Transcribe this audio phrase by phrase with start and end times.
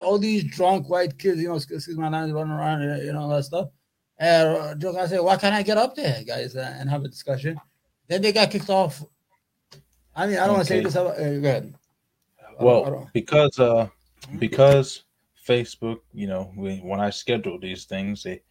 [0.00, 3.28] all these drunk white kids, you know, excuse my language, running around, you know, all
[3.28, 3.68] that stuff.
[4.18, 7.08] And uh, I said, why can't I get up there, guys, uh, and have a
[7.08, 7.58] discussion?
[8.06, 9.02] Then they got kicked off.
[10.14, 10.94] I mean, I don't want to say this.
[10.94, 11.74] About, uh, go ahead.
[12.60, 13.88] Well, because uh,
[14.38, 15.04] because
[15.48, 18.42] Facebook, you know, we, when I schedule these things, they,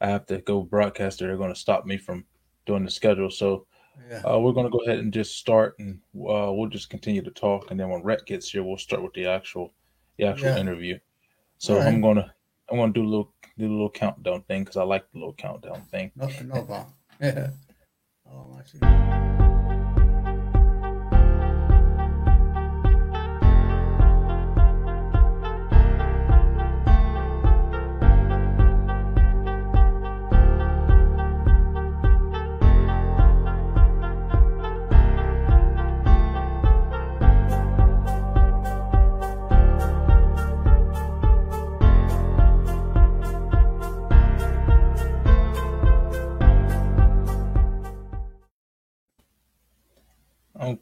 [0.00, 1.18] I have to go broadcast.
[1.18, 2.24] They're going to stop me from
[2.66, 3.30] doing the schedule.
[3.30, 3.66] So
[4.08, 4.18] yeah.
[4.18, 7.30] uh, we're going to go ahead and just start, and uh, we'll just continue to
[7.30, 7.70] talk.
[7.70, 9.72] And then when Rhett gets here, we'll start with the actual
[10.18, 10.58] the actual Yeah.
[10.58, 10.98] interview.
[11.58, 11.86] So right.
[11.88, 12.34] I'm gonna
[12.70, 15.34] I'm gonna do a little do a little countdown thing because I like the little
[15.34, 16.12] countdown thing.
[16.16, 16.94] No, no problem.
[17.20, 17.50] Yeah.
[18.28, 19.45] Oh, my shit.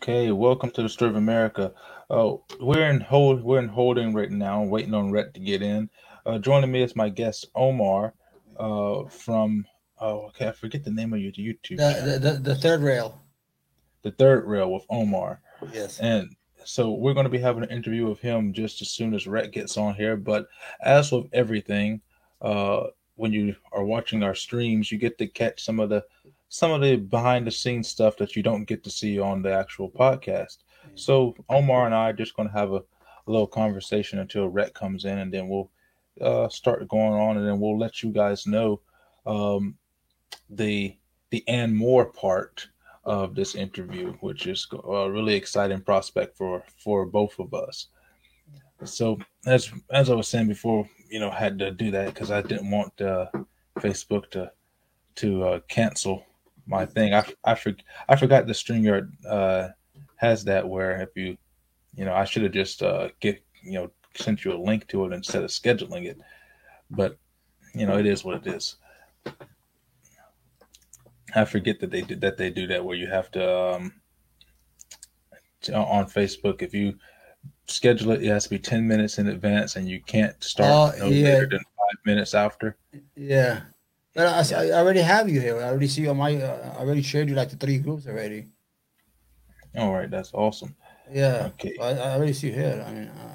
[0.04, 1.72] Okay, welcome to the Story of America.
[2.10, 5.88] Uh, we're in hold, we're in holding right now, waiting on Rhett to get in.
[6.26, 8.12] Uh, joining me is my guest Omar,
[8.58, 9.64] uh, from
[10.02, 13.18] oh, okay, I forget the name of your YouTube The, the, the, the third rail.
[14.02, 15.40] the Third Rail with Omar,
[15.72, 15.98] Yes.
[16.00, 19.26] and so we're going to be having an interview with him just as soon as
[19.26, 20.18] Rhett gets on here.
[20.18, 20.48] But
[20.82, 22.02] as with everything,
[22.42, 26.04] uh, when you are watching our streams, you get to catch some of the
[26.54, 29.52] some of the behind the scenes stuff that you don't get to see on the
[29.52, 30.58] actual podcast.
[30.94, 34.72] So Omar and I are just going to have a, a little conversation until Rhett
[34.72, 35.68] comes in, and then we'll
[36.20, 38.80] uh, start going on, and then we'll let you guys know
[39.26, 39.74] um,
[40.48, 40.96] the
[41.30, 42.68] the and more part
[43.02, 47.88] of this interview, which is a really exciting prospect for for both of us.
[48.84, 52.42] So as as I was saying before, you know, had to do that because I
[52.42, 53.26] didn't want uh,
[53.80, 54.52] Facebook to
[55.16, 56.24] to uh, cancel
[56.66, 57.14] my thing.
[57.14, 57.74] I I, for,
[58.08, 59.68] I forgot the StreamYard uh,
[60.16, 61.36] has that where if you
[61.94, 65.04] you know I should have just uh, get you know sent you a link to
[65.06, 66.18] it instead of scheduling it,
[66.90, 67.18] but
[67.74, 68.76] you know it is what it is.
[71.34, 73.92] I forget that they did that they do that where you have to um,
[75.72, 76.94] on Facebook if you
[77.66, 80.98] schedule it, it has to be ten minutes in advance, and you can't start Oh,
[80.98, 81.24] no yeah.
[81.24, 82.76] later than five minutes after.
[83.16, 83.62] Yeah.
[84.14, 85.56] But I, I already have you here.
[85.58, 86.36] I already see you on my.
[86.36, 88.46] Uh, I already shared you like the three groups already.
[89.76, 90.76] All right, that's awesome.
[91.10, 91.50] Yeah.
[91.54, 91.76] Okay.
[91.80, 92.84] I, I already see you here.
[92.86, 93.34] I mean, uh,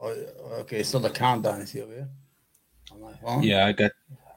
[0.00, 0.16] oh,
[0.60, 0.82] okay.
[0.82, 1.86] So the countdown is here.
[1.90, 2.04] Yeah.
[2.94, 3.42] On my phone.
[3.42, 3.92] Yeah, I got.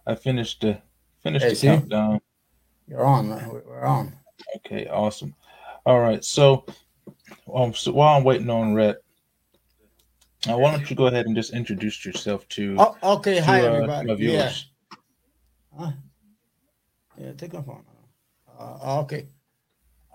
[0.07, 0.81] I finished the
[1.22, 1.68] finished Hey, the see?
[1.68, 2.22] countdown.
[2.88, 3.29] You're on.
[3.29, 4.13] We're we're on.
[4.57, 5.35] Okay, awesome.
[5.85, 6.66] All right, so
[7.53, 8.97] um, so while I'm waiting on Rhett,
[10.50, 13.35] uh, why don't you go ahead and just introduce yourself to, Oh, okay.
[13.35, 14.25] to, Hi, uh, everybody.
[14.25, 14.51] Yeah.
[15.78, 15.91] Huh?
[17.18, 17.84] Yeah, take my phone.
[18.58, 19.28] Uh, okay.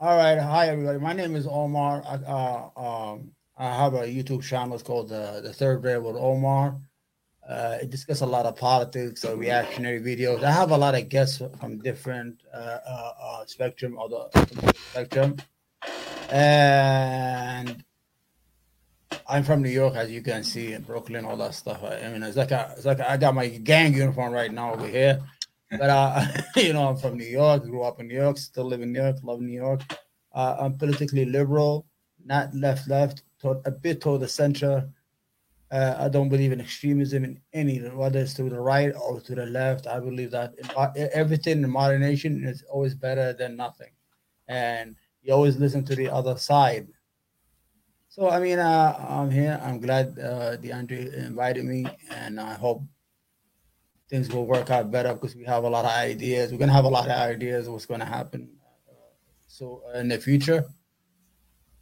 [0.00, 0.38] All right.
[0.38, 0.98] Hi, everybody.
[0.98, 2.02] My name is Omar.
[2.06, 4.74] I, uh, um, I have a YouTube channel.
[4.74, 6.80] It's called uh, The Third Rail with Omar.
[7.46, 10.42] Uh, it discusses a lot of politics or reactionary videos.
[10.42, 15.36] I have a lot of guests from different uh, uh, uh, spectrum or the spectrum.
[16.30, 17.84] And
[19.28, 21.82] I'm from New York, as you can see, in Brooklyn, all that stuff.
[21.82, 24.72] I, I mean, it's like a, it's like I got my gang uniform right now
[24.72, 25.20] over here.
[25.70, 26.26] But uh,
[26.56, 29.02] you know, I'm from New York, grew up in New York, still live in New
[29.02, 29.82] York, love New York.
[30.32, 31.86] Uh, I'm politically liberal,
[32.24, 34.88] not left left, toward, a bit toward the center.
[35.70, 39.34] Uh, I don't believe in extremism in any, whether it's to the right or to
[39.36, 39.86] the left.
[39.86, 40.54] I believe that
[40.96, 43.90] in, everything in moderation is always better than nothing,
[44.48, 46.88] and you always listen to the other side.
[48.08, 49.60] So I mean, uh, I'm here.
[49.62, 52.82] I'm glad uh, DeAndre invited me, and I hope
[54.10, 56.50] things will work out better because we have a lot of ideas.
[56.50, 58.50] We're gonna have a lot of ideas of what's gonna happen.
[58.88, 58.94] uh,
[59.46, 60.66] So in the future,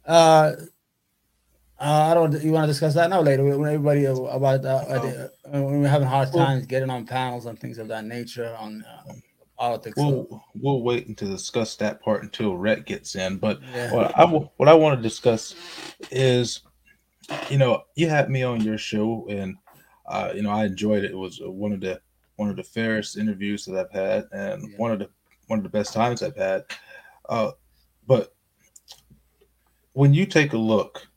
[0.05, 0.53] uh,
[1.79, 2.43] uh, I don't.
[2.43, 5.87] You want to discuss that now later when everybody about uh, uh, uh, when we're
[5.87, 9.13] having hard times getting on panels and things of that nature on uh,
[9.57, 9.95] politics.
[9.97, 13.37] We'll we'll wait to discuss that part until Rhett gets in.
[13.37, 13.93] But yeah.
[13.93, 15.55] what I what I want to discuss
[16.11, 16.61] is,
[17.49, 19.55] you know, you had me on your show, and
[20.05, 21.11] uh, you know, I enjoyed it.
[21.11, 22.01] It was one of the
[22.39, 24.77] one of the fairest interviews that I've had, and Yeah.
[24.77, 25.09] one of the
[25.47, 26.63] one of the best times I've had.
[27.27, 27.51] Uh,
[28.07, 28.33] but
[29.93, 31.07] when you take a look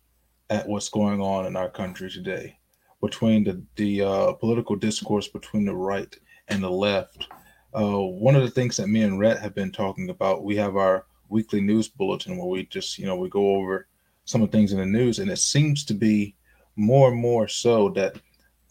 [0.50, 2.58] at what's going on in our country today,
[3.00, 6.12] between the the uh, political discourse between the right
[6.48, 7.28] and the left,
[7.72, 10.76] uh, one of the things that me and Rhett have been talking about, we have
[10.76, 13.86] our weekly news bulletin where we just, you know, we go over
[14.24, 16.34] some of the things in the news, and it seems to be
[16.74, 18.16] more and more so that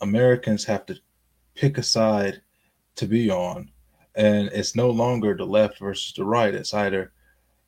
[0.02, 1.00] Americans have to
[1.62, 2.42] pick a side
[2.96, 3.70] to be on,
[4.16, 6.56] and it's no longer the left versus the right.
[6.56, 7.14] It's either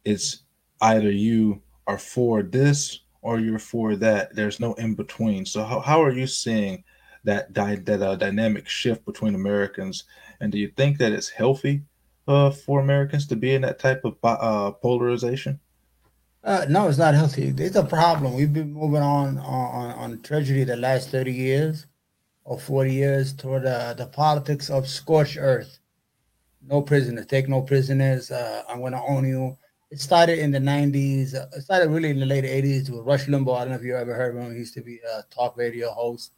[0.04, 0.42] it's
[0.82, 4.36] either you are for this or you're for that.
[4.36, 5.46] There's no in between.
[5.46, 6.84] So how, how are you seeing
[7.24, 10.06] that di- that uh, dynamic shift between Americans,
[10.42, 11.84] and do you think that it's healthy
[12.28, 15.60] uh, for Americans to be in that type of uh, polarization?
[16.44, 17.54] Uh, no, it's not healthy.
[17.56, 18.34] It's a problem.
[18.34, 21.86] We've been moving on on, on treasury the last 30 years
[22.46, 25.80] or 40 years toward uh, the politics of scorched earth.
[26.62, 28.32] No prisoners, take no prisoners.
[28.32, 29.58] Uh, I'm going to own you.
[29.92, 31.36] It started in the 90s.
[31.36, 33.58] Uh, it started really in the late 80s with Rush Limbaugh.
[33.58, 34.52] I don't know if you ever heard of him.
[34.52, 36.34] He used to be a talk radio host.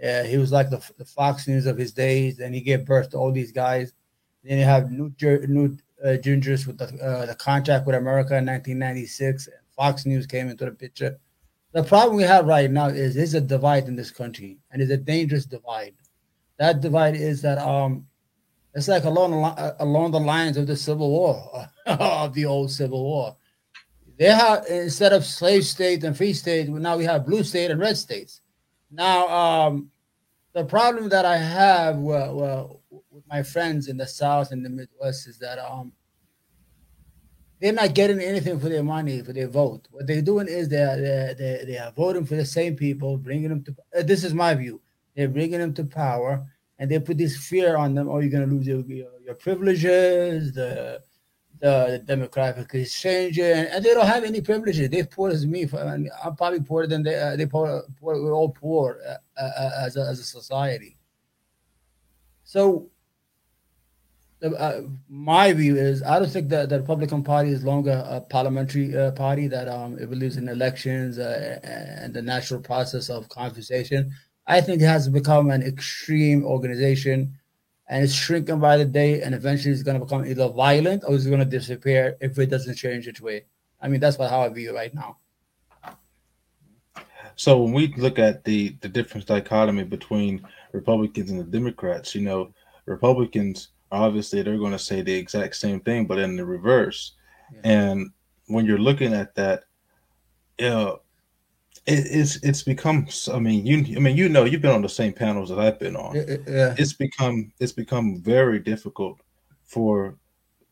[0.00, 3.16] He was like the, the Fox News of his days, and he gave birth to
[3.16, 3.92] all these guys.
[4.44, 8.46] Then you have Newt, Newt uh, Gingrich with the, uh, the contract with America in
[8.46, 9.48] 1996.
[9.74, 11.18] Fox News came into the picture.
[11.72, 14.90] The problem we have right now is there's a divide in this country, and it's
[14.90, 15.94] a dangerous divide.
[16.58, 18.06] That divide is that um,
[18.74, 23.02] it's like along the, along the lines of the Civil War, of the old Civil
[23.02, 23.36] War.
[24.18, 27.80] They have instead of slave states and free states, now we have blue state and
[27.80, 28.40] red states.
[28.90, 29.90] Now, um,
[30.54, 32.80] the problem that I have well, well,
[33.10, 35.92] with my friends in the South and the Midwest is that um,
[37.60, 39.88] they're not getting anything for their money for their vote.
[39.90, 43.48] What they're doing is they're they're, they're, they are voting for the same people, bringing
[43.48, 43.74] them to.
[43.96, 44.80] Uh, this is my view.
[45.16, 46.46] They're bringing them to power,
[46.78, 48.08] and they put this fear on them.
[48.08, 51.02] Oh, you're going to lose your, your, your privileges, the
[51.60, 54.88] the demographic is changing, and they don't have any privileges.
[54.88, 55.68] They're poor as me.
[55.72, 57.18] I'm probably poorer than they.
[57.18, 58.22] Uh, they poor, poor.
[58.22, 60.96] We're all poor uh, uh, as a, as a society.
[62.44, 62.90] So,
[64.42, 68.96] uh, my view is I don't think that the Republican Party is longer a parliamentary
[68.96, 74.12] uh, party that um, it believes in elections uh, and the natural process of conversation.
[74.46, 77.38] I think it has become an extreme organization
[77.88, 81.14] and it's shrinking by the day, and eventually it's going to become either violent or
[81.14, 83.46] it's going to disappear if it doesn't change its way.
[83.80, 85.16] I mean, that's what how I view it right now.
[87.34, 92.22] So when we look at the the difference dichotomy between Republicans and the Democrats, you
[92.22, 92.52] know,
[92.84, 97.12] Republicans obviously they're going to say the exact same thing, but in the reverse.
[97.52, 97.60] Yeah.
[97.64, 98.10] And
[98.46, 99.64] when you're looking at that,
[100.60, 101.00] know,
[101.86, 103.08] it, it's it's become.
[103.32, 103.96] I mean, you.
[103.96, 106.16] I mean, you know, you've been on the same panels that I've been on.
[106.16, 106.74] Yeah.
[106.78, 109.20] It's become it's become very difficult
[109.64, 110.16] for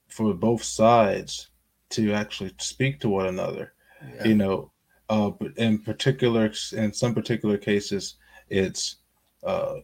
[0.08, 1.48] for both sides
[1.90, 3.72] to actually speak to one another.
[4.16, 4.28] Yeah.
[4.28, 4.72] You know,
[5.08, 8.16] uh, but in particular, in some particular cases,
[8.50, 8.96] it's
[9.44, 9.76] uh,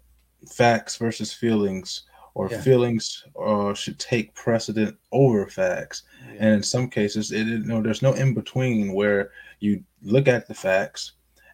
[0.51, 2.03] facts versus feelings,
[2.35, 2.61] or yeah.
[2.61, 6.05] feelings uh, should take precedent over facts.
[6.27, 6.37] Yeah.
[6.41, 9.31] And in some cases, it you know there's no in between where
[9.61, 11.13] you look at the facts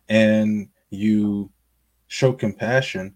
[0.08, 1.50] and you
[2.06, 3.14] show compassion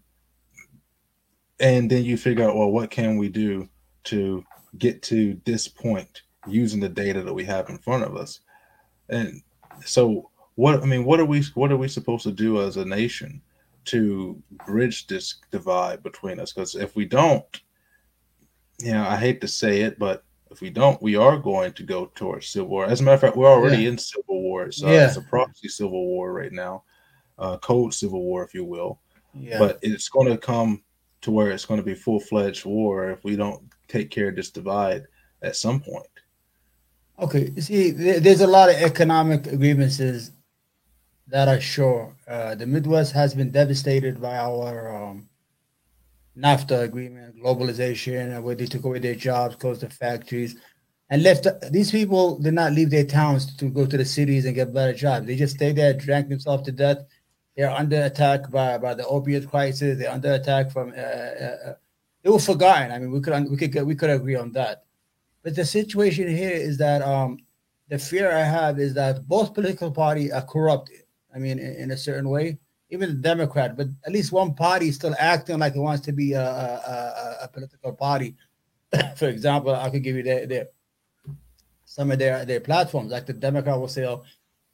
[1.59, 3.67] and then you figure out well what can we do
[4.03, 4.43] to
[4.77, 8.41] get to this point using the data that we have in front of us
[9.09, 9.41] and
[9.83, 12.85] so what i mean what are we what are we supposed to do as a
[12.85, 13.41] nation
[13.85, 17.61] to bridge this divide between us because if we don't
[18.79, 21.83] you know i hate to say it but if we don't we are going to
[21.83, 23.89] go towards civil war as a matter of fact we're already yeah.
[23.89, 25.07] in civil war so yeah.
[25.07, 26.83] it's a proxy civil war right now
[27.37, 28.99] uh, cold civil war, if you will.
[29.33, 29.59] Yeah.
[29.59, 30.83] But it's going to come
[31.21, 34.35] to where it's going to be full fledged war if we don't take care of
[34.35, 35.03] this divide
[35.41, 36.05] at some point.
[37.19, 40.31] Okay, see, there's a lot of economic grievances
[41.27, 42.15] that are sure.
[42.27, 45.29] Uh, the Midwest has been devastated by our um,
[46.37, 50.55] NAFTA agreement, globalization, where they took away their jobs, closed the factories,
[51.09, 51.47] and left.
[51.71, 54.93] These people did not leave their towns to go to the cities and get better
[54.93, 55.25] jobs.
[55.25, 57.05] They just stayed there, drank themselves to death,
[57.55, 59.97] they're under attack by, by the opiate crisis.
[59.97, 60.91] They're under attack from.
[60.91, 61.73] Uh, uh, uh
[62.23, 62.91] they were forgotten.
[62.91, 64.85] I mean, we could we could we could agree on that.
[65.43, 67.37] But the situation here is that um,
[67.89, 71.02] the fear I have is that both political parties are corrupted.
[71.33, 72.57] I mean, in, in, a certain way,
[72.89, 76.11] even the Democrat, but at least one party is still acting like it wants to
[76.11, 78.35] be a, a, a, political party.
[79.17, 80.67] For example, I could give you their, their
[81.85, 83.11] some of their their platforms.
[83.11, 84.17] Like the Democrat will say, uh,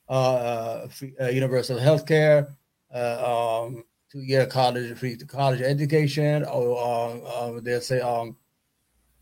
[0.10, 2.50] uh, free, uh, universal health care,
[2.94, 8.36] uh, um, two year college free college education, or uh, they'll say um,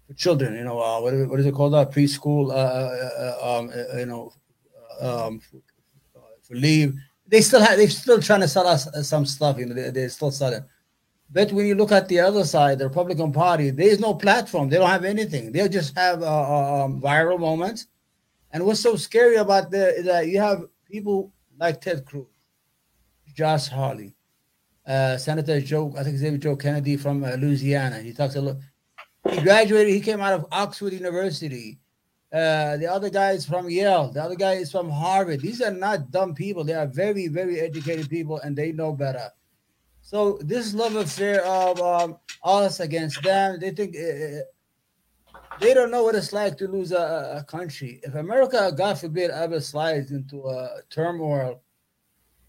[0.07, 1.75] for children, you know, uh, what, is, what is it called?
[1.75, 4.31] Uh, preschool, uh, uh, uh um, you know,
[5.01, 5.57] um, for,
[6.41, 6.95] for, leave.
[7.27, 10.09] They still have, they're still trying to sell us some stuff, you know, they, they're
[10.09, 10.63] still selling.
[11.29, 14.69] But when you look at the other side, the Republican Party, there is no platform.
[14.69, 15.51] They don't have anything.
[15.51, 17.87] They just have um, viral moments.
[18.51, 22.27] And what's so scary about that is that you have people like Ted Cruz
[23.37, 24.15] Josh Hawley,
[24.87, 27.99] uh, Senator Joe, I think his name is Joe Kennedy from uh, Louisiana.
[27.99, 28.57] He talks a lot.
[29.29, 29.93] He graduated.
[29.93, 31.77] He came out of Oxford University.
[32.31, 34.11] Uh, the other guy is from Yale.
[34.11, 35.41] The other guy is from Harvard.
[35.41, 36.63] These are not dumb people.
[36.63, 39.31] They are very, very educated people, and they know better.
[40.01, 44.43] So this love affair of um, us against them, they think uh,
[45.59, 47.99] they don't know what it's like to lose a, a, country.
[48.03, 51.61] If America, God forbid, ever slides into a turmoil,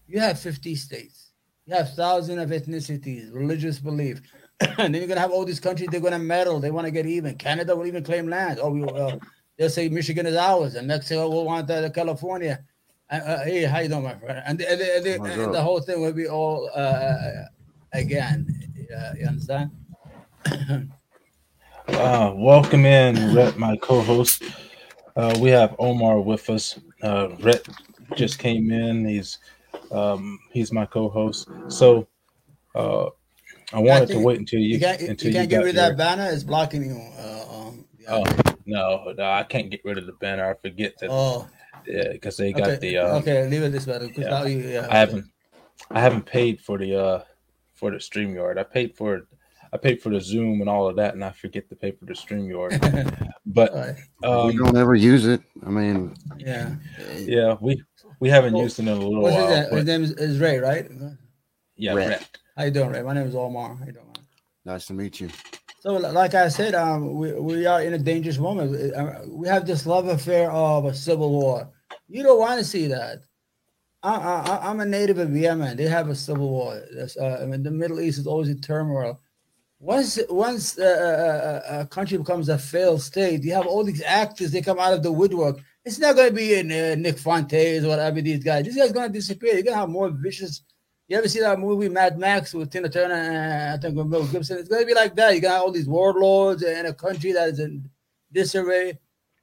[0.07, 1.31] you have 50 states.
[1.65, 4.21] You have thousands of ethnicities, religious belief.
[4.61, 6.59] and then you're going to have all these countries, they're going to meddle.
[6.59, 7.35] They want to get even.
[7.35, 8.59] Canada will even claim land.
[8.61, 9.17] Oh, we, uh,
[9.59, 12.63] they'll say Michigan is ours, and next year we'll want uh, California.
[13.11, 14.41] Uh, hey, how you doing, my friend?
[14.45, 17.45] And, and, and, and the whole thing will be all uh,
[17.91, 18.47] again.
[19.19, 19.71] you understand?
[21.89, 24.43] Uh, welcome in, Rhett, my co-host.
[25.15, 26.79] Uh, we have Omar with us.
[27.01, 27.67] Uh, Rhett
[28.15, 29.07] just came in.
[29.07, 29.39] He's
[29.91, 31.49] um, he's my co-host.
[31.67, 32.07] So
[32.75, 33.07] uh,
[33.73, 35.97] I wanted to wait until you, you can't, until you can't get rid of that
[35.97, 36.29] banner.
[36.31, 37.01] It's blocking you.
[38.09, 38.25] Oh
[38.65, 40.49] no, no, I can't get rid of the banner.
[40.49, 41.09] I forget that.
[41.11, 41.47] Oh,
[41.85, 42.77] yeah, because they got okay.
[42.77, 42.97] the.
[42.97, 44.11] Um, okay, leave it this way.
[44.15, 44.45] Yeah.
[44.45, 45.25] You, yeah, I haven't,
[45.91, 47.23] I haven't paid for the uh
[47.75, 48.57] for the Streamyard.
[48.57, 49.27] I paid for
[49.71, 52.05] I paid for the Zoom and all of that, and I forget to pay for
[52.05, 53.31] the StreamYard.
[53.45, 53.73] but
[54.23, 55.41] um, we don't ever use it.
[55.65, 56.75] I mean, yeah,
[57.15, 57.81] yeah, we
[58.19, 59.47] we haven't well, used it in a little what's while.
[59.47, 59.77] His, name?
[59.77, 60.89] his name is, is, Ray, right?
[61.75, 62.07] Yeah, Ray.
[62.09, 62.19] Ray.
[62.57, 63.03] How you doing, Ray?
[63.03, 63.75] My name is Omar.
[63.75, 64.05] How you doing?
[64.65, 65.29] Nice to meet you.
[65.79, 68.93] So, like I said, um, we, we are in a dangerous moment.
[68.93, 71.69] Uh, we have this love affair of a civil war.
[72.07, 73.19] You don't want to see that.
[74.01, 75.75] I, I'm a native of Yemen.
[75.77, 76.81] They have a civil war.
[77.19, 79.19] Uh, I mean, the Middle East is always in turmoil
[79.79, 84.03] once once uh, uh, uh, a country becomes a failed state, you have all these
[84.03, 84.51] actors.
[84.51, 85.59] They come out of the woodwork.
[85.85, 88.65] It's not going to be in uh, Nick Fuentes or whatever these guys.
[88.65, 89.53] These guys going to disappear.
[89.53, 90.61] You're going to have more vicious.
[91.09, 94.59] You ever see that movie Mad Max with Tina Turner and I think Mel Gibson?
[94.59, 95.33] It's going to be like that.
[95.33, 97.89] You got all these warlords in a country that is in
[98.31, 98.99] disarray.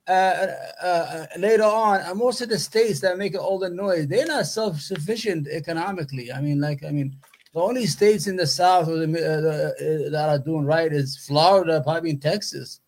[0.07, 0.47] Uh,
[0.81, 5.49] uh, later on, most of the states that make all the noise, they're not self-sufficient
[5.49, 6.31] economically.
[6.31, 7.17] I mean, like, I mean,
[7.53, 12.11] the only states in the South the, uh, that are doing right is Florida, probably
[12.11, 12.81] in Texas.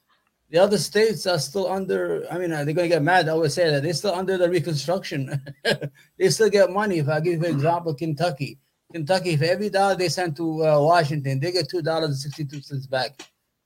[0.51, 2.25] The other states are still under.
[2.31, 3.29] I mean, they're going to get mad.
[3.29, 5.45] I always say that they're still under the Reconstruction.
[6.17, 6.99] they still get money.
[6.99, 8.57] If I give you an example, Kentucky,
[8.93, 12.61] Kentucky, for every dollar they send to uh, Washington, they get two dollars and sixty-two
[12.61, 13.21] cents back.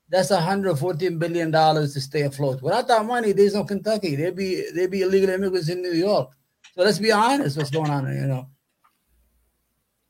[0.08, 2.60] That's 114 billion dollars to stay afloat.
[2.60, 4.16] Without that money, there's no Kentucky.
[4.16, 6.30] There'd be they'd be illegal immigrants in New York.
[6.74, 8.06] So let's be honest, what's going on?
[8.06, 8.48] You know.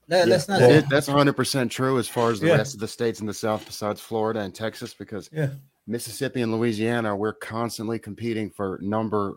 [0.08, 0.60] Let, us not.
[0.60, 2.56] It, that's 100 percent true as far as the yeah.
[2.56, 5.50] rest of the states in the South, besides Florida and Texas, because yeah.
[5.86, 9.36] Mississippi and Louisiana, we're constantly competing for number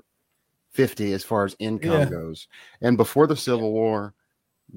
[0.71, 2.05] 50 as far as income yeah.
[2.05, 2.47] goes.
[2.81, 4.13] And before the Civil War,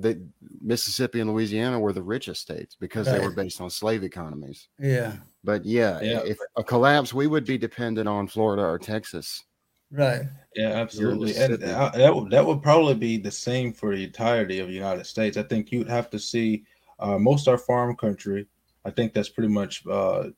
[0.01, 0.21] the
[0.61, 3.19] Mississippi and Louisiana were the richest states because right.
[3.19, 4.69] they were based on slave economies.
[4.79, 5.15] Yeah.
[5.45, 9.45] But yeah, yeah, if a collapse, we would be dependent on Florida or Texas.
[9.91, 10.23] Right.
[10.55, 11.35] Yeah, absolutely.
[11.37, 14.75] And that, that would that would probably be the same for the entirety of the
[14.75, 15.37] United States.
[15.37, 16.65] I think you'd have to see
[16.99, 18.47] uh, most our farm country.
[18.85, 20.29] I think that's pretty much uh,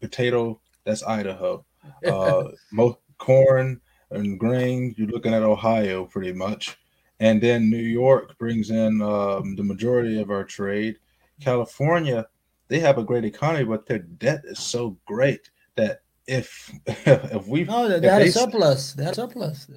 [0.00, 0.60] potato.
[0.84, 1.64] That's Idaho.
[2.06, 3.78] Uh, most corn
[4.10, 4.94] and grain.
[4.96, 6.78] You're looking at Ohio pretty much,
[7.20, 10.98] and then New York brings in um, the majority of our trade.
[11.40, 12.26] California,
[12.68, 17.64] they have a great economy, but their debt is so great that if if we
[17.64, 18.96] no, had they, a surplus.
[18.98, 19.68] A surplus.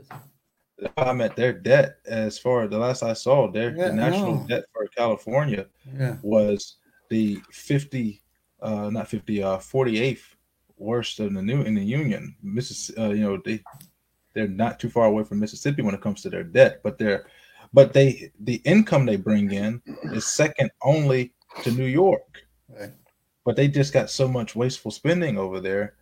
[0.96, 4.36] I'm at their debt as far as the last I saw, their yeah, the national
[4.36, 4.48] no.
[4.48, 5.66] debt for California
[5.98, 6.18] yeah.
[6.22, 6.76] was
[7.10, 8.22] the 50,
[8.62, 10.22] uh, not 50, uh, 48th
[10.78, 12.36] worst in the new in the union.
[12.44, 13.64] Mississippi, uh, you know, they
[14.38, 17.26] they're not too far away from Mississippi when it comes to their debt, but they're
[17.74, 19.82] but they the income they bring in
[20.14, 22.44] is second only to New York.
[22.70, 22.92] Right.
[23.44, 25.96] But they just got so much wasteful spending over there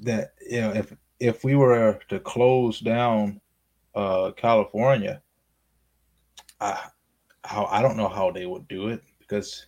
[0.00, 3.42] that you know if if we were to close down
[3.94, 5.20] uh, California,
[6.62, 6.88] I
[7.44, 9.66] how I don't know how they would do it because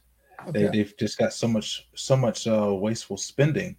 [0.48, 0.62] okay.
[0.62, 3.76] they they've just got so much so much uh, wasteful spending.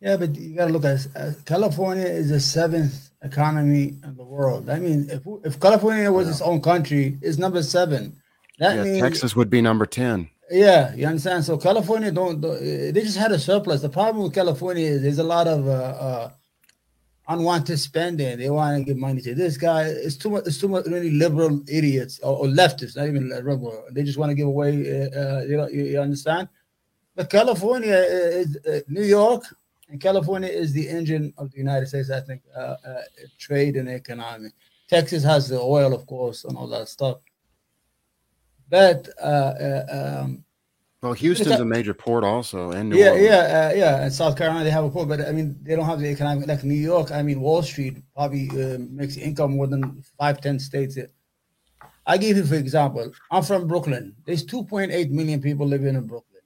[0.00, 4.24] Yeah, but you got to look at uh, California is the seventh economy in the
[4.24, 4.70] world.
[4.70, 6.32] I mean, if if California was yeah.
[6.32, 8.16] its own country, it's number seven.
[8.58, 10.30] That yeah, means Texas would be number ten.
[10.50, 11.44] Yeah, you understand.
[11.44, 13.82] So California don't, don't, they just had a surplus.
[13.82, 16.30] The problem with California is there's a lot of uh, uh,
[17.28, 18.38] unwanted spending.
[18.38, 19.82] They want to give money to this guy.
[19.82, 20.46] It's too much.
[20.46, 23.84] It's too much really liberal idiots or, or leftists, not even liberal.
[23.92, 24.70] They just want to give away.
[24.90, 26.48] Uh, uh, you know, you, you, understand.
[27.14, 29.44] But California is uh, New York,
[29.88, 32.10] and California is the engine of the United States.
[32.10, 32.76] I think uh,
[33.38, 34.50] trade and economy.
[34.88, 37.18] Texas has the oil, of course, and all that stuff.
[38.70, 40.44] but uh, uh, um,
[41.02, 43.24] well, Houston's a major port also, and yeah, Orleans.
[43.24, 44.02] yeah, uh, yeah.
[44.02, 46.48] And South Carolina they have a port, but I mean they don't have the economic
[46.48, 47.12] like New York.
[47.12, 50.98] I mean Wall Street probably uh, makes income more than five, ten states.
[52.04, 53.12] I give you for example.
[53.30, 54.16] I'm from Brooklyn.
[54.24, 56.37] There's 2.8 million people living in Brooklyn.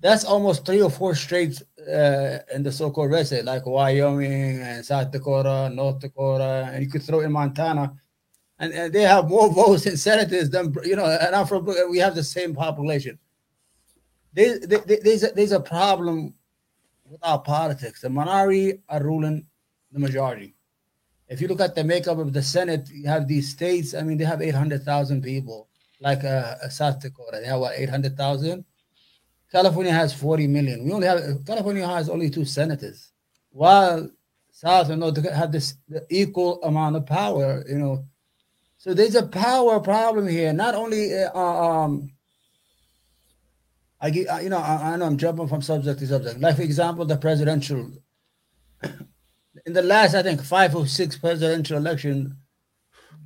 [0.00, 4.84] That's almost three or four states uh, in the so-called red state, like Wyoming and
[4.84, 7.92] South Dakota, North Dakota, and you could throw in Montana
[8.60, 11.06] and, and they have more votes in senators than you know.
[11.06, 13.18] And I'm from we have the same population.
[14.32, 16.34] There, there, there's a, there's a problem
[17.04, 18.02] with our politics.
[18.02, 19.46] The minority are ruling
[19.90, 20.54] the majority.
[21.26, 23.94] If you look at the makeup of the Senate, you have these states.
[23.94, 25.68] I mean, they have 800,000 people,
[26.00, 27.38] like uh, South Dakota.
[27.40, 28.64] They have what 800,000.
[29.50, 30.84] California has 40 million.
[30.84, 33.12] We only have California has only two senators,
[33.50, 34.08] while
[34.52, 35.74] South and North have this
[36.08, 37.64] equal amount of power.
[37.68, 38.04] You know,
[38.78, 40.52] so there's a power problem here.
[40.52, 42.12] Not only, uh, um,
[44.00, 46.40] I get, you know, I, I, know I'm jumping from subject to subject.
[46.40, 47.90] Like for example, the presidential.
[49.66, 52.36] In the last, I think five or six presidential election,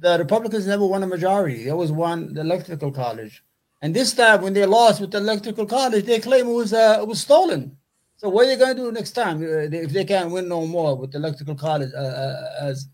[0.00, 1.64] the Republicans never won a majority.
[1.64, 3.44] They always won the electoral college,
[3.84, 6.96] and this time when they lost with the electoral college, they claim it was uh,
[7.02, 7.76] it was stolen.
[8.16, 10.66] So what are you going to do next time uh, if they can't win no
[10.66, 11.90] more with the electoral college?
[11.94, 12.88] Uh, uh as,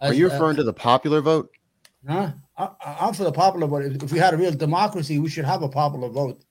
[0.00, 1.50] as, are you referring to the popular vote?
[2.08, 2.32] Huh?
[2.58, 3.84] I, am for the popular vote.
[3.84, 6.42] If, if, we had a real democracy, we should have a popular vote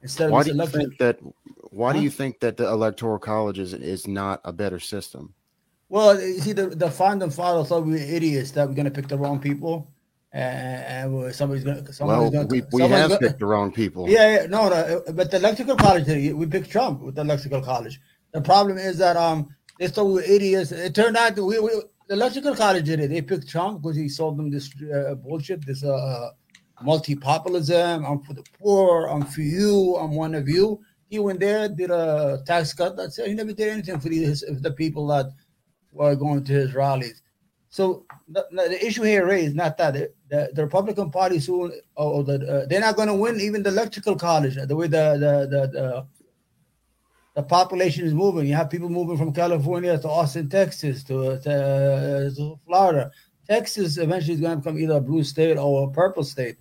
[0.00, 0.46] instead why of.
[0.46, 1.18] Why do you think that?
[1.70, 1.98] Why huh?
[1.98, 5.34] do you think that the electoral college is is not a better system?
[5.90, 8.90] Well, you see, the, the founding fathers thought we were idiots that we're going to
[8.90, 9.90] pick the wrong people,
[10.32, 12.04] and, somebody's going to.
[12.04, 14.08] Well, gonna, we, we have gonna, picked the wrong people.
[14.08, 15.02] Yeah, yeah, no, no.
[15.12, 18.00] But the electrical college, we picked Trump with the electrical college.
[18.32, 20.72] The problem is that um they thought we were idiots.
[20.72, 21.70] It turned out that we, we
[22.08, 23.08] the electrical college did it.
[23.08, 26.30] They picked Trump because he sold them this uh, bullshit, this uh, uh,
[26.82, 28.04] multi-populism.
[28.04, 29.06] I'm for the poor.
[29.06, 29.96] I'm for you.
[29.96, 30.80] I'm one of you.
[31.10, 32.96] He went there, did a tax cut.
[32.96, 33.28] That's it.
[33.28, 35.26] He never did anything for the, the people that
[35.92, 37.22] were going to his rallies.
[37.70, 42.34] So the, the issue here is not that the, the Republican Party soon, or the,
[42.34, 45.66] uh, they're not going to win even the electrical college the way the the the,
[45.68, 46.06] the
[47.34, 48.46] the population is moving.
[48.46, 53.12] You have people moving from California to Austin, Texas, to, to, uh, to Florida.
[53.48, 56.56] Texas eventually is going to become either a blue state or a purple state,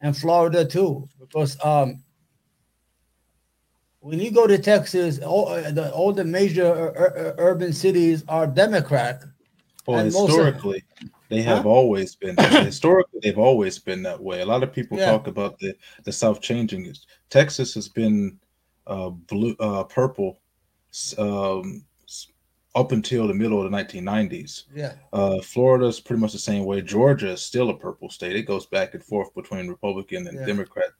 [0.00, 2.02] and Florida too, because um,
[3.98, 8.46] when you go to Texas, all uh, the, all the major ur- urban cities are
[8.46, 9.24] Democrat.
[9.86, 11.68] Well, historically, of, they have huh?
[11.68, 14.40] always been historically they've always been that way.
[14.40, 15.10] A lot of people yeah.
[15.10, 16.92] talk about the the South changing.
[17.30, 18.38] Texas has been
[18.86, 20.40] uh, blue, uh, purple
[21.16, 21.84] um,
[22.74, 24.64] up until the middle of the 1990s.
[24.74, 24.94] Yeah.
[25.12, 26.82] Uh, Florida's pretty much the same way.
[26.82, 28.36] Georgia is still a purple state.
[28.36, 30.46] It goes back and forth between Republican and yeah.
[30.46, 30.90] Democrat.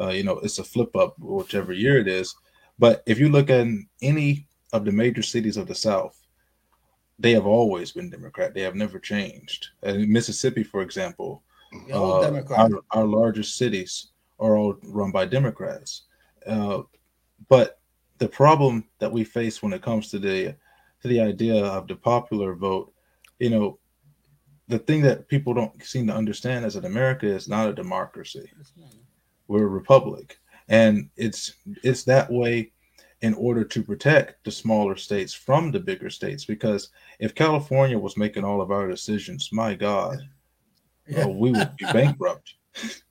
[0.00, 2.34] Uh, you know, it's a flip up whichever year it is.
[2.78, 3.66] But if you look at
[4.02, 6.17] any of the major cities of the South,
[7.18, 8.54] they have always been Democrat.
[8.54, 9.68] They have never changed.
[9.82, 11.42] And Mississippi, for example,
[11.92, 16.02] uh, our, our, largest cities are all run by Democrats.
[16.46, 16.82] Uh,
[17.48, 17.80] but
[18.18, 20.54] the problem that we face when it comes to the
[21.02, 22.92] to the idea of the popular vote,
[23.38, 23.78] you know,
[24.68, 28.50] the thing that people don't seem to understand is that America is not a democracy.
[29.46, 30.38] We're a republic.
[30.68, 32.72] And it's it's that way
[33.22, 36.44] in order to protect the smaller states from the bigger states.
[36.44, 40.18] Because if California was making all of our decisions, my God,
[41.06, 41.24] yeah.
[41.24, 42.54] uh, we would be bankrupt.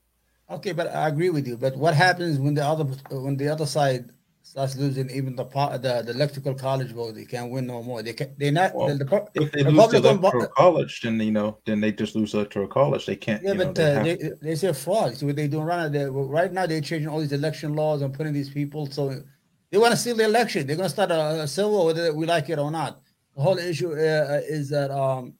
[0.49, 1.57] Okay, but I agree with you.
[1.57, 4.13] But what happens when the other when the other side
[4.47, 7.15] starts losing even the part the, the electrical college vote.
[7.15, 8.01] They can't win no more.
[8.01, 8.73] They can they're not.
[8.73, 12.15] Well, the, the, if they lose the electoral college, then you know, then they just
[12.15, 13.05] lose electoral college.
[13.05, 13.43] They can't.
[13.43, 15.17] Yeah, but know, they, uh, they, they say fraud.
[15.17, 15.89] So what they doing right now?
[15.89, 18.85] They, Right now, they're changing all these election laws and putting these people.
[18.87, 19.21] So
[19.71, 20.65] they want to steal the election.
[20.65, 23.01] They're going to start a, a civil war, whether we like it or not.
[23.35, 25.33] The whole issue uh, is that um,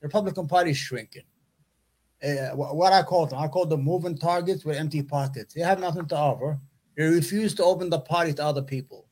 [0.00, 1.24] the Republican Party is shrinking.
[2.22, 5.54] Uh, what I call them, I call them moving targets with empty pockets.
[5.54, 6.60] They have nothing to offer
[7.00, 9.06] they refuse to open the party to other people.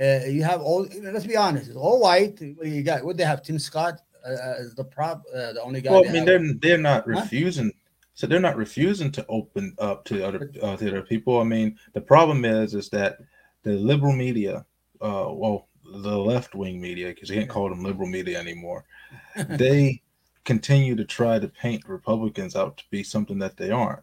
[0.00, 0.86] Uh, you have all.
[1.02, 1.68] Let's be honest.
[1.68, 2.38] It's all white.
[2.40, 3.04] What do you got?
[3.04, 3.42] What they have?
[3.42, 5.90] Tim Scott uh, as the prop, uh, the only guy.
[5.90, 7.20] Well, I mean, they're they're not huh?
[7.20, 7.72] refusing.
[8.14, 11.40] So they're not refusing to open up to other uh, to other people.
[11.40, 13.18] I mean, the problem is is that
[13.62, 14.64] the liberal media,
[15.00, 18.84] uh, well, the left wing media, because you can't call them liberal media anymore,
[19.48, 20.00] they
[20.44, 24.02] continue to try to paint Republicans out to be something that they aren't.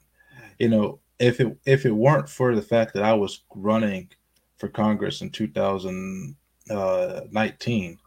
[0.60, 4.10] You know, if it if it weren't for the fact that I was running
[4.58, 8.00] for Congress in 2019,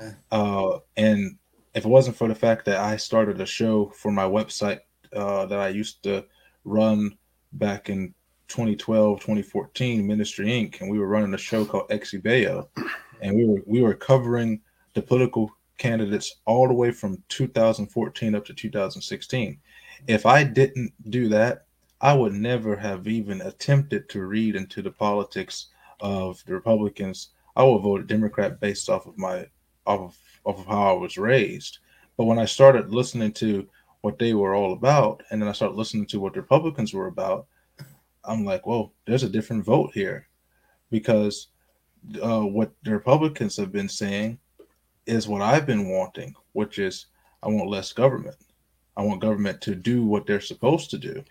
[0.00, 1.36] uh, uh, and
[1.74, 4.80] if it wasn't for the fact that I started a show for my website
[5.12, 6.24] uh, that I used to
[6.64, 7.18] run
[7.52, 8.14] back in
[8.48, 12.68] 2012, 2014, Ministry Inc., and we were running a show called Exibeo,
[13.20, 14.60] and we were we were covering
[14.94, 19.58] the political candidates all the way from 2014 up to 2016.
[20.06, 21.66] If I didn't do that,
[22.00, 25.68] I would never have even attempted to read into the politics
[26.00, 27.30] of the Republicans.
[27.56, 29.46] I would vote Democrat based off of my
[29.86, 31.78] off of, off of how I was raised.
[32.16, 33.66] But when I started listening to
[34.02, 37.06] what they were all about, and then I started listening to what the Republicans were
[37.06, 37.46] about,
[38.26, 40.28] I'm like, well, there's a different vote here,
[40.90, 41.48] because
[42.22, 44.38] uh, what the Republicans have been saying
[45.06, 47.06] is what I've been wanting, which is
[47.42, 48.36] I want less government.
[48.96, 51.24] I want government to do what they're supposed to do.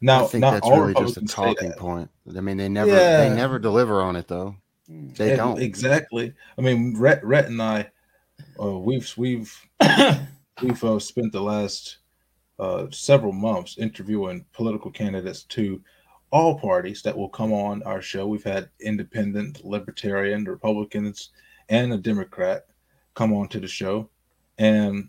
[0.00, 2.10] Now, I think not that's all really just a talking point.
[2.36, 4.56] I mean, they never they never deliver on it though.
[4.88, 5.60] They Yeah, don't.
[5.60, 6.32] exactly.
[6.56, 7.90] I mean, Rhett, Rhett and I,
[8.62, 9.52] uh, we've we've
[10.62, 11.98] we've uh, spent the last
[12.58, 15.82] uh, several months interviewing political candidates to
[16.30, 18.26] all parties that will come on our show.
[18.26, 21.30] We've had independent, libertarian, Republicans,
[21.68, 22.66] and a Democrat
[23.14, 24.08] come on to the show,
[24.58, 25.08] and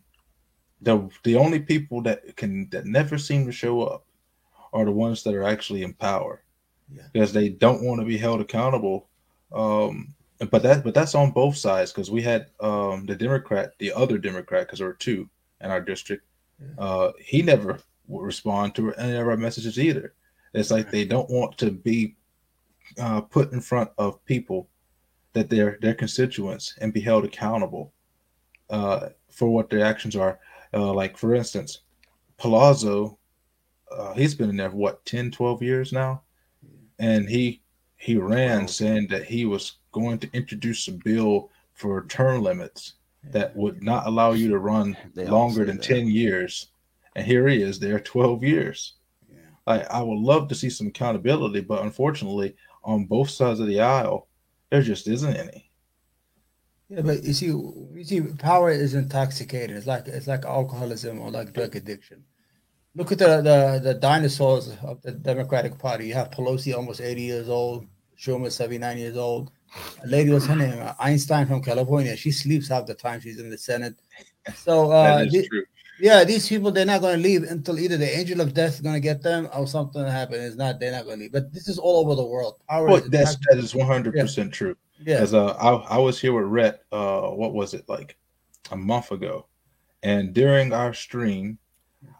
[0.81, 4.05] the the only people that can that never seem to show up
[4.73, 6.43] are the ones that are actually in power
[6.91, 7.03] Yeah.
[7.11, 9.07] because they don't want to be held accountable
[9.51, 10.13] um
[10.51, 14.17] but that but that's on both sides because we had um the democrat the other
[14.17, 15.27] democrat because there were two
[15.61, 16.23] in our district
[16.59, 16.83] Yeah.
[16.85, 20.13] uh he never would respond to any of our messages either
[20.53, 22.15] it's like they don't want to be
[22.97, 24.67] uh put in front of people
[25.33, 27.93] that they're their constituents and be held accountable
[28.69, 30.39] uh for what their actions are.
[30.73, 31.81] Uh like for instance
[32.37, 33.17] palazzo
[33.91, 36.21] uh, he's been in there for what 10 12 years now?
[36.99, 37.61] And he
[37.97, 43.55] he ran saying that he was going to introduce a bill for term limits that
[43.55, 45.83] would not allow you to run They longer than that.
[45.83, 46.67] 10 years.
[47.15, 48.93] And here he is there 12 years
[49.67, 49.73] Yeah.
[49.91, 53.81] I, I would love to see some accountability but unfortunately on both sides of the
[53.81, 54.27] aisle
[54.69, 55.69] there just isn't any
[56.89, 59.75] Yeah, but you see, you see, power is intoxicating.
[59.75, 62.23] It's like it's like alcoholism or like drug addiction.
[62.95, 66.07] Look at the the, the dinosaurs of the Democratic Party.
[66.07, 67.85] You have Pelosi, almost eighty years old.
[68.17, 69.51] Schumer, seventy nine years old.
[70.03, 72.17] A lady was her name Feinstein from California.
[72.17, 73.95] She sleeps half the time she's in the Senate.
[74.55, 75.65] So uh, that is the- true
[75.99, 78.81] yeah, these people they're not going to leave until either the angel of death is
[78.81, 80.41] going to get them or something happen.
[80.41, 80.79] It's not.
[80.79, 81.31] They're not going to leave.
[81.31, 82.59] But this is all over the world.
[82.69, 85.15] Power well, is that's that is one hundred percent true yeah.
[85.15, 88.17] Because uh, I, I was here with Rhett, uh, what was it, like
[88.71, 89.47] a month ago?
[90.03, 91.57] And during our stream,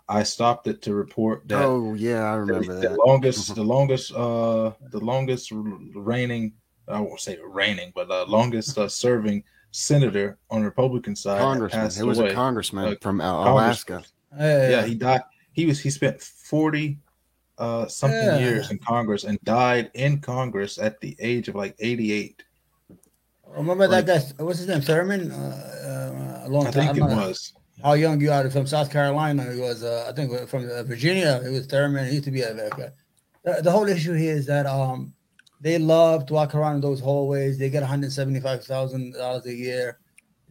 [0.07, 2.97] I stopped it to report that Oh yeah, I the, remember the that.
[2.97, 6.53] longest, the longest, uh, the longest reigning,
[6.87, 11.81] I won't say reigning, but uh, longest uh, serving senator on the Republican side Congressman.
[11.83, 12.29] passed It was away.
[12.31, 13.97] a congressman Uh, from Al- Congressman.
[13.97, 14.03] Alaska.
[14.37, 15.21] Yeah, Yeah, he died.
[15.53, 16.99] He was he spent 40
[17.57, 18.39] uh something Yeah.
[18.39, 22.43] years in Congress and died in Congress at the age of like 88.
[23.47, 24.19] Remember that guy?
[24.43, 24.81] What's his name?
[24.81, 25.31] Thurmond.
[25.31, 26.95] Uh, uh, a long I time.
[26.95, 27.53] think it was.
[27.83, 29.51] How young you are from South Carolina?
[29.53, 31.41] He was, uh, I think, from uh, Virginia.
[31.43, 32.07] It was Thurmond.
[32.07, 32.51] He used to be a.
[32.67, 32.91] a-
[33.45, 35.13] The, the whole issue here is that um,
[35.59, 37.57] they love to walk around in those hallways.
[37.57, 39.99] They get one hundred seventy-five thousand dollars a year.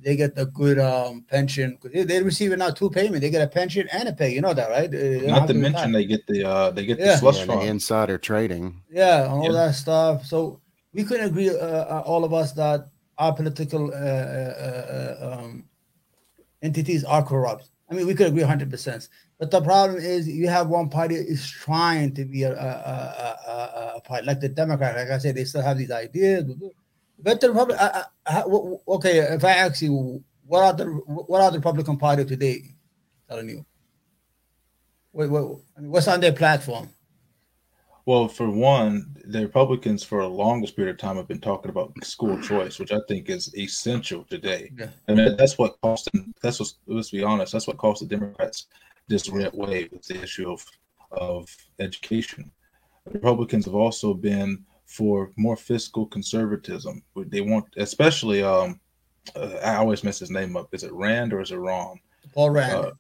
[0.00, 1.76] They get the good um, pension.
[1.76, 3.20] 'Cause They, they receive now two payments.
[3.20, 4.32] They get a pension and a pay.
[4.32, 4.90] You know that, right?
[4.90, 7.12] They don't to to mention they get the uh they get Yeah.
[7.12, 7.68] the slush Yeah, the fund.
[7.68, 8.82] insider trading.
[8.90, 9.66] Yeah, and all Yeah.
[9.66, 10.24] that stuff.
[10.26, 10.60] So
[10.92, 11.54] we couldn't agree, uh,
[11.94, 12.86] uh, all of us, that
[13.18, 15.64] our political uh, uh, uh, um,
[16.62, 17.70] entities are corrupt.
[17.90, 19.08] I mean, we could agree 100%.
[19.38, 23.50] But the problem is, you have one party is trying to be a, a, a,
[23.50, 24.96] a, a party, like the Democrat.
[24.96, 26.44] Like I said, they still have these ideas.
[27.20, 27.86] But the Republic, I,
[28.26, 31.58] I, I- w- w- okay, if I ask you, what are the what are the
[31.58, 32.62] Republican Party today
[33.28, 33.64] telling you?
[35.12, 36.88] Wait, what, I what's on their platform?
[38.06, 41.92] Well, for one, the Republicans for the longest period of time have been talking about
[42.02, 44.72] school choice, which I think is essential today.
[44.78, 44.88] Yeah.
[45.08, 46.32] I mean, that's what cost them.
[46.42, 46.72] That's what.
[46.86, 47.52] Let's be honest.
[47.52, 48.66] That's what cost the Democrats
[49.08, 49.92] this red wave.
[49.92, 50.64] Is the issue of
[51.12, 52.50] of education.
[53.10, 57.02] Republicans have also been for more fiscal conservatism.
[57.16, 58.42] They want, especially.
[58.42, 58.80] Um,
[59.36, 60.68] uh, I always mess his name up.
[60.72, 62.00] Is it Rand or is it Ron?
[62.34, 62.72] Paul Rand.
[62.86, 62.90] Uh,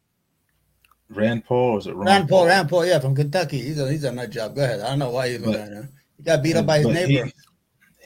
[1.10, 3.60] Rand Paul or is it Ron Rand Paul, Rand Paul, yeah, from Kentucky.
[3.62, 4.54] He's a he's a nut job.
[4.54, 4.80] Go ahead.
[4.80, 5.90] I don't know why he's But- going there.
[6.18, 7.30] He got beat up by his But he- neighbor.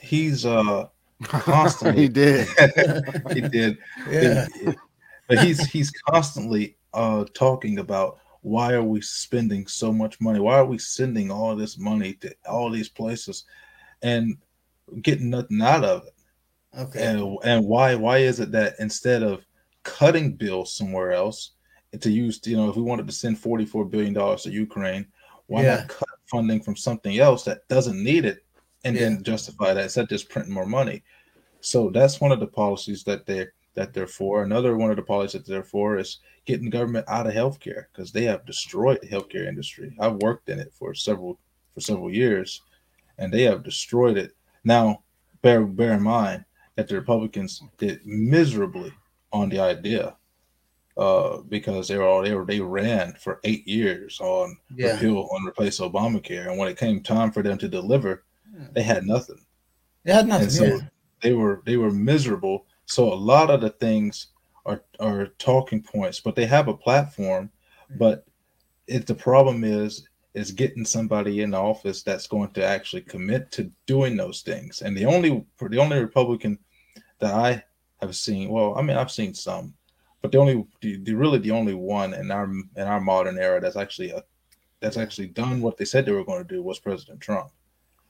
[0.01, 0.87] he's uh
[1.23, 2.03] Constantly.
[2.03, 2.47] he did.
[3.33, 3.77] he did.
[4.09, 4.47] yeah.
[5.27, 10.39] But he's he's constantly uh talking about why are we spending so much money?
[10.39, 13.45] Why are we sending all this money to all these places
[14.01, 14.37] and
[15.01, 16.13] getting nothing out of it?
[16.77, 17.05] Okay.
[17.05, 19.45] And and why why is it that instead of
[19.83, 21.51] cutting bills somewhere else
[21.99, 25.05] to use, you know, if we wanted to send forty four billion dollars to Ukraine,
[25.47, 25.77] why Yeah.
[25.77, 28.45] not cut funding from something else that doesn't need it
[28.83, 29.01] and Yeah.
[29.09, 31.03] then justify that instead of just printing more money.
[31.61, 34.43] So that's one of the policies that they that they're for.
[34.43, 38.11] Another one of the policies that they're for is getting government out of healthcare because
[38.11, 39.95] they have destroyed the healthcare industry.
[39.99, 41.39] I've worked in it for several
[41.73, 42.61] for several years,
[43.17, 44.31] and they have destroyed it.
[44.63, 45.03] Now,
[45.41, 48.91] bear bear in mind that the Republicans did miserably
[49.31, 50.15] on the idea
[50.97, 54.93] uh, because they were all they were they ran for eight years on Yeah.
[54.93, 58.23] repeal and replace Obamacare, and when it came time for them to deliver,
[58.73, 59.43] they had nothing
[60.03, 60.43] They had nothing.
[60.43, 60.77] and so yeah.
[61.23, 62.67] they were they were miserable.
[62.85, 64.27] So a lot of the things
[64.65, 67.49] are are talking points, but they have a platform.
[67.89, 67.97] Mm-hmm.
[67.97, 68.25] But
[68.87, 73.69] if the problem is is getting somebody in office that's going to actually commit to
[73.85, 74.81] doing those things.
[74.81, 76.57] And the only the only Republican
[77.19, 77.63] that I
[78.01, 79.73] have seen, well, I mean I've seen some,
[80.21, 83.61] but the only the, the really the only one in our in our modern era
[83.61, 84.23] that's actually a
[84.79, 87.51] that's actually done what they said they were going to do was President Trump.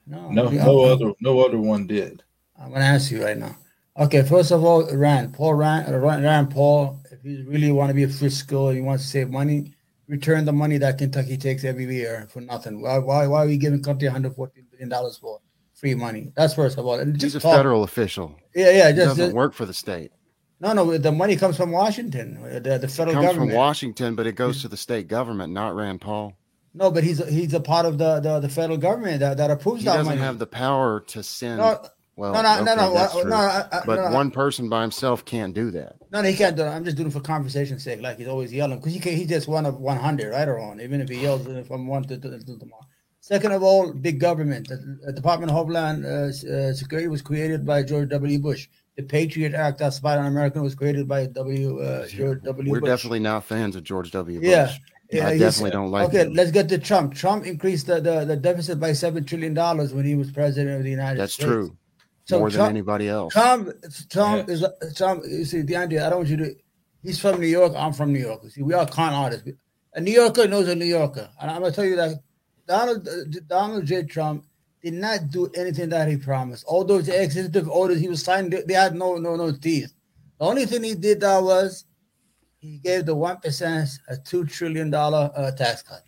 [0.07, 2.23] No, No, no other no other one did.
[2.59, 3.57] I'm gonna ask you right now.
[3.97, 7.89] Okay, first of all, Rand Paul Rand uh, Rand, Rand Paul, if you really want
[7.89, 9.73] to be a fiscal and you want to save money,
[10.07, 12.81] return the money that Kentucky takes every year for nothing.
[12.81, 15.39] Why why why are we giving country 114 billion dollars for
[15.75, 16.31] free money?
[16.35, 16.95] That's first of all.
[16.99, 18.35] And He's a talk- federal official.
[18.55, 18.89] Yeah, yeah.
[18.89, 20.11] He doesn't just work for the state.
[20.59, 20.97] no, no.
[20.97, 23.51] The money comes from Washington, uh, the, the It federal comes government.
[23.51, 26.33] from Washington, but it goes to the state government, not Rand Paul.
[26.73, 29.81] No, but he's he's a part of the the, the federal government that, that approves
[29.81, 31.57] He that doesn't have the power to send.
[31.59, 31.79] no,
[32.15, 33.29] well, no, no, okay, no, no, uh, true.
[33.29, 35.95] no, I- I- but no, one person by himself can't do that.
[36.11, 36.67] No, no, he can't do it.
[36.67, 38.01] I'm just doing it for conversation's sake.
[38.01, 40.79] Like he's always yelling because he can, he's just one of 100, right or wrong.
[40.79, 42.85] Even if he yells from one to, to, to tomorrow.
[43.19, 44.67] Second of all, big government.
[44.67, 48.37] The, Department of Homeland uh, uh, Security was created by George W.
[48.39, 48.67] Bush.
[48.97, 51.79] The Patriot Act, that's spy on American, was created by W.
[51.79, 52.69] Uh, George W.
[52.69, 52.89] We're Bush.
[52.89, 54.39] definitely not fans of George W.
[54.39, 54.47] Bush.
[54.49, 54.73] Yeah.
[55.11, 56.33] Yeah, I definitely don't like Okay, him.
[56.33, 57.13] let's get to Trump.
[57.13, 60.83] Trump increased the, the, the deficit by seven trillion dollars when he was president of
[60.83, 61.47] the United That's States.
[61.47, 61.77] That's true.
[62.25, 63.33] So More than anybody else.
[63.33, 63.71] Tom,
[64.09, 64.53] Tom Yeah.
[64.53, 65.21] is Tom.
[65.27, 66.05] You see, the idea.
[66.05, 66.55] I don't want you to.
[67.01, 67.73] He's from New York.
[67.75, 68.41] I'm from New York.
[68.43, 69.49] You see, we are con artists.
[69.93, 72.21] A New Yorker knows a New Yorker, and I'm gonna tell you that
[72.67, 73.07] Donald
[73.47, 74.03] Donald J.
[74.03, 74.45] Trump
[74.81, 76.63] did not do anything that he promised.
[76.65, 79.93] All those executive orders he was signing, they, they had no no no teeth.
[80.39, 81.85] The only thing he did that was
[82.59, 86.03] he gave the one percent a two trillion dollar uh, tax cut.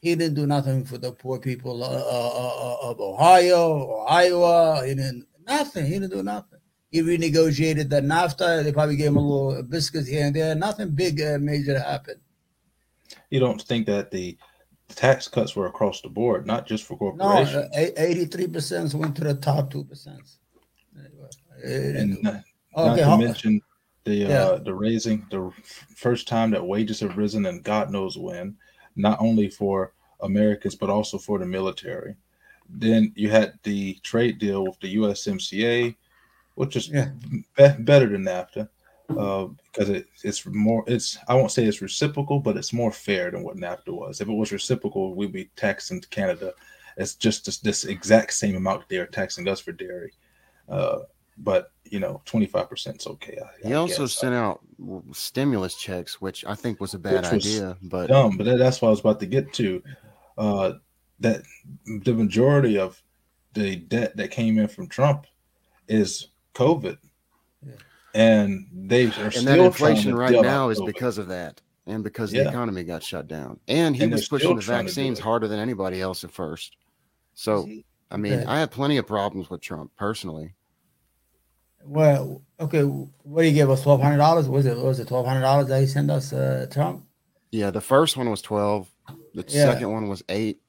[0.00, 4.82] He didn't do nothing for the poor people uh, uh, uh, of Ohio or Iowa.
[4.84, 5.86] He didn't nothing.
[5.86, 6.58] He didn't do nothing.
[6.90, 8.62] He renegotiated the NAFTA.
[8.62, 10.54] They probably gave him a little biscuit here and there.
[10.54, 12.20] Nothing big, uh, major happened.
[13.30, 14.38] You don't think that the
[14.88, 17.52] tax cuts were across the board, not just for corporations?
[17.52, 17.98] No, corporations.
[17.98, 20.22] eighty-three percent went to the top two percent.
[21.64, 22.42] and not,
[22.76, 23.60] not to mention
[24.04, 24.28] the Yeah.
[24.28, 25.50] uh, the raising the
[25.96, 28.56] first time that wages have risen and God knows when,
[28.96, 32.14] not only for Americans but also for the military.
[32.68, 35.94] Then you had the trade deal with the USMCA,
[36.54, 37.10] which is Yeah.
[37.30, 37.44] be-
[37.82, 38.68] better than NAFTA
[39.18, 40.84] uh, because it, it's more.
[40.86, 44.20] It's I won't say it's reciprocal, but it's more fair than what NAFTA was.
[44.20, 46.52] If it was reciprocal, we'd be taxing Canada.
[46.96, 50.12] It's just this, this exact same amount they're taxing us for dairy.
[50.68, 51.00] Uh,
[51.38, 53.36] but you know, twenty five percent is okay.
[53.42, 54.12] I, He I also guess.
[54.14, 54.60] sent out
[55.12, 57.76] stimulus checks, which I think was a bad was idea.
[57.82, 59.82] But dumb, but that, that's what I was about to get to.
[60.38, 60.72] Uh,
[61.24, 61.42] that
[62.04, 63.02] the majority of
[63.54, 65.26] the debt that came in from Trump
[65.88, 66.96] is COVID,
[67.66, 67.72] Yeah.
[68.14, 70.86] and they are and still that inflation to right now is COVID.
[70.86, 73.58] because of that, and because the economy got shut down.
[73.68, 76.30] And he And was pushing the trying to do vaccines harder than anybody else at
[76.30, 76.76] first.
[77.34, 77.68] So
[78.10, 78.44] I mean, Okay.
[78.44, 80.54] I have plenty of problems with Trump personally.
[81.84, 82.82] Well, okay.
[82.82, 83.82] What do you give us?
[83.82, 84.48] Twelve hundred dollars?
[84.48, 87.04] Was it was it twelve hundred dollars that he sent us, uh, Trump?
[87.50, 88.88] Yeah, the first one was twelve.
[89.34, 89.72] The Yeah.
[89.72, 90.60] second one was eight.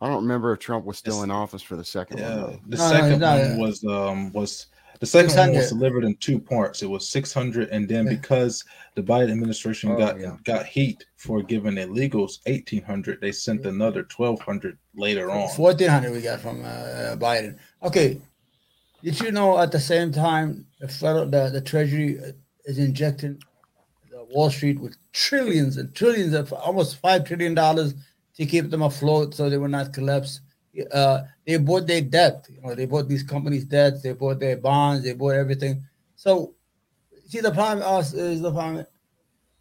[0.00, 2.28] I don't remember if Trump was still It's- in office for the second one.
[2.30, 2.60] Yeah, though.
[2.68, 3.62] the No, no, second no, one no.
[3.62, 4.66] was um was
[5.00, 6.82] the second one was delivered in two parts.
[6.82, 8.12] It was six hundred, and then Yeah.
[8.14, 10.36] because the Biden administration Oh, got yeah.
[10.44, 15.48] got heat for giving illegals eighteen hundred, they sent another twelve hundred later on.
[15.50, 17.58] Fourteen hundred we got from uh, Biden.
[17.82, 18.20] Okay,
[19.02, 22.32] did you know at the same time the federal the, the Treasury uh,
[22.66, 23.38] is injecting
[24.10, 27.94] the Wall Street with trillions and trillions of almost five trillion dollars
[28.36, 30.40] to keep them afloat so they will not collapse.
[30.92, 32.46] Uh, they bought their debt.
[32.50, 34.02] You know, they bought these companies' debts.
[34.02, 35.04] They bought their bonds.
[35.04, 35.82] They bought everything.
[36.16, 36.54] So,
[37.26, 38.84] see, the problem us is the problem.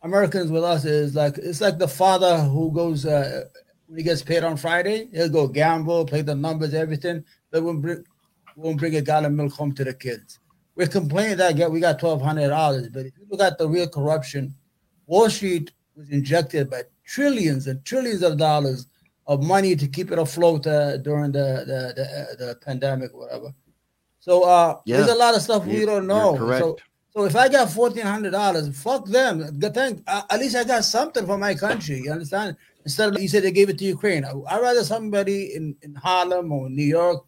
[0.01, 3.45] Americans with us is like it's like the father who goes uh,
[3.88, 7.81] when he gets paid on Friday, he'll go gamble, play the numbers, everything, but won't
[7.81, 8.03] bring
[8.55, 10.39] won't bring a gallon of milk home to the kids.
[10.75, 13.88] We're complaining that we got twelve hundred dollars, but if you look at the real
[13.88, 14.53] corruption,
[15.07, 18.87] Wall Street was injected by trillions and trillions of dollars
[19.27, 23.53] of money to keep it afloat uh, during the the, the, uh, the pandemic, whatever.
[24.19, 24.97] So uh, Yeah.
[24.97, 26.35] there's a lot of stuff we You- don't know.
[26.35, 26.61] correct.
[26.61, 26.77] So,
[27.13, 29.57] so if I got fourteen hundred dollars, fuck them.
[29.59, 32.01] Good thing, uh, at least I got something for my country.
[32.03, 32.57] You understand?
[32.83, 35.95] Instead of you said they gave it to Ukraine, I, would rather somebody in, in
[35.95, 37.23] Harlem or New York.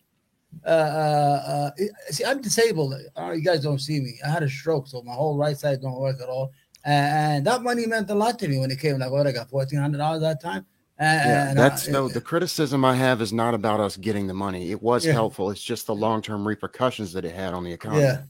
[0.65, 1.71] Uh, uh, uh,
[2.09, 2.93] see, I'm disabled.
[3.17, 4.19] Uh, you guys don't see me.
[4.25, 6.51] I had a stroke, so my whole right side don't work at all.
[6.87, 8.97] And that money meant a lot to me when it came.
[8.97, 10.65] Like, what I got fourteen hundred dollars that time.
[10.97, 12.07] And, Yeah, that's uh, no.
[12.07, 14.71] The criticism I have is not about us getting the money.
[14.71, 15.11] It was Yeah.
[15.11, 15.51] helpful.
[15.51, 18.03] It's just the long term repercussions that it had on the economy.
[18.03, 18.23] yeah,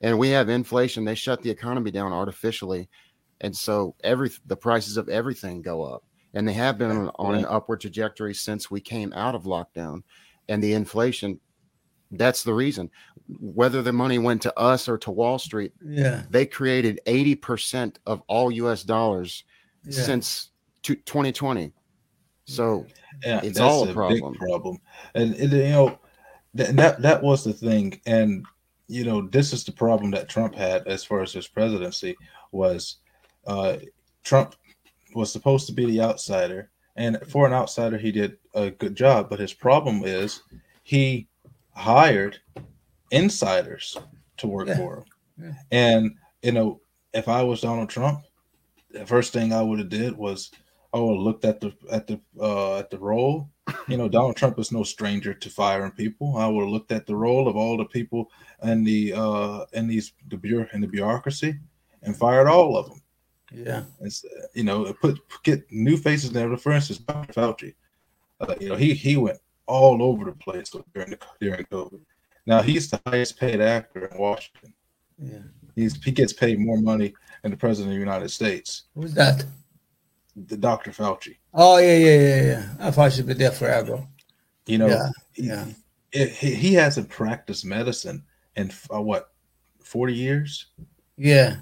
[0.00, 1.04] And we have inflation.
[1.04, 2.88] They shut the economy down artificially,
[3.40, 7.34] and so every the prices of everything go up, and they have been on, on
[7.34, 10.02] an upward trajectory since we came out of lockdown.
[10.48, 11.40] And the inflation,
[12.18, 12.90] that's the reason.
[13.40, 17.98] Whether the money went to us or to Wall Street, yeah, they created eighty percent
[18.06, 18.82] of all U.S.
[18.82, 19.44] dollars
[19.84, 20.02] yeah.
[20.02, 20.50] since
[20.82, 21.72] to 2020.
[22.46, 22.86] So
[23.24, 24.34] Yeah, It's all a big problem.
[24.34, 24.78] problem,
[25.14, 25.98] and, and, you know
[26.54, 28.44] that, that that was the thing, and
[28.86, 32.16] you know this is the problem that Trump had as far as his presidency
[32.52, 32.96] was.
[33.46, 33.76] Uh,
[34.24, 34.54] Trump
[35.14, 39.30] was supposed to be the outsider, and for an outsider, he did a good job.
[39.30, 40.42] But his problem is
[40.82, 41.28] he
[41.74, 42.38] hired
[43.10, 43.96] insiders
[44.38, 44.76] to work Yeah.
[44.76, 45.04] for him,
[45.38, 45.52] Yeah.
[45.70, 46.80] and you know
[47.12, 48.24] if I was Donald Trump,
[48.90, 50.50] the first thing I would have did was
[50.92, 53.50] I would have looked at the at the uh, at the role.
[53.88, 56.36] You know, Donald Trump is no stranger to firing people.
[56.36, 59.86] I would have looked at the role of all the people and the uh in
[59.88, 61.54] these the bureau in the bureaucracy
[62.02, 63.00] and fired all of them.
[63.52, 63.84] yeah.
[64.00, 66.54] It's, you know, put get new faces there.
[66.56, 67.32] For instance, Dr.
[67.32, 67.74] Fauci.
[68.40, 72.00] Uh, you know, he he went all over the place during the, during COVID.
[72.46, 74.74] Now he's the highest paid actor in Washington.
[75.18, 75.38] Yeah.
[75.74, 78.84] He's he gets paid more money than the president of the United States.
[78.94, 79.44] Who's that?
[80.36, 80.90] The Dr.
[80.90, 81.36] Fauci.
[81.52, 82.68] Oh yeah, yeah, yeah, yeah.
[82.80, 84.06] I thought she'd be there forever.
[84.66, 85.64] You know, Yeah, he, yeah.
[86.12, 88.24] it- he, he hasn't practiced medicine
[88.56, 89.30] in uh, what
[89.80, 90.66] forty years.
[91.16, 91.56] Yeah,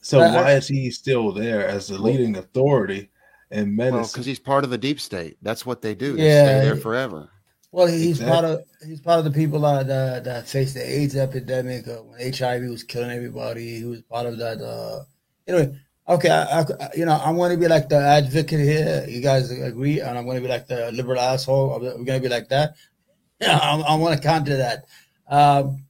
[0.00, 3.09] So why is he still there as the leading authority
[3.50, 4.12] in well, medicine?
[4.12, 5.36] because he's part of the deep state.
[5.42, 6.16] That's what they do.
[6.16, 6.44] They Yeah.
[6.44, 7.30] stay there forever.
[7.72, 8.32] well, he's Exactly.
[8.32, 12.02] part of he's part of the people that that, that faced the AIDS epidemic uh,
[12.02, 13.78] when HIV was killing everybody.
[13.78, 14.60] He was part of that.
[14.60, 15.04] Uh,
[15.46, 16.64] anyway, okay, I, I,
[16.96, 19.04] you know, I'm going to be like the advocate here.
[19.08, 21.78] You guys agree, and I'm going to be like the liberal asshole.
[21.80, 22.74] We're going to be like that.
[23.40, 24.84] Yeah, I'm, I'm to counter that.
[25.26, 25.84] Um,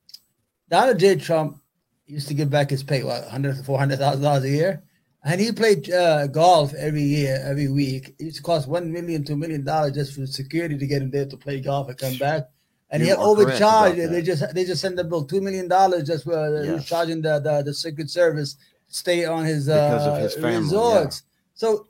[0.68, 1.16] Donald J.
[1.16, 1.60] Trump
[2.06, 4.82] used to give back his pay, what, 100 $400,000 a year?
[5.22, 8.14] And he played uh, golf every year, every week.
[8.18, 11.26] It used to cost $1 million, $2 million just for security to get him there
[11.26, 12.48] to play golf and come back.
[12.90, 13.98] And he had overcharged.
[13.98, 15.68] They just they just sent the bill $2 million
[16.04, 16.86] just for uh, Yes.
[16.86, 18.56] charging the, the, the Secret Service
[18.88, 21.22] stay on his, uh, his family, resorts.
[21.54, 21.88] So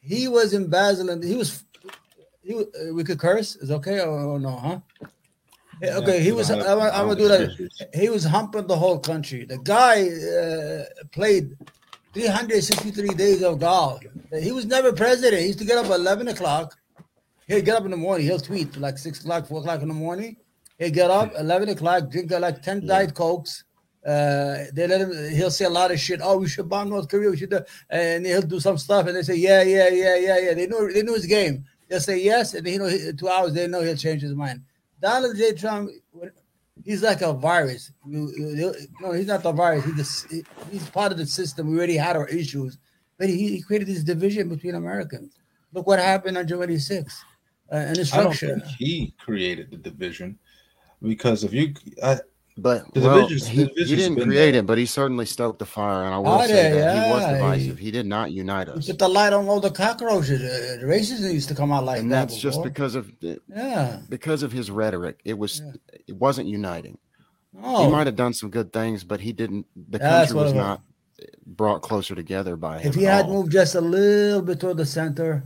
[0.00, 1.22] he was embezzling.
[1.22, 1.64] He was,
[2.42, 3.56] he was, uh, we could curse?
[3.56, 4.80] Is okay or, or no, huh?
[5.82, 6.50] Yeah, Okay, he was.
[6.50, 7.90] I'm, I'm gonna do that.
[7.94, 9.44] He was humping the whole country.
[9.44, 11.56] The guy uh, played
[12.12, 14.02] 363 days of golf.
[14.40, 15.40] He was never president.
[15.40, 16.76] He used to get up at 11 o'clock.
[17.46, 18.26] He'll get up in the morning.
[18.26, 20.36] He'll tweet like 6 o'clock, 4 o'clock in the morning.
[20.78, 23.64] He'll get up 11 o'clock, drink like 10 Diet Cokes.
[24.04, 25.12] Uh, they let him.
[25.34, 26.20] He'll say a lot of shit.
[26.22, 27.30] Oh, we should bomb North Korea.
[27.30, 29.06] We should, do, and he'll do some stuff.
[29.06, 30.54] And they say, yeah, yeah, yeah, yeah, yeah.
[30.54, 30.90] They know.
[30.90, 31.66] They knew his game.
[31.86, 34.62] They'll say yes, and you know, two hours they know he'll change his mind.
[35.00, 35.52] Donald J.
[35.52, 35.90] Trump,
[36.84, 37.92] he's like a virus.
[38.04, 39.84] No, he's not the virus.
[39.84, 41.70] He's the, he's part of the system.
[41.70, 42.78] We already had our issues,
[43.18, 45.38] but he, he created this division between Americans.
[45.72, 47.18] Look what happened on January 6th.
[47.72, 50.36] Uh, and don't think he created the division
[51.02, 52.18] because if you, I,
[52.62, 54.60] But The well, divisions- he, the he didn't create there.
[54.60, 56.04] it, but he certainly stoked the fire.
[56.04, 57.78] And I will Oh, say yeah, that he was divisive.
[57.78, 58.86] he- He did not unite He us.
[58.86, 60.40] put the light on all the cockroaches.
[60.42, 62.28] Uh, the racism used to come out like and that.
[62.28, 63.10] that's just because of
[63.48, 64.00] yeah.
[64.08, 65.20] because of his rhetoric.
[65.24, 65.72] It was Yeah.
[66.08, 66.98] it wasn't uniting.
[67.62, 69.66] Oh, He might have done some good things, but he didn't.
[69.90, 70.54] The That's country was was.
[70.54, 70.82] not
[71.46, 72.88] brought closer together by him.
[72.88, 73.32] if he at had all.
[73.42, 75.42] moved just a little bit toward the center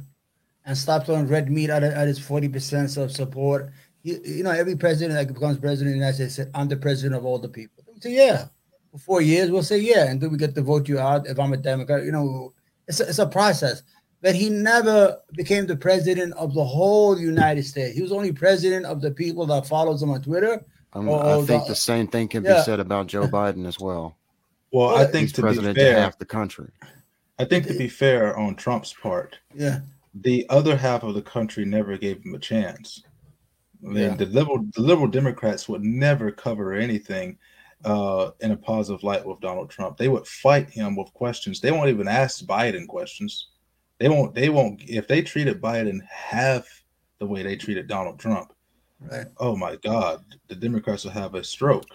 [0.67, 3.71] and stopped on red meat at, at his 40% of support,
[4.05, 6.77] you, you know, every president that becomes president of the United States said, I'm the
[6.77, 7.83] president of all the people.
[7.93, 8.47] We say, yeah.
[8.93, 10.05] For four years, we'll say, yeah.
[10.09, 12.05] And then we get to vote you out if I'm a Democrat.
[12.05, 12.53] You know,
[12.87, 13.83] it's a, it's a process.
[14.21, 17.97] But he never became the president of the whole United States.
[17.97, 20.65] He was only president of the people that follows him on Twitter.
[20.93, 22.57] Um, I think the- the same thing can yeah.
[22.57, 24.17] be said about Joe Biden as well.
[24.71, 26.71] well, I think He's to be president to fair, half the country.
[27.39, 29.81] I think to be fair on Trump's part, Yeah.
[30.15, 33.03] the other half of the country never gave him a chance.
[33.85, 34.15] I mean, Yeah.
[34.15, 37.39] the liberal the liberal Democrats would never cover anything
[37.85, 39.97] uh, in a positive light with Donald Trump.
[39.99, 41.61] They would fight him with questions.
[41.61, 43.51] They won't even ask Biden questions.
[43.99, 44.35] They won't.
[44.35, 44.81] They won't.
[44.83, 46.67] If they treated Biden half
[47.19, 48.53] the way they treated Donald Trump.
[49.01, 49.27] Right.
[49.37, 51.87] Oh my God, the Democrats will have a stroke.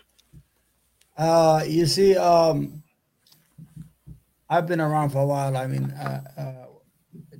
[1.18, 2.84] Uh, you see, um,
[4.50, 5.58] I've been around for a while.
[5.58, 6.66] I mean, uh, uh,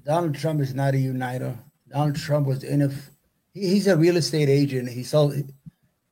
[0.04, 1.56] Donald Trump is not a uniter.
[1.88, 2.92] Donald Trump was in a.
[3.60, 4.90] He's a real estate agent.
[4.90, 5.36] He sells.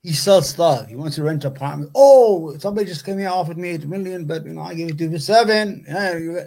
[0.03, 0.87] He sells stuff.
[0.87, 1.91] He wants to rent an apartment.
[1.95, 4.97] Oh, somebody just came here offered me eight million, but you know I gave it
[4.99, 5.83] to you for seven.
[5.87, 6.45] Yeah,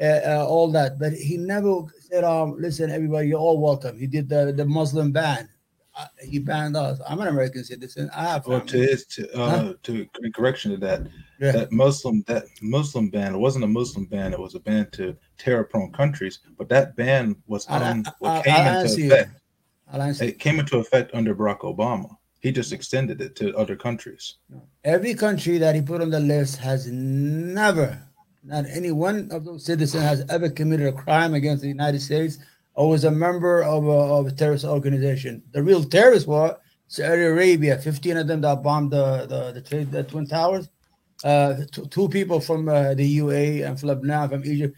[0.00, 4.06] uh, uh, all that, but he never said, "Um, listen, everybody, you're all welcome." He
[4.06, 5.48] did the the Muslim ban.
[5.96, 6.98] Uh, he banned us.
[7.08, 8.10] I'm an American citizen.
[8.16, 8.46] I have.
[8.46, 9.74] Well, to his to, uh, Huh?
[9.84, 11.02] to correction to that,
[11.40, 11.52] Yeah.
[11.52, 14.32] that Muslim that Muslim ban it wasn't a Muslim ban.
[14.32, 16.40] It was a ban to terror-prone countries.
[16.58, 19.24] But that ban was on I- what I- came I'll into answer you.
[20.00, 20.30] Effect.
[20.30, 22.16] It came into effect under Barack Obama.
[22.40, 24.36] He just extended it to other countries.
[24.84, 27.98] Every country that he put on the list has never,
[28.42, 32.38] not any one of those citizens has ever committed a crime against the United States
[32.74, 35.42] or was a member of a, of a terrorist organization.
[35.52, 39.90] The real terrorists were Saudi Arabia, 15 of them that bombed the, the, the, trade,
[39.90, 40.68] the Twin Towers.
[41.22, 44.76] Uh, two, two people from uh, the UA and from Lebanon, from Egypt.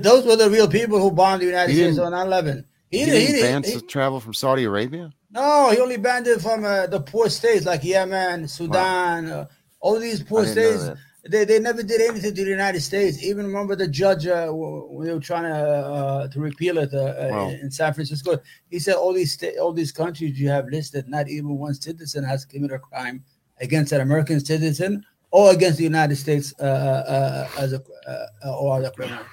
[0.00, 2.66] Those were the real people who bombed the United States on 9 11.
[2.94, 5.10] He, He didn't- he didn't ban didn't- he- to travel from Saudi Arabia.
[5.32, 9.46] no, he only banned it from uh, the poor states like Yemen, Sudan, uh,
[9.80, 11.00] all these poor I didn't know states.
[11.26, 13.22] They, they never did anything to the United States.
[13.30, 16.98] Even remember the judge uh, when they were trying to uh, to repeal it uh,
[16.98, 17.48] uh, Wow.
[17.62, 18.30] in San Francisco.
[18.70, 22.22] He said all these sta- all these countries you have listed, not even one citizen
[22.24, 23.24] has committed a crime
[23.66, 24.92] against an American citizen
[25.30, 29.24] or against the United States uh, uh, uh, as a uh, or as a criminal.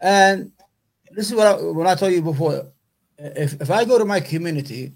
[0.00, 0.50] And
[1.14, 2.72] this is what I, when I told you before.
[3.18, 4.92] If if I go to my community,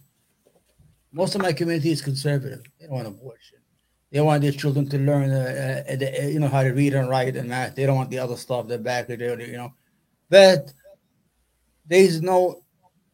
[1.12, 2.62] most of my community is conservative.
[2.78, 3.58] They don't want abortion.
[4.10, 7.10] They want their children to learn, uh, uh, uh, you know, how to read and
[7.10, 7.74] write and math.
[7.74, 8.66] They don't want the other stuff.
[8.66, 9.74] They're back there, you know.
[10.30, 10.72] But
[11.86, 12.62] there's no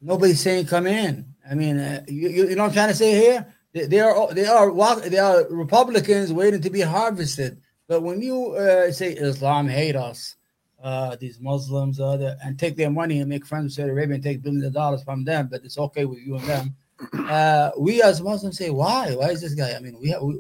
[0.01, 1.27] nobody saying come in.
[1.49, 3.55] I mean, uh, you, you you know what I'm trying to say here.
[3.73, 7.61] They, they are they are they are Republicans waiting to be harvested.
[7.89, 10.37] But when you uh, say Islam hate us,
[10.85, 14.23] uh, these Muslims, uh, and take their money and make friends with Saudi Arabia and
[14.23, 16.77] take billions of dollars from them, but it's okay with you and them.
[17.29, 19.13] Uh, we as Muslims say, why?
[19.17, 19.75] Why is this guy?
[19.75, 20.39] I mean, we have, we,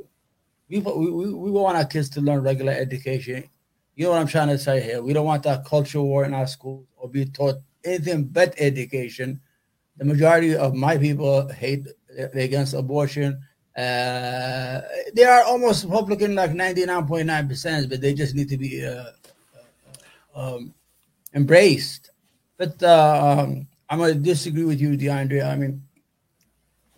[0.68, 3.42] we, we, we want our kids to learn regular education.
[3.96, 5.02] You know what I'm trying to say here?
[5.02, 9.40] We don't want that culture war in our schools or be taught anything but education.
[9.96, 13.40] The majority of my people hate, they're against abortion.
[13.76, 14.80] Uh,
[15.14, 19.06] they are almost Republican, like 99.9%, but they just need to be uh,
[20.34, 20.74] um,
[21.34, 22.10] embraced.
[22.56, 25.44] But uh, um, I'm going to disagree with you, DeAndre.
[25.44, 25.82] I mean,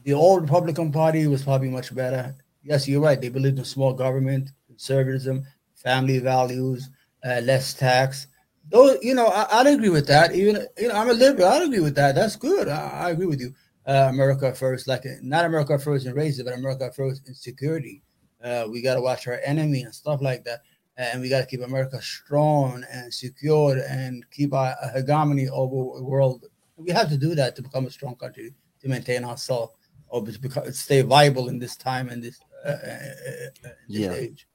[0.05, 2.37] the old Republican Party was probably much better.
[2.63, 3.21] Yes, you're right.
[3.21, 6.91] They believed in small government, conservatism, family values,
[7.25, 8.27] uh, less tax.
[8.69, 10.35] Those, you know, I, I'd agree with that.
[10.35, 11.49] Even, you know, I'm a liberal.
[11.49, 12.15] I'd agree with that.
[12.15, 12.69] That's good.
[12.69, 13.55] I, I agree with you.
[13.87, 18.03] Uh, America first, like not America first in racism, but America first in security.
[18.43, 20.61] Uh, we got to watch our enemy and stuff like that
[20.97, 26.05] and we got to keep America strong and secure and keep our hegemony over the
[26.05, 26.47] world.
[26.77, 29.75] We have to do that to become a strong country to maintain ourselves
[30.09, 34.13] or to become, stay viable in this time and this, uh, uh, uh, this Yeah.
[34.15, 34.47] age.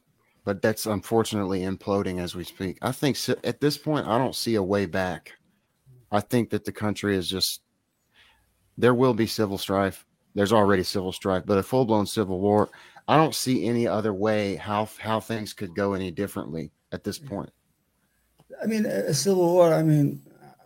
[0.43, 2.79] but that's unfortunately imploding as we speak.
[2.81, 5.33] I think si- at this point, I don't see a way back.
[6.11, 7.61] I think that the country is just
[8.77, 10.05] there will be civil strife.
[10.33, 12.69] There's already civil strife, but a full blown civil war.
[13.12, 17.20] I don't see any other way how how things could go any differently at this
[17.20, 17.51] point.
[18.64, 19.74] I mean, a civil war.
[19.74, 20.22] I mean,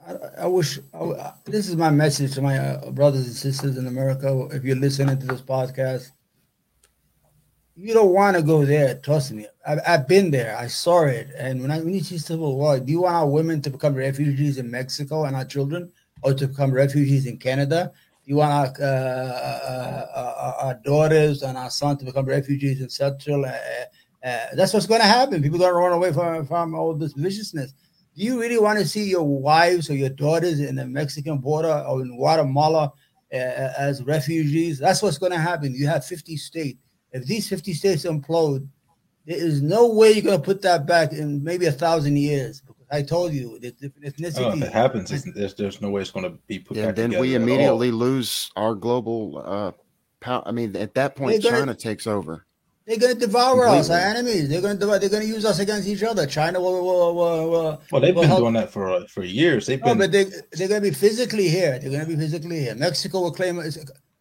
[0.08, 3.88] I, I wish I, this is my message to my uh, brothers and sisters in
[3.88, 4.48] America.
[4.52, 6.12] If you're listening to this podcast,
[7.76, 8.93] you don't want to go there.
[9.00, 10.56] Trust me, I, I've been there.
[10.56, 11.30] I saw it.
[11.36, 13.96] And when I when you see civil war, do you want our women to become
[13.96, 15.91] refugees in Mexico and our children,
[16.22, 17.91] or to become refugees in Canada?
[18.26, 22.99] You want our, uh, uh, uh, our daughters and our sons to become refugees?
[22.99, 23.11] Uh,
[24.26, 25.43] uh, that's what's going to happen.
[25.43, 27.73] People are going to run away from, from all this viciousness.
[28.15, 31.84] Do you really want to see your wives or your daughters in the Mexican border
[31.88, 32.93] or in Guatemala
[33.32, 33.38] uh,
[33.78, 34.80] as refugees?
[34.80, 35.76] That's what's going to happen.
[35.76, 36.80] You have 50 states.
[37.11, 38.67] If these 50 states implode,
[39.28, 42.63] there is no way you're going to put that back in maybe a thousand years.
[42.96, 44.41] Because I told you, the different ethnicity.
[44.46, 46.96] Oh, if it happens, there's there's no way it's going to be put And back
[46.96, 49.72] then we immediately lose our global uh
[50.20, 50.43] power.
[50.46, 52.46] I mean, at that point, They're gonna- China takes over.
[52.88, 54.48] They're going to devour us, our enemies.
[54.48, 56.28] They're going to they're going to use us against each other.
[56.28, 59.24] China will, will, will, will Well, they've will been help- doing that for uh, for
[59.24, 59.66] years.
[59.66, 61.80] They've No, been but they they're gonna be physically here.
[61.80, 62.76] They're gonna be physically here.
[62.76, 63.60] Mexico will claim.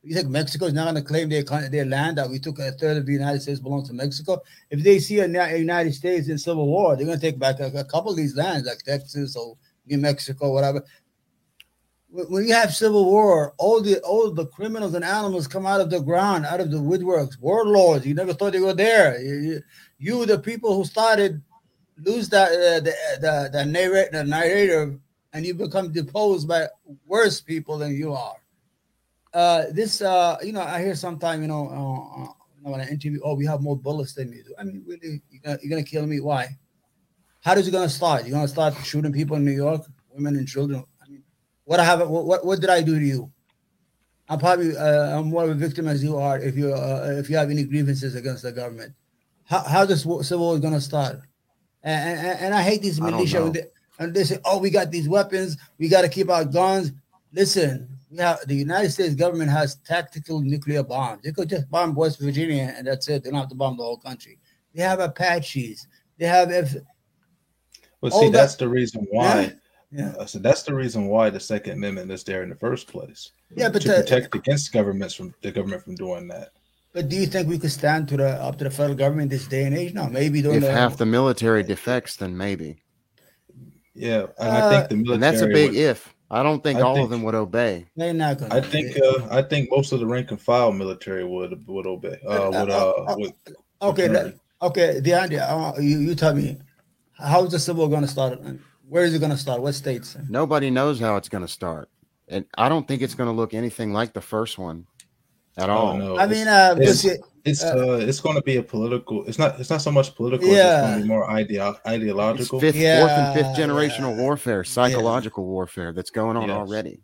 [0.04, 2.98] You think Mexico is not gonna claim their their land that we took a third
[2.98, 4.42] of the United States belongs to Mexico?
[4.68, 7.66] If they see a, a United States in civil war, they're gonna take back a,
[7.68, 10.84] a couple of these lands, like Texas or New Mexico, whatever.
[12.10, 15.88] when you have civil war, all the all the criminals and animals come out of
[15.90, 17.40] the ground, out of the woodworks.
[17.40, 19.20] Warlords, you never thought they were there.
[19.20, 19.62] You,
[19.98, 21.42] you the people who started,
[21.96, 24.98] lose that uh, the, the the narrator,
[25.32, 26.68] and you become deposed by
[27.06, 28.36] worse people than you are.
[29.34, 32.32] Uh, this, uh, you know, I hear sometimes, you know, uh, uh
[32.70, 34.54] when I interview, oh, we have more bullets than you do.
[34.58, 36.20] I mean, really, you're gonna, you're gonna kill me?
[36.20, 36.48] Why?
[37.42, 38.24] How is it gonna start?
[38.24, 39.82] You're gonna start shooting people in New York,
[40.14, 41.22] women and children I mean,
[41.64, 43.30] what I have, what, what did I do to you?
[44.28, 46.38] I'm probably uh, I'm more of a victim as you are.
[46.38, 48.94] If you uh, if you have any grievances against the government,
[49.44, 51.20] how how this civil war is going to start?
[51.82, 53.52] And, and, and I hate these militia.
[53.98, 55.58] and they say, "Oh, we got these weapons.
[55.76, 56.92] We got to keep our guns."
[57.32, 61.22] Listen, yeah, the United States government has tactical nuclear bombs.
[61.22, 63.24] They could just bomb West Virginia and that's it.
[63.24, 64.38] They don't have to bomb the whole country.
[64.74, 65.86] They have Apaches.
[66.18, 66.76] They have if.
[68.00, 69.42] Well, see, that's the reason why.
[69.42, 69.52] Yeah
[69.94, 70.12] yeah.
[70.18, 73.30] Uh, so that's the reason why the Second Amendment is there in the first place.
[73.54, 76.50] Yeah, but to the, protect against governments from the government from doing that.
[76.92, 79.46] But do you think we could stand to the up to the federal government this
[79.46, 79.94] day and age?
[79.94, 82.82] No, maybe if the, half the military defects, then maybe.
[83.94, 85.14] Yeah, and uh, I think the military.
[85.14, 86.13] And that's a big would, if.
[86.30, 87.86] I don't think I all think, of them would obey.
[87.96, 88.52] They're not going.
[88.52, 88.96] I think.
[88.96, 92.18] Uh, I think most of the rank and file military would would obey.
[92.26, 93.32] Uh, would uh, uh would,
[93.82, 95.00] okay, that, okay.
[95.00, 95.44] The idea.
[95.44, 96.58] Uh, you you tell me,
[97.12, 98.40] how is the civil going to start?
[98.88, 99.60] Where is it going to start?
[99.60, 100.16] What states?
[100.28, 101.88] Nobody knows how it's going to start,
[102.28, 104.86] and I don't think it's going to look anything like the first one
[105.56, 105.92] at all.
[105.92, 106.18] Oh, no.
[106.18, 106.74] I mean, uh,
[107.44, 109.24] it's it's, uh, uh, it's going to be a political.
[109.26, 109.60] It's not.
[109.60, 110.48] It's not so much political.
[110.48, 110.78] Yeah.
[110.78, 112.58] It's going to be more ideo- ideological.
[112.58, 113.00] It's fifth, yeah.
[113.00, 115.50] fourth, and fifth generational warfare, psychological yeah.
[115.50, 116.56] warfare that's going on yes.
[116.56, 117.00] already.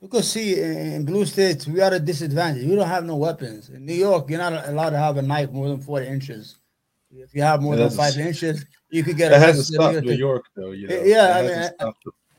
[0.00, 2.64] Because see, in blue states, we are at a disadvantage.
[2.64, 3.68] We don't have no weapons.
[3.68, 6.56] In New York, you're not allowed to have a knife more than forty inches.
[7.10, 9.32] If you have more than five inches, you could get.
[9.32, 10.70] It hasn't stopped New York though.
[10.70, 11.02] You know?
[11.02, 11.92] Yeah, I mean,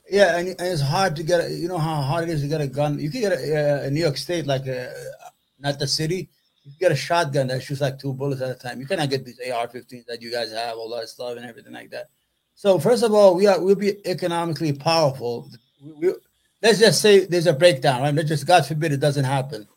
[0.10, 1.52] yeah, and, and, it's hard to get.
[1.52, 2.98] You know how hard it is to get a gun.
[3.00, 5.30] You could get a, uh, in New York State, like a, uh,
[5.60, 6.30] not the city.
[6.68, 8.80] You get a shotgun that shoots like two bullets at a time.
[8.80, 11.90] You cannot get these AR-15s that you guys have, all that stuff and everything like
[11.92, 12.10] that.
[12.56, 15.50] So first of all, we are we'll be economically powerful.
[15.82, 16.14] We, we,
[16.62, 18.14] let's just say there's a breakdown, right?
[18.14, 19.68] Let's just God forbid it doesn't happen.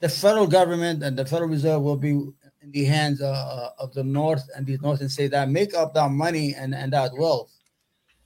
[0.00, 4.04] The federal government and the Federal Reserve will be in the hands uh, of the
[4.04, 7.50] North and the North and say that make up that money and, and that wealth.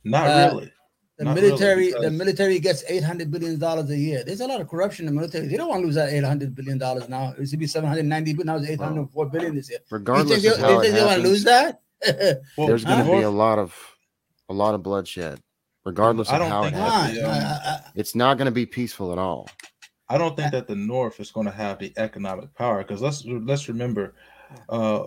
[0.05, 0.73] Not uh, really.
[1.19, 4.25] The Not military, really, the military gets eight hundred billion dollars a year.
[4.25, 5.47] There's a lot of corruption in the military.
[5.47, 7.33] They don't want to lose that eight hundred billion dollars now.
[7.33, 9.69] It used to be seven hundred ninety, but now it's eight hundred four billion this
[9.69, 9.81] year.
[9.91, 11.83] Regardless, you think, they, how think they want to lose that?
[12.57, 13.77] well, there's going to be a lot of
[14.49, 15.41] a lot of bloodshed,
[15.85, 17.19] regardless of how it happens.
[17.19, 19.49] Um, it's not going to be peaceful at all.
[20.09, 23.25] I don't think that the North is going to have the economic power because let's
[23.25, 24.15] let's remember
[24.69, 25.05] uh,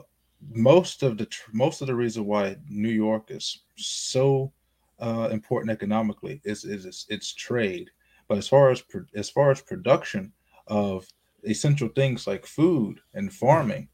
[0.53, 4.51] most of the most of the reason why New York is so
[4.99, 7.89] uh, important economically is is its, its trade.
[8.27, 8.83] But as far as
[9.15, 10.33] as far as production
[10.67, 11.07] of
[11.43, 13.89] essential things like food and farming,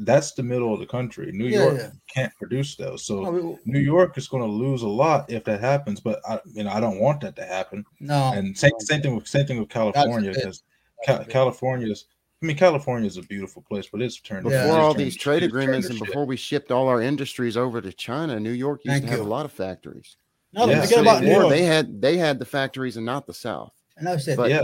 [0.00, 1.30] that's the middle of the country.
[1.32, 1.90] New yeah, York yeah.
[2.12, 5.44] can't produce those, so I mean, New York is going to lose a lot if
[5.44, 6.00] that happens.
[6.00, 7.84] But I, you know, I don't want that to happen.
[8.00, 10.62] No, and same same thing with same thing with California because
[11.06, 12.06] Ca- California's
[12.44, 14.76] I mean, California is a beautiful place, but it's turned before yeah.
[14.76, 18.38] all these trade agreements and before we shipped all our industries over to China.
[18.38, 19.16] New York used Thank to you.
[19.16, 20.18] have a lot of factories.
[20.54, 20.82] No, yeah.
[20.82, 21.50] forget about New York.
[21.50, 23.72] They had they had the factories and not the South.
[23.96, 24.62] And I said, but, yeah,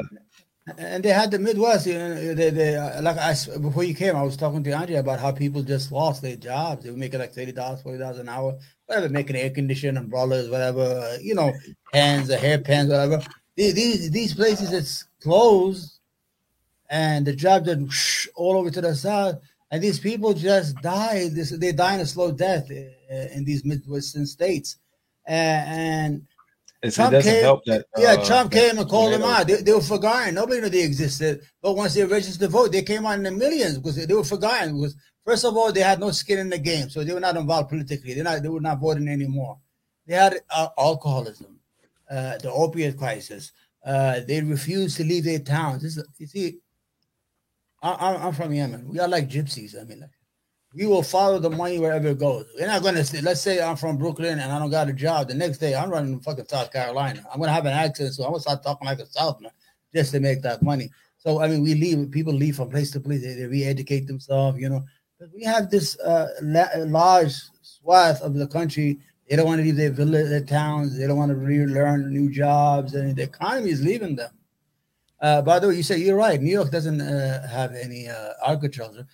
[0.78, 1.86] and they had the Midwest.
[1.86, 4.96] You know, they, they uh, like I before you came, I was talking to Andre
[4.96, 6.84] about how people just lost their jobs.
[6.84, 10.48] They were making like thirty dollars, forty dollars an hour, whatever, making air conditioning, umbrellas,
[10.48, 11.52] whatever, uh, you know,
[11.92, 13.22] pans, the hair pans, whatever.
[13.56, 15.98] These these, these places it's closed
[16.88, 19.40] and the job just whoosh, all over to the south.
[19.70, 21.28] And these people just die.
[21.28, 24.76] This, they die in a slow death uh, in these Midwestern states.
[25.32, 26.26] And
[26.92, 29.46] Trump came, that, uh, yeah, Trump came and called them out.
[29.46, 30.34] They, they, were forgotten.
[30.34, 31.42] Nobody knew they existed.
[31.62, 34.14] But once they registered to vote, they came out in the millions because they, they
[34.14, 34.76] were forgotten.
[34.76, 37.36] Because first of all, they had no skin in the game, so they were not
[37.36, 38.14] involved politically.
[38.14, 38.42] They're not.
[38.42, 39.58] They were not voting anymore.
[40.06, 41.60] They had uh, alcoholism,
[42.10, 43.52] uh, the opiate crisis.
[43.84, 45.82] Uh, they refused to leave their towns.
[45.82, 46.58] This, you see,
[47.82, 48.88] I, am from Yemen.
[48.88, 49.80] We are like gypsies.
[49.80, 50.10] I mean, like,
[50.74, 52.46] we will follow the money wherever it goes.
[52.58, 54.92] We're not going to say, let's say I'm from Brooklyn and I don't got a
[54.92, 55.28] job.
[55.28, 57.24] The next day, I'm running fucking South Carolina.
[57.30, 59.50] I'm going to have an accent, so I'm going to start talking like a Southerner
[59.92, 60.90] just to make that money.
[61.18, 63.22] So, I mean, we leave, people leave from place to place.
[63.22, 64.84] They, they re educate themselves, you know.
[65.18, 69.00] But we have this uh, la- large swath of the country.
[69.28, 70.96] They don't want to leave their village, their towns.
[70.96, 74.30] They don't want to relearn new jobs, and the economy is leaving them.
[75.20, 76.40] Uh, by the way, you say you're right.
[76.40, 79.06] New York doesn't uh, have any uh, agriculture.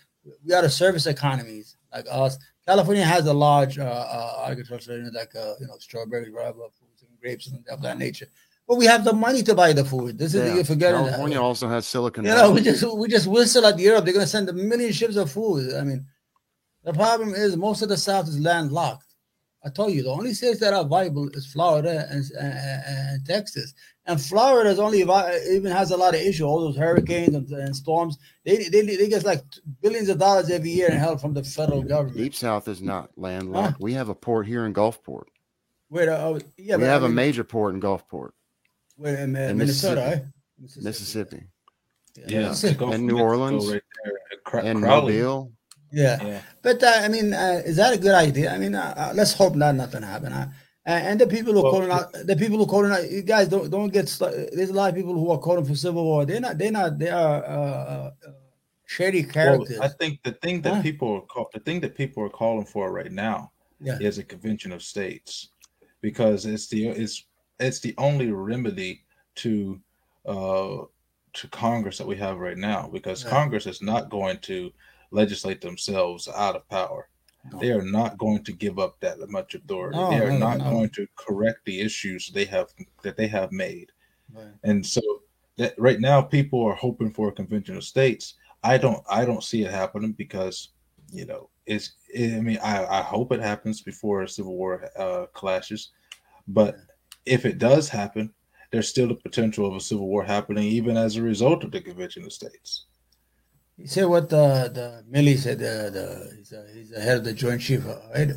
[0.44, 2.38] We are a service economies like us.
[2.66, 7.18] California has a large uh, uh, agriculture, like uh, you know strawberries, rubber, fruits, and
[7.20, 8.26] grapes, and of that nature.
[8.66, 10.18] But we have the money to buy the food.
[10.18, 10.56] This is Yeah.
[10.56, 14.04] you forget California also has Silicon You know, we just we just whistle at Europe.
[14.04, 15.74] They're gonna send a million ships of food.
[15.74, 16.04] I mean,
[16.82, 19.04] the problem is most of the South is landlocked.
[19.64, 23.74] I told you the only states that are viable is Florida and, and, and Texas.
[24.08, 26.44] And Florida is only vi- even has a lot of issue.
[26.44, 28.18] All those hurricanes and, and storms.
[28.44, 29.42] They, they they get like
[29.82, 32.16] billions of dollars every year in help from the federal government.
[32.16, 33.80] Deep South is not landlocked.
[33.80, 35.24] We have a port here in Gulfport.
[35.90, 38.30] Wait, the, uh, yeah, we but have I a mean, major port in Gulfport,
[38.96, 40.00] where in, uh, in Minnesota,
[40.60, 40.76] Mississippi.
[40.76, 40.84] right?
[40.84, 41.42] Mississippi,
[42.28, 42.84] Yeah, Mississippi.
[42.84, 43.72] And New Mexico Orleans.
[43.72, 45.14] right there, uh, and Crowley.
[45.18, 45.52] Mobile.
[45.92, 46.22] Yeah.
[46.24, 48.52] Yeah, But uh, I mean, uh, is that a good idea?
[48.52, 50.32] I mean, uh, uh, let's hope not nothing happen.
[50.32, 50.50] Uh,
[50.86, 53.22] and the people who are Well, calling out, the people who are calling out, you
[53.22, 54.08] guys don't don't get.
[54.08, 56.24] stu- There's a lot of people who are calling for civil war.
[56.24, 56.58] They're not.
[56.58, 56.98] They're not.
[56.98, 58.10] They are uh, uh,
[58.84, 59.80] shady well, characters.
[59.80, 60.82] I think the thing that Huh?
[60.82, 63.98] people are call, the thing that people are calling for right now yeah.
[64.00, 65.48] is a convention of states
[66.02, 67.26] because it's the it's
[67.58, 69.04] it's the only remedy
[69.36, 69.80] to
[70.26, 70.84] uh
[71.32, 73.30] to Congress that we have right now because Yeah.
[73.30, 74.70] Congress is not going to
[75.10, 77.08] legislate themselves out of power.
[77.60, 79.96] They are not going to give up that much authority.
[79.96, 80.70] No, they are no, not no.
[80.70, 82.72] going to correct the issues they have
[83.02, 83.92] that they have made.
[84.32, 84.46] Right.
[84.64, 85.00] And so
[85.56, 88.34] that right now people are hoping for a convention of states.
[88.62, 90.70] I don't I don't see it happening because
[91.12, 95.26] you know it's I mean I, I hope it happens before a civil war uh,
[95.32, 95.90] clashes,
[96.48, 96.76] but
[97.24, 98.32] if it does happen,
[98.70, 101.80] there's still the potential of a civil war happening even as a result of the
[101.80, 102.86] convention of states.
[103.76, 105.58] You said what the the Milley said.
[105.58, 108.32] The, the he's, a, he's the head of the Joint Chief, right?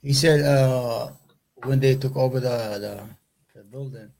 [0.00, 1.10] He said uh,
[1.64, 2.48] when they took over the,
[2.78, 3.04] the
[3.54, 4.10] the building,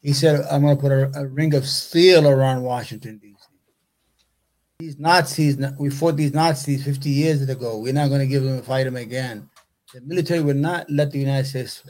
[0.00, 3.34] he said, "I'm going to put a, a ring of steel around Washington D.C."
[4.80, 7.78] These Nazis, we fought these Nazis 50 years ago.
[7.78, 9.48] We're not going to give them a fight them again.
[9.92, 11.88] The military would not let the United States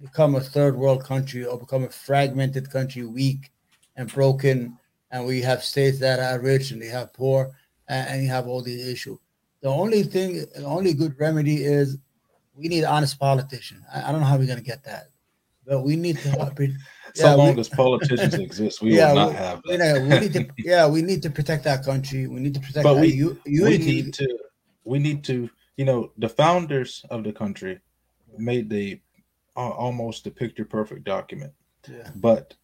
[0.00, 3.52] become a third world country or become a fragmented country, weak
[3.96, 4.78] and broken
[5.14, 7.52] and we have states that are rich and they have poor,
[7.88, 9.18] and, and you have all these issues.
[9.62, 11.96] The only thing, the only good remedy is
[12.54, 13.82] we need honest politicians.
[13.94, 15.04] I, I don't know how we're gonna get that,
[15.66, 16.28] but we need to.
[16.30, 16.72] help it-
[17.16, 20.00] So Yeah, we- long as politicians exist, we yeah, will not we- have you know,
[20.08, 20.42] we need to.
[20.72, 22.26] Yeah, we need to protect our country.
[22.26, 22.82] We need to protect.
[22.82, 24.28] But our we- u- we need to
[24.92, 27.78] we need to you know the founders of the country
[28.36, 29.00] made the
[29.56, 31.52] uh, almost the picture perfect document
[31.88, 32.10] Yeah.
[32.16, 32.54] but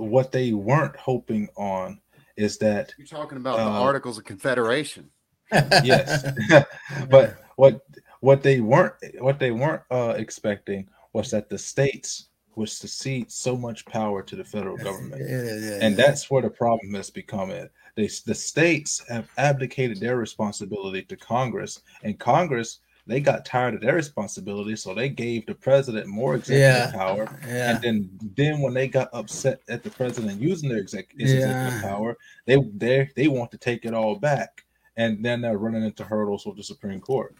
[0.00, 2.00] what they weren't hoping on
[2.36, 5.10] is that You're talking about the Uh, Articles of Confederation.
[5.82, 6.24] yes
[7.10, 7.80] but what
[8.20, 13.56] what they weren't what they weren't uh, expecting was that the states would secede so
[13.56, 16.06] much power to the federal government Yeah, yeah, yeah, and yeah.
[16.06, 21.16] that's where the problem has become it they, the states have abdicated their responsibility to
[21.16, 26.34] congress and congress they got tired of their responsibility so they gave the president more
[26.36, 26.90] executive Yeah.
[26.92, 27.70] power yeah.
[27.72, 31.80] and then then when they got upset at the president using their exec- executive Yeah.
[31.82, 34.64] power they they they want to take it all back
[34.96, 37.34] and then they're running into hurdles with the supreme court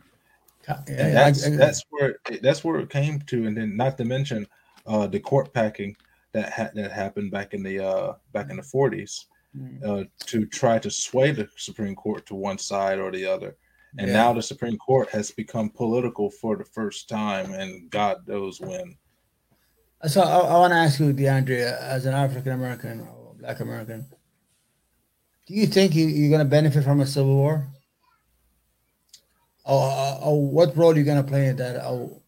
[0.89, 4.47] and that's that's where that's where it came to and then not to mention
[4.87, 5.97] uh the court packing
[6.33, 9.27] that ha- that happened back in the uh back in the 40s
[9.59, 9.83] Mm.
[9.85, 13.57] uh, to try to sway the Supreme Court to one side or the other.
[13.99, 14.15] And Yeah.
[14.15, 18.97] now the Supreme Court has become political for the first time, and God knows when.
[20.07, 24.07] So I, I want to ask you, DeAndre, as an African American or Black American,
[25.47, 27.69] do you think you, you're going to benefit from a civil war?
[29.65, 31.85] Or, or, or what role are you going to play in that?
[31.85, 32.23] Oh,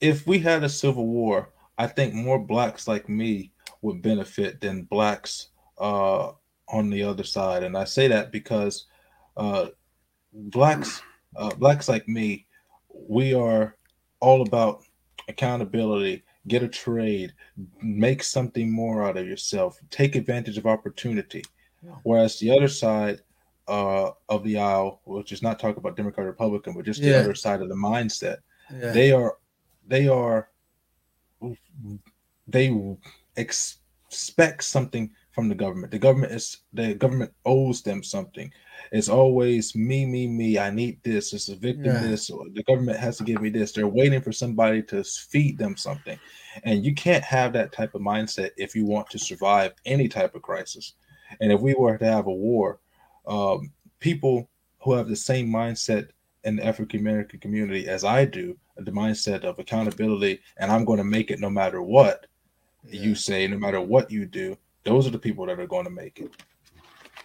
[0.00, 4.82] If we had a civil war, I think more blacks like me would benefit than
[4.84, 6.32] blacks uh,
[6.68, 7.62] on the other side.
[7.62, 8.86] And I say that because
[9.36, 9.68] uh,
[10.32, 11.02] blacks,
[11.36, 12.46] uh, blacks like me,
[13.08, 13.76] we are
[14.20, 14.84] all about
[15.28, 17.32] accountability, get a trade,
[17.82, 21.42] make something more out of yourself, take advantage of opportunity.
[21.84, 21.92] Yeah.
[22.02, 23.20] Whereas the other side
[23.68, 27.18] uh, of the aisle, which is not talking about Democrat Republican, but just the Yeah.
[27.18, 28.38] other side of the mindset,
[28.72, 28.92] yeah.
[28.92, 29.36] they are
[29.86, 30.48] they are
[32.46, 32.96] they
[33.36, 35.90] ex- expect something from the government.
[35.90, 38.52] The government is the government owes them something.
[38.92, 40.58] It's always me, me, me.
[40.58, 41.32] I need this.
[41.32, 41.86] It's a victim.
[41.86, 42.02] Yeah.
[42.02, 42.26] This.
[42.26, 43.72] The government has to give me this.
[43.72, 46.18] They're waiting for somebody to feed them something,
[46.64, 50.34] and you can't have that type of mindset if you want to survive any type
[50.34, 50.92] of crisis.
[51.40, 52.80] And if we were to have a war,
[53.26, 56.08] um, people who have the same mindset
[56.44, 60.98] in the African American community as I do, the mindset of accountability, and I'm going
[60.98, 62.26] to make it no matter what
[62.84, 63.00] yeah.
[63.00, 64.58] you say, no matter what you do.
[64.84, 66.32] Those are the people that are going to make it.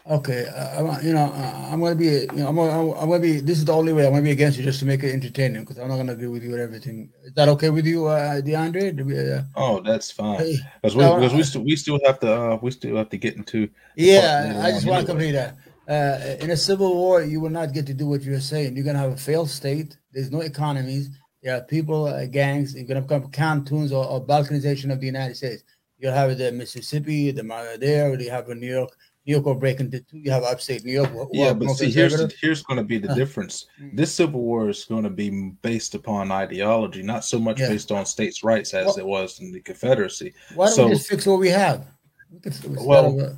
[0.09, 3.41] Okay, uh, you know, uh, I'm gonna be, you know, I'm gonna, I'm gonna be.
[3.41, 5.63] This is the only way I'm gonna be against you, just to make it entertaining,
[5.63, 7.09] because I'm not gonna agree with you with everything.
[7.25, 9.03] Is that okay with you, uh, DeAndre?
[9.05, 10.39] We, uh, Oh, that's fine.
[10.39, 13.09] hey, Because we, because we I- still we still have to uh, we still have
[13.09, 15.57] to get into yeah, I just want to complete that.
[15.89, 18.75] Uh, in a civil war, you will not get to do what you're saying.
[18.77, 19.97] You're gonna have a failed state.
[20.13, 21.09] There's no economies.
[21.43, 22.73] There are people, uh, gangs.
[22.75, 25.63] You're gonna become cantons or, or balkanization of the United States.
[25.97, 27.43] You'll have the Mississippi, the
[27.79, 28.17] there.
[28.19, 28.95] You have a New York.
[29.27, 30.19] New York will break into two.
[30.19, 31.09] You have upstate New York.
[31.09, 33.65] who yeah, but see here's the, here's going to be the Uh, difference.
[33.79, 33.93] mm.
[33.93, 37.67] This civil war is going to be based upon ideology, not so much Yeah.
[37.67, 40.33] based on states' rights as Well- it was in the Confederacy.
[40.55, 41.85] Why don't so- we just fix what we have?
[42.31, 42.39] We
[42.85, 43.37] Well,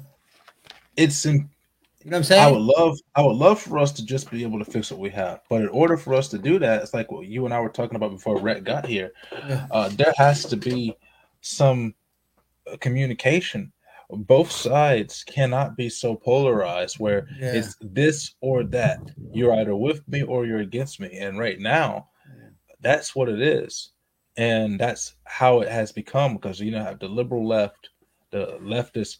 [0.95, 1.47] It's in, you know
[2.03, 2.43] what I'm saying?
[2.43, 4.99] I would love I would love for us to just be able to fix what
[4.99, 7.53] we have, but in order for us to do that, it's like what you and
[7.53, 9.13] I were talking about before Rhett got here.
[9.31, 9.65] Yeah.
[9.71, 10.95] Uh, there has to be
[11.41, 11.95] some
[12.71, 13.71] uh, communication.
[14.10, 17.53] Both sides cannot be so polarized where Yeah.
[17.53, 18.99] it's this or that.
[19.34, 21.10] You're either with me or you're against me.
[21.18, 22.49] And right now, Yeah.
[22.82, 23.91] that's what it is.
[24.36, 27.89] And that's how it has become because you know have the liberal left,
[28.32, 29.18] the leftists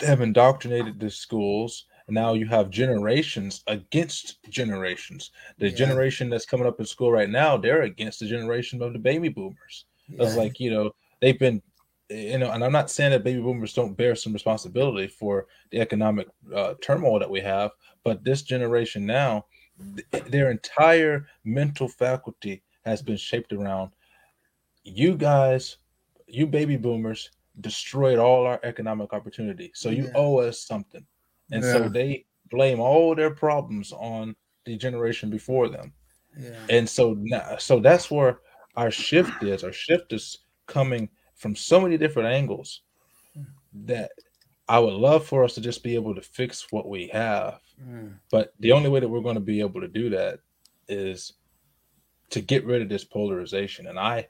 [0.00, 1.86] have indoctrinated the schools.
[2.08, 5.32] Now you have generations against generations.
[5.58, 5.76] The Yeah.
[5.76, 9.28] generation that's coming up in school right now, they're against the generation of the baby
[9.28, 9.86] boomers.
[10.08, 11.60] It's like, you know, they've been
[12.08, 15.80] you know, and I'm not saying that baby boomers don't bear some responsibility for the
[15.80, 17.72] economic uh, turmoil that we have,
[18.04, 19.46] but this generation now,
[20.12, 23.90] th- their entire mental faculty has been shaped around
[24.84, 25.78] you guys,
[26.28, 27.30] you baby boomers
[27.60, 29.72] destroyed all our economic opportunity.
[29.74, 30.12] So you Yeah.
[30.14, 31.04] owe us something.
[31.50, 31.72] And Yeah.
[31.72, 35.92] so they blame all their problems on the generation before them
[36.38, 36.66] yeah.
[36.68, 38.40] and so now so that's where
[38.76, 42.82] our shift is our shift is coming from so many different angles
[43.84, 44.10] that
[44.68, 48.14] i would love for us to just be able to fix what we have Mm.
[48.30, 50.40] but the only way that we're going to be able to do that
[50.88, 51.34] is
[52.30, 54.26] to get rid of this polarization and i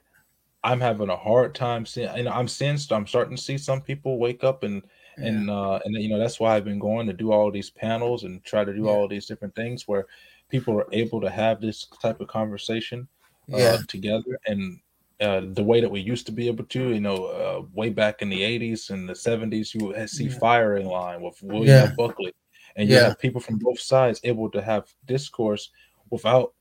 [0.65, 3.79] i'm having a hard time seeing you know i'm seeing i'm starting to see some
[3.81, 4.83] people wake up and
[5.15, 8.25] and uh and you know that's why i've been going to do all these panels
[8.25, 8.91] and try to do Yeah.
[8.91, 10.05] all these different things where
[10.49, 13.07] people are able to have this type of conversation
[13.53, 13.77] uh, yeah.
[13.87, 14.79] together and
[15.19, 18.21] uh, the way that we used to be able to, you know, uh, way back
[18.21, 20.39] in the 80s and the 70s, you would see Yeah.
[20.39, 21.93] firing line with William Yeah.
[21.97, 22.33] Buckley,
[22.75, 23.03] and you Yeah.
[23.05, 25.71] have people from both sides able to have discourse
[26.11, 26.53] without,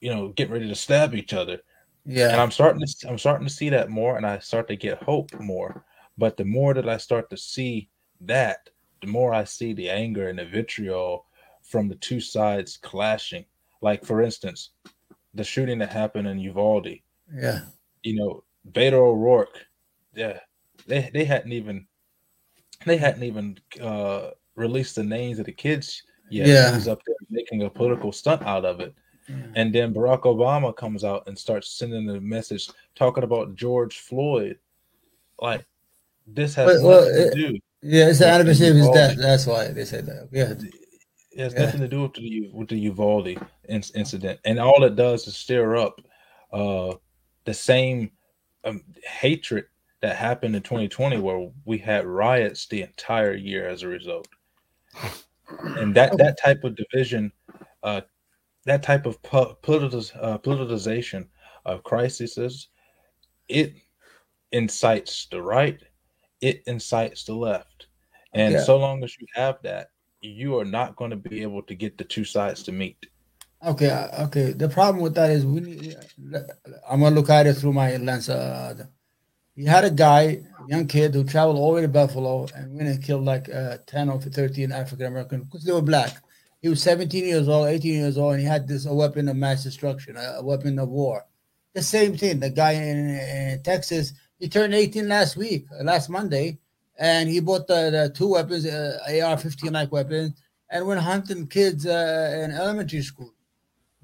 [0.00, 1.60] you know, getting ready to stab each other.
[2.04, 2.40] Yeah, and.
[2.40, 5.32] I'm starting to, I'm starting to see that more, and I start to get hope
[5.40, 5.84] more.
[6.16, 7.90] But the more that I start to see
[8.20, 11.26] that, the more I see the anger and the vitriol
[11.62, 13.44] from the two sides clashing.
[13.80, 14.70] Like for instance,
[15.34, 17.00] the shooting that happened in Uvalde
[17.34, 17.62] Yeah.
[18.04, 19.66] You know, Beto O'Rourke,
[20.14, 20.38] yeah,
[20.86, 21.86] they they hadn't even
[22.86, 26.46] they hadn't even uh released the names of the kids yet.
[26.46, 26.70] Yeah.
[26.70, 28.94] He was up there making a political stunt out of it.
[29.28, 29.36] Yeah.
[29.56, 34.58] And then Barack Obama comes out and starts sending a message talking about George Floyd.
[35.40, 35.64] Like
[36.26, 37.58] this has Well, well, nothing it- to do.
[37.86, 39.16] Yeah, it's the anniversary of his death.
[39.18, 40.28] That's why they said that.
[40.32, 40.52] Yeah.
[40.52, 41.66] It has Yeah.
[41.66, 43.26] nothing to do with the with the Uvalde
[43.68, 46.00] in- incident, and all it does is stir up
[46.52, 46.94] uh,
[47.44, 48.10] the same
[48.64, 49.66] um, hatred
[50.00, 54.28] that happened in 2020, where we had riots the entire year as a result.
[55.76, 57.32] And that that type of division,
[57.82, 58.02] uh,
[58.64, 61.28] that type of po- uh, politicization
[61.64, 62.68] of crises,
[63.48, 63.74] it
[64.52, 65.80] incites the right,
[66.40, 67.88] it incites the left,
[68.34, 68.62] and Yeah.
[68.62, 69.90] so long as you have that,
[70.20, 73.06] you are not going to be able to get the two sides to meet.
[73.66, 73.90] Okay.
[73.90, 74.52] uh, Okay.
[74.52, 75.96] The problem with that is we need.
[76.88, 78.28] I'm gonna look at it through my lens.
[78.28, 78.86] Uh,
[79.54, 82.88] he had a guy, young kid, who traveled all the way to Buffalo and went
[82.88, 86.16] and killed like uh, 10 or 13 African American because they were black.
[86.60, 89.36] He was 17 years old, 18 years old, and he had this a weapon of
[89.36, 91.26] mass destruction, a, a weapon of war.
[91.74, 92.40] The same thing.
[92.40, 96.58] The guy in, in Texas, he turned 18 last week, uh, last Monday,
[96.98, 100.32] and he bought the, the two weapons, uh, AR-15 like weapons,
[100.70, 103.33] and went hunting kids uh, in elementary school.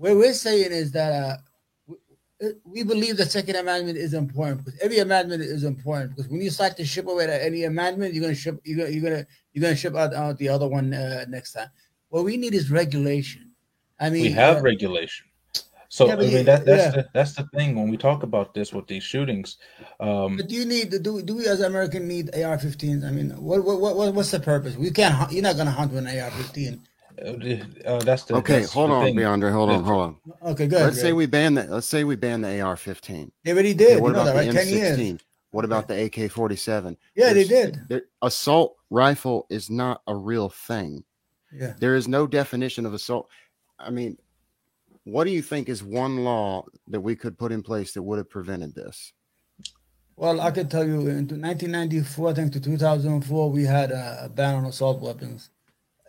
[0.01, 5.01] What we're saying is that uh, we- believe the Second Amendment is important because every
[5.01, 8.59] amendment is important because when you start to ship away any amendment, you're gonna ship
[8.65, 11.69] you're gonna you're gonna you're gonna ship out, out the other one uh, next time.
[12.09, 13.51] What we need is regulation.
[14.01, 15.27] I mean, we have uh, regulation.
[15.91, 17.03] So Yeah, I mean that that's yeah.
[17.03, 19.59] the that's the thing when we talk about this with these shootings.
[19.99, 23.05] Um, But do you need do do we as American need AR-15s?
[23.05, 24.77] I mean, what what what what's the purpose?
[24.77, 25.31] We can't.
[25.31, 26.81] You're not gonna hunt with an AR-15.
[27.25, 29.17] Uh, that's the Okay, that's hold the on, thing.
[29.17, 29.53] DeAndre.
[29.53, 30.17] Hold on, hold on.
[30.53, 30.83] Okay, good.
[30.83, 31.15] Let's say good.
[31.17, 31.71] we ban that.
[31.71, 33.31] Let's say we ban the AR-15.
[33.45, 34.01] they already Okay, did.
[34.01, 34.67] what you know about that, the right?
[34.67, 34.97] Ten.
[34.99, 35.21] M16?
[35.53, 36.97] What about the AK-47?
[37.17, 37.81] Yeah, they did.
[37.89, 41.03] there- assault rifle is not a real thing.
[41.53, 41.75] Yeah.
[41.79, 43.29] There is no definition of assault.
[43.79, 44.17] I mean,
[45.05, 48.19] what do you think is one law that we could put in place that would
[48.19, 49.13] have prevented this?
[50.17, 54.29] Well, I could tell you in 1994, I think to 2004, we had a, a
[54.29, 55.51] ban on assault weapons.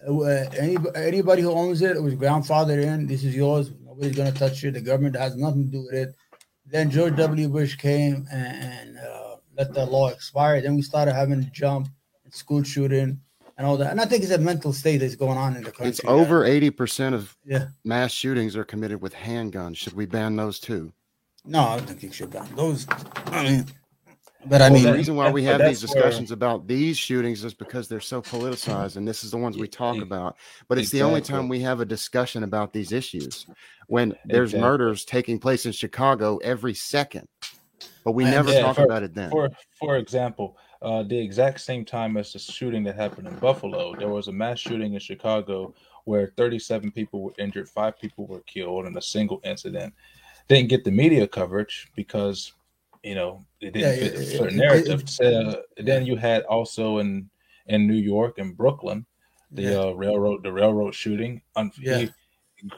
[0.07, 3.07] Uh, any, anybody who owns it, it was grandfathered in.
[3.07, 3.71] This is yours.
[3.85, 4.73] Nobody's gonna touch it.
[4.73, 6.15] The government has nothing to do with it.
[6.65, 7.49] Then George W.
[7.49, 10.61] Bush came and, and uh, let the law expire.
[10.61, 11.89] Then we started having a jump,
[12.23, 13.19] and school shooting,
[13.57, 13.91] and all that.
[13.91, 15.89] And I think it's a mental state that's going on in the country.
[15.89, 17.67] It's over eighty percent of yeah.
[17.83, 19.77] mass shootings are committed with handguns.
[19.77, 20.93] Should we ban those too?
[21.45, 22.87] No, I don't think you should ban those.
[23.27, 23.65] I mean,
[24.45, 26.35] but I mean, the reason why we have these discussions where...
[26.35, 29.97] about these shootings is because they're so politicized, and this is the ones we talk
[30.01, 30.37] about.
[30.67, 30.99] But it's exactly.
[30.99, 33.45] the only time we have a discussion about these issues
[33.87, 34.69] when there's exactly.
[34.69, 37.27] murders taking place in Chicago every second,
[38.03, 39.29] but we never yeah, talk for, about it then.
[39.29, 43.95] For for example, uh, the exact same time as the shooting that happened in Buffalo,
[43.95, 45.73] there was a mass shooting in Chicago
[46.05, 49.93] where 37 people were injured, five people were killed in a single incident.
[50.47, 52.53] Didn't get the media coverage because
[53.03, 55.01] you know it didn't yeah, fit a certain it, narrative.
[55.01, 57.29] It, it, uh, then you had also in
[57.67, 59.05] in New York and Brooklyn
[59.51, 59.79] the yeah.
[59.79, 61.41] uh, railroad the railroad shooting.
[61.55, 61.97] Un- yeah.
[61.99, 62.09] He,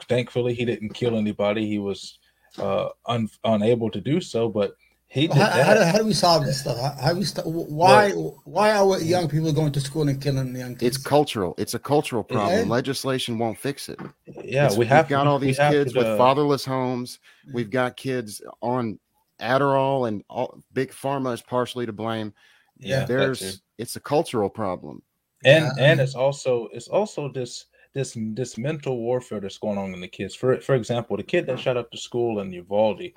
[0.08, 1.66] thankfully, he didn't kill anybody.
[1.66, 2.18] He was
[2.58, 6.44] uh, un- unable to do so, but he how, how, do, how, do, we solve
[6.44, 6.76] this stuff?
[6.76, 10.56] How, how we st- why well, why are young people going to school and killing
[10.56, 10.96] young kids?
[10.96, 11.54] It's cultural.
[11.56, 12.68] It's a cultural problem.
[12.68, 14.00] Legislation won't fix it.
[14.42, 17.20] Yeah, it's, we have got all these kids to, with uh, fatherless homes.
[17.52, 18.98] We've got kids on
[19.40, 22.32] Adderall and all, big pharma is partially to blame.
[22.78, 25.02] Yeah, there's it's a cultural problem.
[25.44, 25.84] And yeah.
[25.84, 30.08] and it's also it's also this this this mental warfare that's going on in the
[30.08, 30.34] kids.
[30.34, 33.12] For for example, the kid that shot up the school in Uvalde,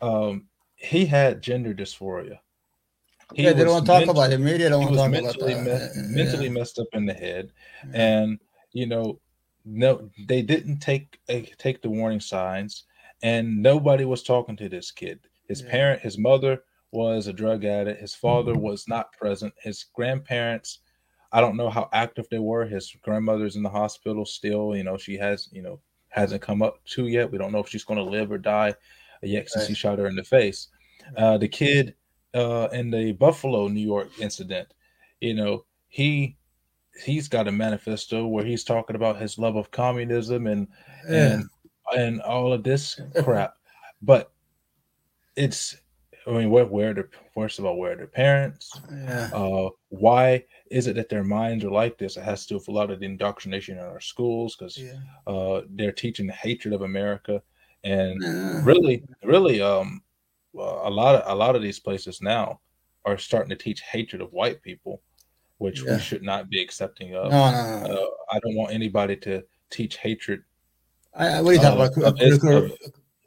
[0.00, 0.46] um,
[0.76, 2.38] he had gender dysphoria.
[3.34, 4.38] He yeah, they don't want to talk about it.
[4.38, 5.96] Media don't want to talk mentally about that.
[5.96, 7.52] Me- mentally messed up in the head,
[7.90, 8.20] yeah.
[8.20, 8.38] and
[8.72, 9.18] you know,
[9.64, 12.84] no, they didn't take a, take the warning signs,
[13.22, 15.20] and nobody was talking to this kid.
[15.48, 15.70] His yeah.
[15.70, 18.00] parent, his mother was a drug addict.
[18.00, 18.62] His father mm-hmm.
[18.62, 19.52] was not present.
[19.60, 20.78] His grandparents,
[21.32, 22.64] I don't know how active they were.
[22.64, 24.76] His grandmother's in the hospital still.
[24.76, 25.80] You know, she has, you know,
[26.10, 27.30] hasn't come up to yet.
[27.30, 28.74] We don't know if she's going to live or die
[29.22, 29.68] yet since right.
[29.68, 30.68] he shot her in the face.
[31.16, 31.94] Uh, the kid
[32.34, 34.68] uh, in the Buffalo, New York incident,
[35.20, 36.36] you know, he
[37.04, 40.68] he's got a manifesto where he's talking about his love of communism and
[41.08, 41.32] yeah.
[41.32, 41.44] and
[41.96, 43.54] and all of this crap.
[44.02, 44.32] But
[45.36, 45.76] it's
[46.26, 48.80] I mean, where where the first of all, where are their parents?
[48.90, 49.30] Yeah.
[49.32, 52.16] Uh, why is it that their minds are like this?
[52.16, 54.94] It has to do with a lot of the indoctrination in our schools because yeah.
[55.26, 57.42] uh, they're teaching the hatred of America,
[57.82, 58.62] and yeah.
[58.64, 60.02] really, really, um,
[60.54, 62.60] a lot of a lot of these places now
[63.04, 65.02] are starting to teach hatred of white people,
[65.58, 65.96] which yeah.
[65.96, 67.32] we should not be accepting of.
[67.32, 67.94] No, no, no.
[67.94, 70.42] Uh, I don't want anybody to teach hatred.
[71.12, 72.22] I, what are you talking about?
[72.22, 72.72] Of, of,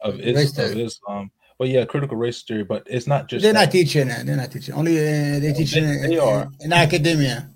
[0.02, 3.44] of, of Islam well, yeah, critical race theory, but it's not just.
[3.44, 3.66] They're that.
[3.66, 4.26] not teaching it.
[4.26, 4.76] They're not teaching.
[4.76, 7.50] Only uh, they teach they, in, they are in, academia.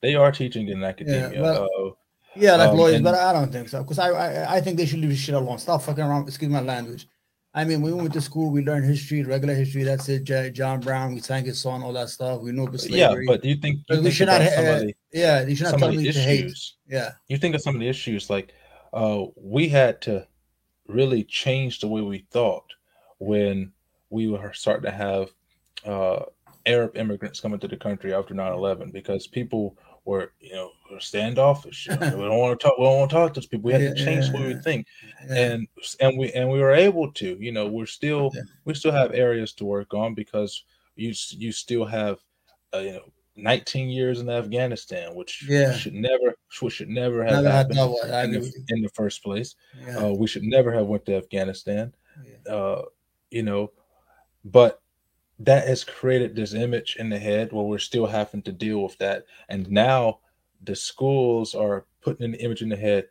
[0.00, 1.32] They are teaching in academia.
[1.32, 1.90] Yeah, well, uh,
[2.34, 4.78] yeah like um, lawyers, and, but I don't think so because I, I I think
[4.78, 5.58] they should leave this shit alone.
[5.58, 6.26] Stop fucking around.
[6.28, 7.06] Excuse my language.
[7.54, 9.82] I mean, we went to school, we learned history, regular history.
[9.82, 10.24] That's it.
[10.24, 12.40] J- John Brown, we sang his song, all that stuff.
[12.40, 13.26] We know about slavery.
[13.26, 14.40] Yeah, but do you think you we should not?
[14.40, 16.52] Uh, yeah, you should not tell me issues, to hate.
[16.88, 18.54] Yeah, you think of some of the issues like
[18.94, 20.26] uh, we had to
[20.88, 22.64] really change the way we thought
[23.22, 23.72] when
[24.10, 25.30] we were starting to have
[25.86, 26.24] uh,
[26.66, 31.88] Arab immigrants coming to the country after 9-11 because people were, you know, standoffish.
[31.90, 32.78] we don't want to talk.
[32.78, 33.68] We don't want to talk to those people.
[33.68, 34.86] We had yeah, to change yeah, what we think,
[35.28, 35.36] yeah.
[35.36, 35.68] and
[36.00, 37.36] and we and we were able to.
[37.40, 38.30] You know, we're still
[38.64, 40.64] we still have areas to work on because
[40.96, 42.18] you you still have,
[42.74, 45.72] uh, you know, 19 years in Afghanistan, which yeah.
[45.72, 47.78] should never which should never have never happened
[48.34, 49.54] in, the, in, the, first place.
[49.98, 51.92] Uh, we should never have went to Afghanistan.
[52.48, 52.82] Uh,
[53.32, 53.72] you know,
[54.44, 54.80] but
[55.38, 58.96] that has created this image in the head where we're still having to deal with
[58.98, 59.24] that.
[59.48, 60.20] And now
[60.62, 63.08] the schools are putting an image in the head.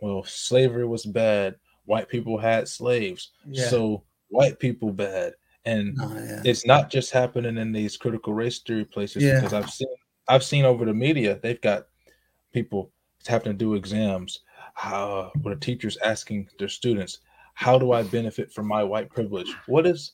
[0.00, 1.56] Well, slavery was bad.
[1.86, 3.30] White people had slaves.
[3.46, 3.68] Yeah.
[3.68, 5.34] So white people bad.
[5.64, 6.42] And oh, yeah.
[6.44, 9.36] it's not just happening in these critical race theory places yeah.
[9.36, 9.88] because I've seen
[10.28, 11.86] I've seen over the media they've got
[12.52, 12.90] people
[13.26, 14.40] having to do exams
[14.82, 17.18] uh, where the teachers asking their students,
[17.60, 20.12] "How do I benefit from my white privilege?" What is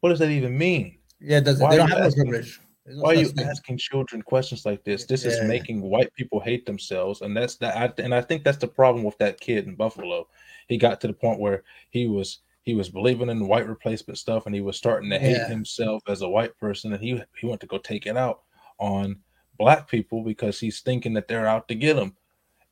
[0.00, 0.98] what does that even mean?
[1.20, 2.60] Yeah, does Why they don't have asking, privilege.
[2.86, 3.46] No why are you thing.
[3.46, 5.04] asking children questions like this?
[5.04, 5.32] This yeah.
[5.32, 7.76] is making white people hate themselves, and that's that.
[7.76, 10.26] I, and I think that's the problem with that kid in Buffalo.
[10.68, 14.46] He got to the point where he was he was believing in white replacement stuff,
[14.46, 15.48] and he was starting to hate yeah.
[15.48, 18.42] himself as a white person, and he he went to go take it out
[18.78, 19.18] on
[19.58, 22.16] black people because he's thinking that they're out to get him.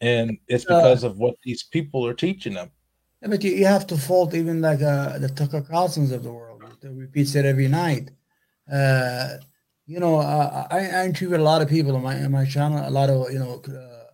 [0.01, 2.71] and it's Uh, because of what these people are teaching them.
[3.23, 6.33] Yeah, but you, you have to fault even like uh, the Tucker Carlsons of the
[6.33, 8.11] world that repeats it every night.
[8.71, 9.39] Uh,
[9.87, 12.87] you know, uh, I, I interviewed a lot of people on my on my channel.
[12.87, 14.05] A lot of you know, uh,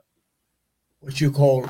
[1.01, 1.69] what you call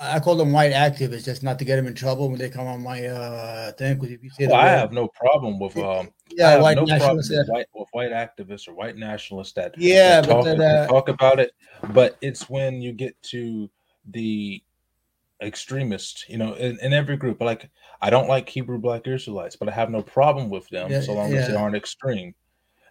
[0.00, 2.66] I call them white activists, just not to get them in trouble when they come
[2.66, 3.96] on my uh, thing.
[3.96, 7.30] Because if you say Well, I have no problem with um, yeah, white no nationalists.
[7.30, 11.10] with white, with white activists or white nationalists that yeah that talk, that uh, talk
[11.10, 11.52] about it,
[11.92, 13.68] but it's when you get to
[14.10, 14.62] the
[15.42, 17.40] extremists, you know, in, in every group.
[17.40, 17.70] Like
[18.00, 21.14] I don't like Hebrew Black Israelites, but I have no problem with them Yeah, so
[21.14, 22.34] long as they aren't extreme.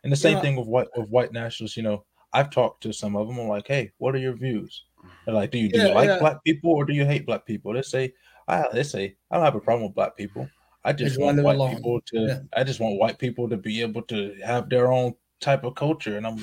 [0.04, 0.42] And the same Yeah.
[0.42, 1.78] thing with white with white nationalists.
[1.78, 3.40] You know, I've talked to some of them.
[3.40, 4.86] I'm like, hey, what are your views?
[5.26, 6.20] They're like, do you do Yeah, you like yeah.
[6.20, 7.74] black people or do you hate black people?
[7.74, 8.14] They say,
[8.48, 10.50] I they say I don't have a problem with black people.
[10.84, 11.76] I just want white alone.
[11.76, 12.20] people to.
[12.20, 12.40] Yeah.
[12.56, 16.18] I just want white people to be able to have their own type of culture,
[16.18, 16.38] and I'm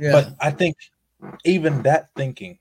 [0.00, 0.76] yeah, but I think
[1.44, 2.58] even that thinking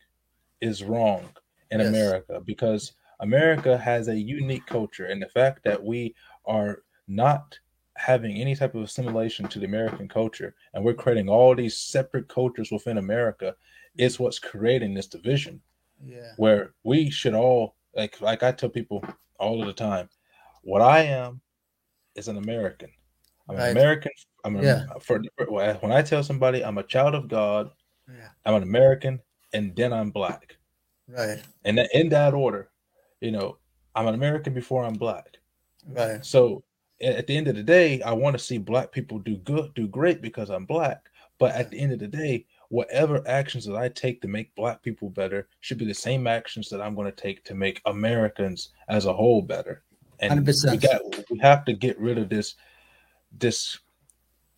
[0.61, 1.29] is wrong
[1.71, 1.89] in Yes.
[1.89, 6.13] America because America has a unique culture, and the fact that we
[6.45, 7.57] are not
[7.97, 12.27] having any type of assimilation to the American culture, and we're creating all these separate
[12.27, 13.55] cultures within America,
[13.97, 15.61] is what's creating this division.
[16.03, 19.01] yeah, Where we should all like, like I tell people
[19.39, 20.09] all of the time,
[20.63, 21.39] what I am
[22.15, 22.89] is an American.
[23.47, 23.65] I'm Right.
[23.67, 24.11] an American.
[24.43, 24.85] I'm Yeah.
[24.93, 27.71] a, for when I tell somebody I'm a child of God.
[28.07, 29.21] yeah, I'm an American,
[29.53, 30.57] and then I'm black.
[31.07, 32.69] Right, And in that order,
[33.21, 33.57] you know,
[33.95, 35.37] I'm an American before I'm black.
[35.87, 36.63] right, So
[37.01, 39.87] at the end of the day, I want to see black people do good, do
[39.87, 41.09] great because I'm black.
[41.37, 44.81] But at the end of the day, whatever actions that I take to make black
[44.81, 48.69] people better should be the same actions that I'm going to take to make Americans
[48.87, 49.83] as a whole better.
[50.19, 50.81] And 100%.
[50.81, 52.55] got we have to get rid of this
[53.37, 53.79] this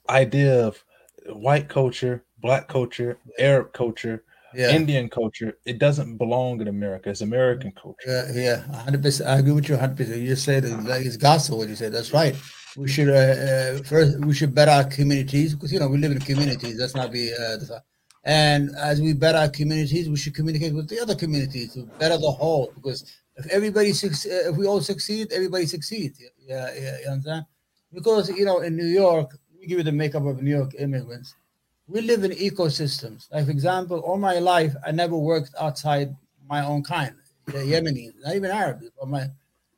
[0.10, 0.84] idea of
[1.30, 4.24] white culture, black culture, Arab culture,
[4.58, 4.72] yeah.
[4.72, 5.52] Indian culture.
[5.66, 7.10] It doesn't belong in America.
[7.10, 8.08] It's American culture.
[8.08, 9.30] Yeah, yeah, hundred percent.
[9.30, 10.20] I agree with you, hundred percent.
[10.22, 11.58] You just said it like it's gospel.
[11.60, 12.36] What you said, that's right.
[12.76, 13.14] We should uh,
[13.50, 16.76] uh, first we should better our communities because you know we live in communities.
[16.80, 17.32] Let's not be.
[17.34, 17.84] Uh, the-
[18.24, 22.18] and as we better our communities, we should communicate with the other communities to better
[22.18, 22.72] the whole.
[22.76, 23.00] Because
[23.38, 26.20] if everybody succeed, if we all succeed, everybody succeeds.
[26.46, 27.46] Yeah, yeah, you understand?
[27.94, 31.36] Because you know in New York, me give you the makeup of New York immigrants.
[31.88, 33.32] We live in ecosystems.
[33.32, 36.16] Like for example, all my life, I never worked outside
[36.50, 37.16] my own kind
[37.48, 38.82] the Yemeni, not even Arab.
[39.06, 39.28] My,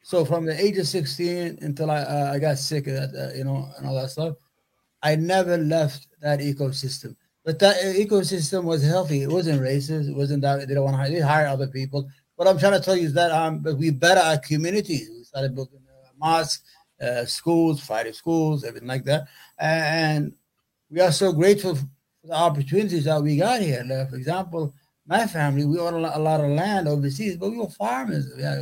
[0.01, 3.43] so from the age of 16 until I uh, I got sick that, uh, you
[3.43, 4.35] know, and all that stuff,
[5.03, 7.15] I never left that ecosystem.
[7.45, 9.21] But that uh, ecosystem was healthy.
[9.21, 10.09] It wasn't racist.
[10.09, 12.09] It wasn't that they don't want to hire, they hire other people.
[12.35, 15.09] What I'm trying to tell you is that um, but we better our communities.
[15.11, 15.79] We started building
[16.17, 16.63] mosques,
[17.01, 20.33] uh, schools, fighting schools, everything like that, and
[20.89, 21.77] we are so grateful
[22.29, 23.83] the opportunities that we got here.
[23.85, 24.73] Like, for example,
[25.05, 28.31] my family, we own a lot, a lot of land overseas, but we were farmers.
[28.37, 28.59] We had,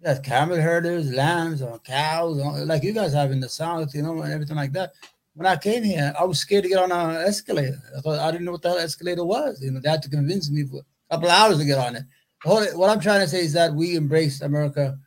[0.00, 3.94] we had camel herders, lambs, or cows, or like you guys have in the south,
[3.94, 4.92] you know, and everything like that.
[5.34, 7.78] When I came here, I was scared to get on an escalator.
[8.04, 9.60] I I didn't know what that escalator was.
[9.62, 12.04] You know, they had to convince me for a couple hours to get on it.
[12.42, 14.98] Whole- What I'm trying to say is that we embrace America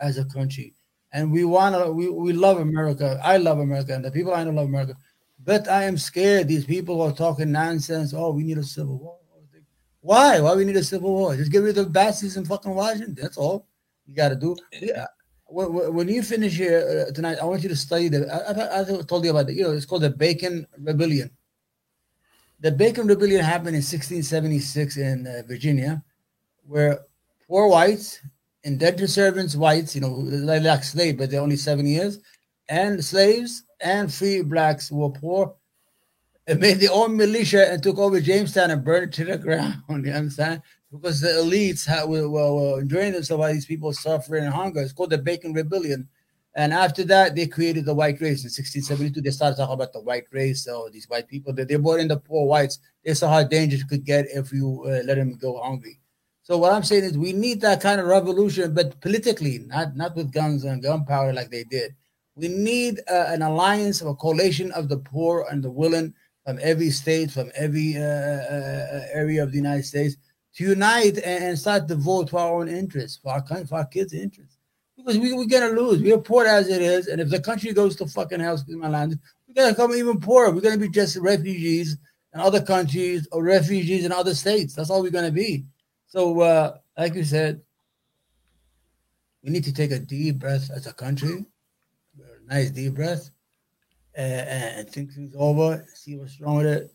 [0.00, 0.74] as a country,
[1.12, 1.92] and we want to.
[1.92, 3.20] We, we love America.
[3.22, 4.96] I love America, and the people I know love America.
[5.44, 6.48] But I am scared.
[6.48, 8.14] These people are talking nonsense.
[8.14, 9.18] Oh, we need a civil war.
[10.00, 10.38] Why?
[10.40, 11.34] Why we need a civil war?
[11.34, 13.16] Just get rid of the in fucking Washington.
[13.18, 13.66] That's all
[14.06, 14.54] you got to do.
[14.72, 15.06] Yeah.
[15.46, 18.28] When, you finish here uh, tonight, I want you to study the.
[18.28, 19.56] I, I, I told you about it.
[19.56, 21.30] You know, it's called the Bacon Rebellion.
[22.60, 26.02] The Bacon Rebellion happened in 1676 in uh, Virginia,
[26.66, 27.00] where
[27.46, 28.20] poor whites,
[28.64, 32.18] indentured servants, whites, you know, like, like slaves, but they're only seven years,
[32.68, 35.54] and slaves and free blacks were poor
[36.46, 39.82] and made their own militia and took over Jamestown and burned it to the ground.
[39.88, 40.62] You understand?
[40.92, 44.80] Because the elites had, were, were, enjoying themselves while these people suffering and hunger.
[44.80, 46.08] It's called the Bacon Rebellion.
[46.56, 49.20] And after that, they created the white race in 1672.
[49.20, 50.64] They started talking about the white race.
[50.64, 52.78] So these white people that they brought in the poor whites.
[53.04, 55.98] They saw how dangerous it could get if you uh, let them go hungry.
[56.44, 60.14] So what I'm saying is we need that kind of revolution, but politically, not not
[60.14, 61.94] with guns and gunpowder like they did.
[62.36, 66.14] We need uh, an alliance or a coalition of the poor and the willing
[66.44, 70.16] from every state, from every uh, uh, area of the United States
[70.56, 73.86] to unite and, start to vote for our own interests, for our country, for our
[73.86, 74.56] kids' interests.
[74.96, 76.00] Because we, we're gonna lose.
[76.00, 78.88] We're poor as it is, and if the country goes to fucking hell, excuse my
[78.88, 79.18] language,
[79.48, 80.52] we're gonna come even poorer.
[80.52, 81.96] We're gonna be just refugees
[82.32, 84.74] in other countries or refugees in other states.
[84.74, 85.64] That's all we're gonna be.
[86.06, 87.60] So, uh, like you said,
[89.42, 91.44] we need to take a deep breath as a country,
[92.48, 93.30] nice deep breath,
[94.14, 96.90] and, and think things over, see what's wrong with it.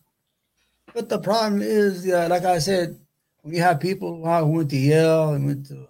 [0.93, 2.99] But the problem is, uh, like I said,
[3.41, 5.87] when you have people who went to Yale and went to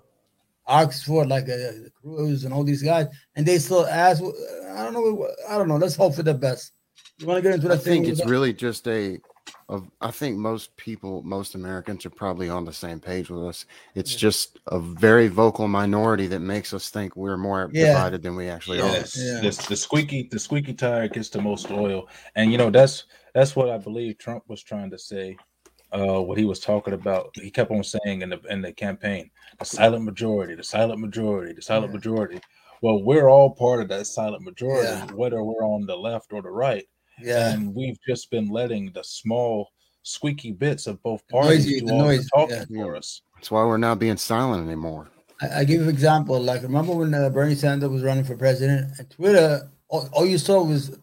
[0.65, 5.27] Oxford, like uh, Cruz and all these guys, and they still ask, I don't know,
[5.49, 5.77] I don't know.
[5.77, 6.73] Let's hope for the best.
[7.17, 8.13] You want to get into that I think thing?
[8.13, 9.19] it's really just a
[9.67, 13.65] of I think most people, most Americans are probably on the same page with us.
[13.95, 14.19] It's Yeah.
[14.19, 17.87] just a very vocal minority that makes us think we're more Yeah.
[17.93, 18.87] divided than we actually are.
[18.87, 19.41] Yes, Yeah.
[19.41, 23.55] this the squeaky the squeaky tire gets the most oil, and you know that's that's
[23.55, 25.37] what I believe Trump was trying to say.
[25.91, 29.31] Uh, what he was talking about, he kept on saying in the in the campaign,
[29.57, 31.95] the silent majority, the silent majority, the silent Yeah.
[31.95, 32.39] majority.
[32.83, 35.11] Well, we're all part of that silent majority, Yeah.
[35.13, 36.85] whether we're on the left or the right,
[37.21, 37.53] Yeah.
[37.53, 39.69] and we've just been letting the small
[40.03, 42.83] squeaky bits of both The parties noisy- do the all noise, the talking yeah.
[42.83, 43.21] for us.
[43.35, 45.09] That's why we're not being silent anymore.
[45.41, 46.39] I, I give you an example.
[46.41, 48.91] Like, remember when uh, Bernie Sanders was running for president?
[48.97, 50.97] And Twitter, all, all you saw was,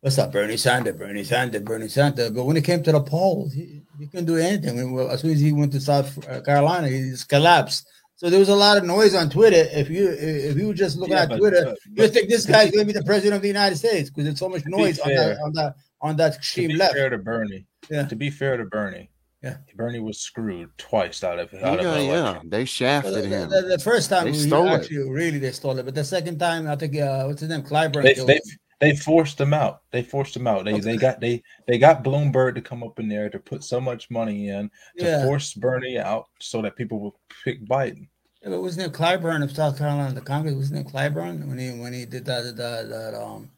[0.00, 2.30] what's up, Bernie Sanders, Bernie Sanders, Bernie Sanders.
[2.30, 4.76] But when it came to the polls, he, he couldn't do anything.
[4.76, 7.86] When- well, as soon as he went to South uh, Carolina, he just collapsed.
[8.22, 9.66] So there was a lot of noise on Twitter.
[9.72, 11.64] If you if you were just looking Yeah, at but- Twitter,
[11.96, 14.24] but- you think this guy's going to be the president of the United States because
[14.26, 16.94] there's so much be noise on that on that on that to extreme be left.
[16.94, 18.04] fair to Bernie, Yeah.
[18.06, 19.10] to be fair to Bernie,
[19.42, 19.56] Yeah.
[19.74, 22.50] Bernie was screwed twice out of out of Yeah, the yeah, election.
[22.50, 23.48] they shafted the, him.
[23.50, 24.70] the- the first time They we stole it.
[24.70, 27.62] actually really they stole it, but the second time I think uh, what's his name
[27.64, 28.40] Clyburn They, they
[28.80, 29.82] they forced him out.
[29.92, 30.64] They forced him out.
[30.64, 33.80] They they got they they got Bloomberg to come up in there to put so
[33.80, 37.14] much money in to Yeah, force Bernie out so that people would
[37.44, 38.06] pick Biden.
[38.42, 40.14] Yeah but wasn't it Clyburn of South Carolina?
[40.14, 43.50] The Congress wasn't it Clyburn when he when he did that that, that um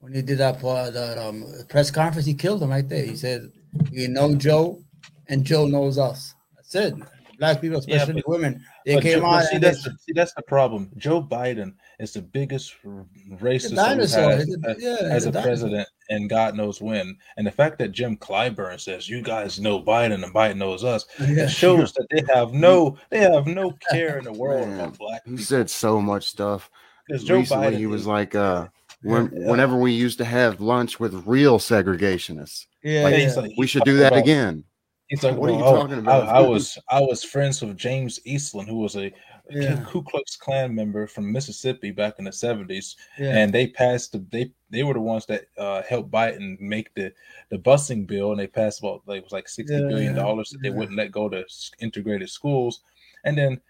[0.00, 3.04] when he did that uh, that um press conference he killed him right there.
[3.04, 3.50] He said
[3.92, 4.80] we know Joe
[5.28, 6.34] and Joe knows us.
[6.56, 6.94] That's it.
[7.38, 9.90] Black people, Yeah, especially but- women, they came Joe- out see, and they, that's the,
[10.00, 10.90] see that's the problem.
[10.96, 14.30] Joe Biden is the biggest racist a dinosaur.
[14.32, 17.16] a- as, yeah, as he's a president, and God knows when.
[17.36, 21.06] And the fact that Jim Clyburn says you guys know Biden and Biden knows us,
[21.20, 21.44] Yeah.
[21.44, 24.98] it shows that they have no they have no care in the world Man, about
[24.98, 26.70] black He said so much stuff.
[27.06, 28.68] Because Recently, Biden he was like, uh,
[29.02, 29.50] when, Yeah.
[29.50, 33.18] whenever we used to have lunch with real segregationists, Yeah, Like, yeah.
[33.20, 34.64] he's like- we should do that about- again.
[35.08, 36.26] He's like, What are you oh, talking about?
[36.28, 39.12] I, I was I was friends with James Eastland, who was a
[39.54, 39.84] Yeah.
[39.86, 43.36] Ku Klux Klan member from Mississippi back in the seventies, yeah.
[43.36, 47.12] and they passed the they they were the ones that uh, helped Biden make the
[47.50, 50.50] the busing bill, and they passed about like it was like sixty Yeah, billion dollars
[50.50, 51.44] that they wouldn't let go to
[51.80, 52.80] integrated schools,
[53.24, 53.60] and then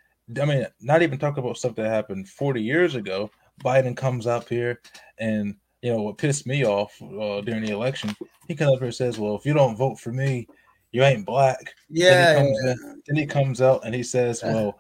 [0.40, 3.30] I mean, not even talk about stuff that happened forty years ago.
[3.64, 4.80] Biden comes up here,
[5.18, 8.14] and you know what pissed me off uh, during the election.
[8.48, 10.46] He comes up here and says, "Well, if you don't vote for me,
[10.92, 12.70] you ain't black." yeah, then he comes yeah.
[12.70, 14.42] in, then he comes out and he says.
[14.42, 14.78] "Well,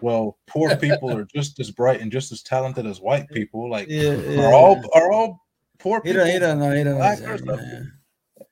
[0.00, 3.70] well, poor people are just as bright and just as talented as white people.
[3.70, 4.46] Like, yeah, yeah.
[4.46, 5.46] are all are all
[5.78, 6.72] poor He people?" don't, he don't know.
[6.72, 6.98] He don't know.
[6.98, 7.88] black or exactly.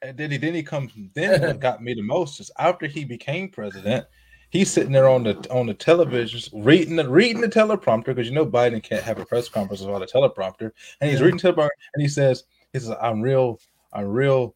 [0.03, 0.93] And then he then he comes.
[1.15, 4.07] Then what got me the most is after he became president,
[4.51, 8.35] he's sitting there on the on the television reading the reading the teleprompter because you
[8.35, 12.03] know Biden can't have a press conference without a teleprompter, and he's reading teleprompter and
[12.03, 13.61] he says, "He says I'm real,
[13.93, 14.55] I'm real."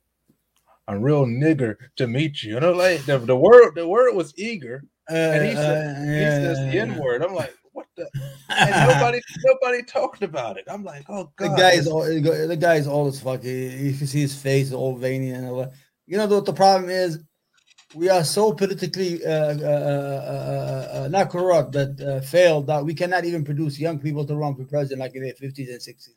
[0.87, 2.55] I'm real nigger to meet you.
[2.55, 6.01] You know, like the, the word the word was eager, and he Uh, said uh,
[6.05, 7.23] he yeah, says the N word.
[7.23, 8.09] I'm like, what the?
[8.51, 10.65] And nobody nobody talked about it.
[10.69, 13.43] I'm like, oh god, the guy's all, the guy is old as fuck.
[13.43, 15.73] He- You can see his face, all veiny and all that.
[16.07, 17.19] You know what the problem is?
[17.95, 23.25] We are so politically uh, uh, uh, not corrupt, but uh, failed that we cannot
[23.25, 26.17] even produce young people to run for president like in their fifties and sixties.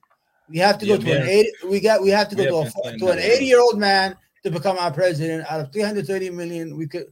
[0.49, 1.29] We have to go Yeah, to an man.
[1.29, 1.51] eighty.
[1.69, 2.01] We got.
[2.01, 4.15] We have to go to, a, to an eighty-year-old man
[4.51, 5.49] to become our president.
[5.51, 7.05] Out of three hundred thirty million, we could.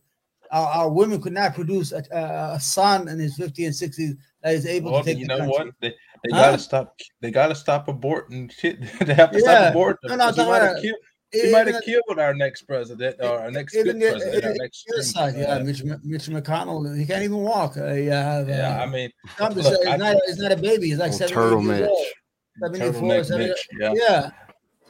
[0.52, 4.16] Our, our women could not produce a, a, a son in his 50s and 60s
[4.44, 5.66] that is able Well, to take you the know country.
[5.66, 5.74] what?
[5.82, 6.38] They, they Huh?
[6.52, 6.95] gotta stop.
[7.20, 8.52] They gotta stop aborting.
[9.06, 9.72] they have to Yeah.
[9.72, 9.95] stop aborting.
[10.03, 10.66] No, no, no, might no.
[10.68, 10.95] have killed.
[11.32, 14.45] He might have killed our next president or our next even good the- president.
[14.45, 17.76] Our next the side, yeah, uh, Mitch, Mitch McConnell, he can't even walk.
[17.76, 18.82] Uh, you have, uh, yeah.
[18.82, 19.10] I mean,
[19.40, 20.90] look, he's, I not, he's not a baby.
[20.90, 21.90] He's like Oh, 70 Turtle years Mitch.
[21.90, 22.06] old.
[22.62, 23.94] 74, 70 Yeah.
[23.95, 24.22] Yeah.
[24.30, 24.32] So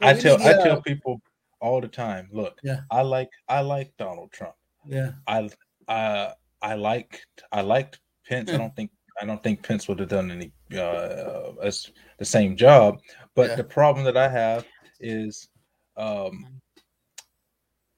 [0.02, 1.20] I tell need, I uh, tell people
[1.60, 2.28] all the time.
[2.32, 2.80] Look, Yeah.
[2.90, 4.54] I like I like Donald Trump.
[4.86, 5.12] Yeah.
[5.26, 5.48] I
[5.88, 8.50] uh, I liked I liked Pence.
[8.50, 8.58] I Hmm.
[8.58, 13.00] don't think I don't think Pence would have done any uh, as the same job.
[13.34, 13.56] But Yeah.
[13.56, 14.66] the problem that I have
[15.00, 15.48] is
[15.96, 16.60] um,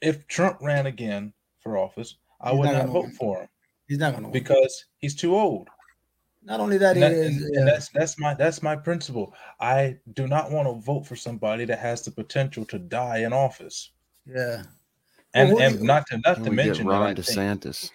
[0.00, 3.12] if Trump ran again for office, I He's would not not vote win.
[3.12, 3.48] for him
[3.88, 4.32] He's not going to win.
[4.32, 5.68] because he's too old.
[6.48, 7.36] Not only that, And, he that- is.
[7.36, 7.64] and- and yeah.
[7.72, 9.34] that's that's my that's my principle.
[9.60, 13.32] I do not want to vote for somebody that has the potential to die in
[13.32, 13.90] office.
[14.26, 14.62] yeah.
[15.34, 17.14] And who do and you- not to not to we get mention that I Ron
[17.16, 17.90] think, DeSantis?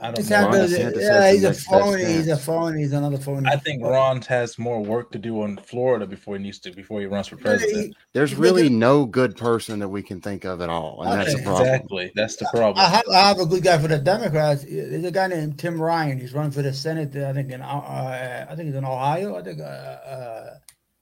[0.00, 0.46] I don't DeSantis, know.
[0.46, 2.04] Ron DeSantis yeah, he's a next phony.
[2.04, 2.44] He's a chance.
[2.44, 2.80] phony.
[2.80, 3.48] He's another phony.
[3.48, 7.00] I think Ron has more work to do in Florida before he needs to before
[7.00, 7.94] he runs for president.
[8.12, 11.42] There's really no good person that we can think of at all, and that's the
[11.42, 11.66] problem.
[11.66, 12.12] Exactly.
[12.16, 12.84] That's the problem.
[12.84, 14.64] I have, I have a good guy for the Democrats.
[14.64, 16.18] There's a guy named Tim Ryan.
[16.18, 17.14] He's running for the Senate.
[17.14, 19.36] I think in uh, I think he's in Ohio.
[19.36, 20.54] I think uh, uh,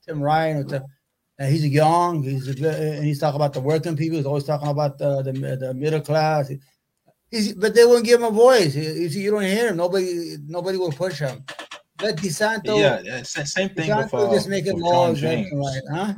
[0.04, 0.56] Tim Ryan.
[0.58, 0.84] or Tim-
[1.40, 2.22] uh, he's young.
[2.22, 4.18] He's a, good- and he's talking about the working people.
[4.18, 6.50] He's always talking about the the, the middle class.
[7.30, 8.74] He's, but they won't give him a voice.
[8.74, 9.76] You see, you don't hear him.
[9.76, 11.44] Nobody nobody will push him.
[11.96, 12.78] But DeSanto.
[12.80, 15.50] yeah, yeah, same thing with, uh, just making with laws James.
[15.52, 16.14] right, huh?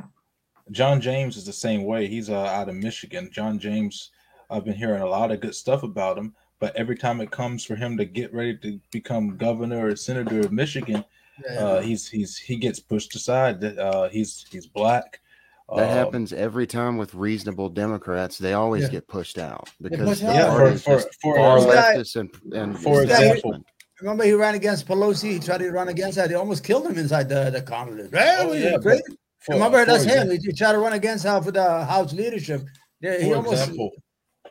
[0.70, 2.06] John James is the same way.
[2.06, 3.28] He's uh, out of Michigan.
[3.32, 4.10] John James,
[4.48, 7.64] I've been hearing a lot of good stuff about him, but every time it comes
[7.64, 11.04] for him to get ready to become governor or senator of Michigan,
[11.44, 11.58] Yeah.
[11.58, 13.62] uh, he's he's he gets pushed aside.
[13.64, 15.20] Uh, he's he's black.
[15.68, 18.36] That Um, happens every time with reasonable Democrats.
[18.38, 18.88] They always Yeah.
[18.90, 20.34] get pushed out because pushed the out.
[20.34, 23.62] Yeah, party for is for for far This leftist and, and For example-
[24.00, 25.30] Remember, he ran against Pelosi.
[25.34, 26.26] He tried to run against her.
[26.26, 28.10] They almost killed him inside the, the Congress.
[28.12, 29.02] Well, Oh, yeah, crazy.
[29.38, 30.10] for- Remember, for that's him.
[30.10, 32.62] example- He, he tried to run against her for the House leadership.
[33.00, 33.60] Yeah, he for almost.
[33.62, 33.90] example,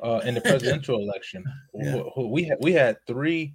[0.02, 0.42] uh, in the
[0.90, 1.44] presidential election,
[1.74, 1.98] Yeah.
[1.98, 3.54] wh- wh- we had we had three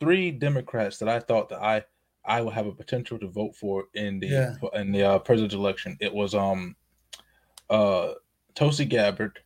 [0.00, 1.84] three Democrats that I thought that I
[2.24, 4.54] I would have a potential to vote for in the Yeah.
[4.74, 5.96] in the uh, presidential election.
[6.00, 6.74] It was um
[7.70, 8.12] uh
[8.54, 9.38] Tulsi Gabbard.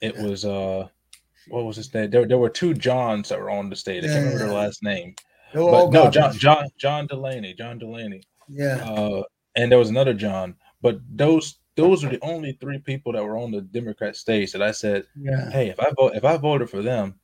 [0.00, 0.22] It Yeah.
[0.24, 0.88] was uh
[1.48, 2.10] what was his name?
[2.10, 4.04] There, there were two Johns that were on the stage.
[4.04, 4.46] I can't remember yeah.
[4.46, 5.14] their last name,
[5.54, 6.36] but no, John.
[6.36, 8.76] John John Delaney, John Delaney Yeah.
[8.84, 9.22] uh,
[9.56, 10.54] and there was another John.
[10.82, 14.62] But those those are the only three people that were on the Democrat stage that
[14.62, 15.48] I said, Yeah.
[15.50, 17.18] hey, if I vote if I voted for them,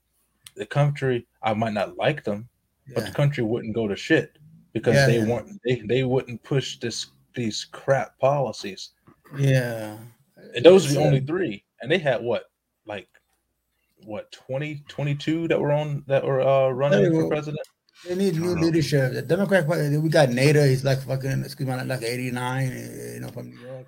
[0.56, 2.48] the country I might not like them,
[2.94, 4.38] but the country wouldn't go to shit
[4.72, 5.26] because Yeah, they yeah.
[5.26, 8.90] weren't they, they wouldn't push this these crap policies.
[9.36, 9.98] Yeah.
[10.54, 11.64] And those are the only three.
[11.80, 12.44] And they had what
[12.86, 13.08] like
[14.04, 17.66] what 20 22 that were on that were uh running Hey, for president.
[18.06, 18.66] They need new don't know.
[18.66, 19.14] leadership.
[19.14, 20.68] The Democratic Party, we got Nadler.
[20.68, 23.86] He's like fucking, excuse me, like 89, uh, you know, from New York.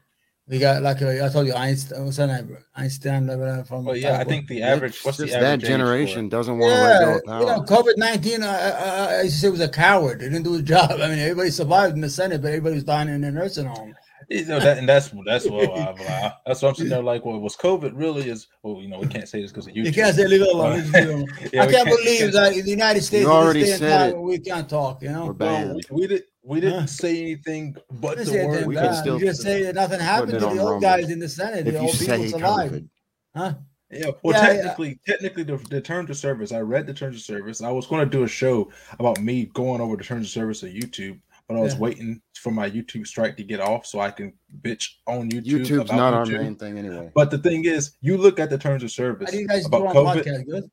[0.48, 2.56] We got like, uh, I told you, Feinstein, what's that name?
[2.78, 3.84] Feinstein, from.
[3.84, 6.28] Well, yeah, I think the average It's what's the just average that age for generation
[6.28, 8.42] doesn't want to let go Yeah, you know, COVID nineteen.
[8.44, 10.22] I, I, I used to say was a coward.
[10.22, 10.90] He didn't do his job.
[11.02, 13.94] I mean, everybody survived in the Senate, but everybody was dying in the nursing home.
[14.28, 17.24] You know, that, and that's that's what I, I, that's what I'm sitting there like.
[17.24, 18.48] Well, was COVID really is?
[18.62, 19.86] Well, you know, we can't say this because of YouTube.
[19.86, 20.76] You can't say leave it alone.
[20.82, 21.26] Leave it alone.
[21.52, 23.76] yeah, I we can't can't- believe can't- that in the United States, You already day
[23.76, 24.18] said it.
[24.18, 25.02] we can't talk.
[25.02, 25.84] You know, We're Well, banned.
[25.90, 26.86] we, we did we didn't Huh?
[26.86, 28.66] say anything but We the word.
[28.66, 28.82] We bad.
[28.84, 30.80] can You still just say that nothing happened to the old Rumble.
[30.80, 31.66] guys in the Senate.
[31.66, 32.74] If The old say people survived.
[32.74, 32.88] COVID,
[33.36, 33.54] Huh?
[33.90, 34.52] Yeah, well, Yeah, yeah.
[34.62, 36.50] technically, technically, the, the terms of service.
[36.50, 37.62] I read the terms of service.
[37.62, 40.64] I was going to do a show about me going over the terms of service
[40.64, 41.80] of YouTube, but I was Yeah.
[41.80, 44.32] waiting for my YouTube strike to get off so I can
[44.62, 45.64] bitch on YouTube.
[45.64, 46.42] YouTube's about not our YouTube.
[46.42, 47.10] main thing anyway.
[47.14, 49.62] But the thing is, you look at the terms of service How do you guys
[49.62, 50.70] do about on COVID, podcast?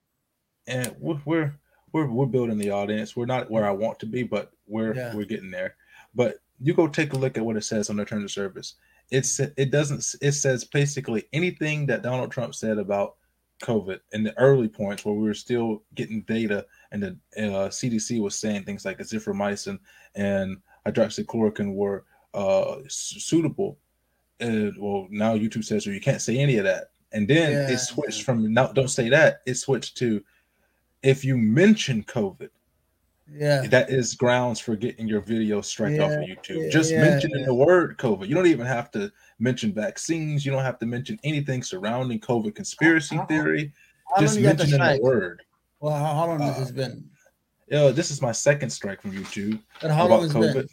[0.68, 1.54] And we're, we're
[1.92, 3.16] we're we're building the audience.
[3.16, 5.16] We're not where I want to be, but we're Yeah.
[5.16, 5.76] we're getting there.
[6.16, 8.76] But you go take a look at what it says on the terms of service.
[9.12, 13.16] It's it doesn't it says basically anything that Donald Trump said about
[13.62, 18.22] COVID in the early points where we were still getting data and the uh, CDC
[18.22, 19.78] was saying things like azithromycin
[20.16, 23.78] and hydroxychloroquine were uh, suitable.
[24.42, 27.70] Uh, well, now YouTube says well, you can't say any of that, and then Yeah,
[27.74, 29.42] it switched from now don't say that.
[29.46, 30.24] It switched to
[31.02, 32.50] if you mention COVID,
[33.30, 33.68] Yeah.
[33.68, 36.64] that is grounds for getting your video strike off of YouTube.
[36.64, 37.46] yeah, Just yeah, mentioning yeah.
[37.48, 38.28] the word COVID.
[38.28, 40.46] You don't even have to mention vaccines.
[40.46, 43.74] You don't have to mention anything surrounding COVID conspiracy How- theory.
[44.16, 45.44] How Just mentioning the word.
[45.84, 47.04] Well, how, how long has Uh, this been?
[47.68, 50.54] Yeah, this is my second strike from YouTube And how long about has COVID.
[50.54, 50.68] been?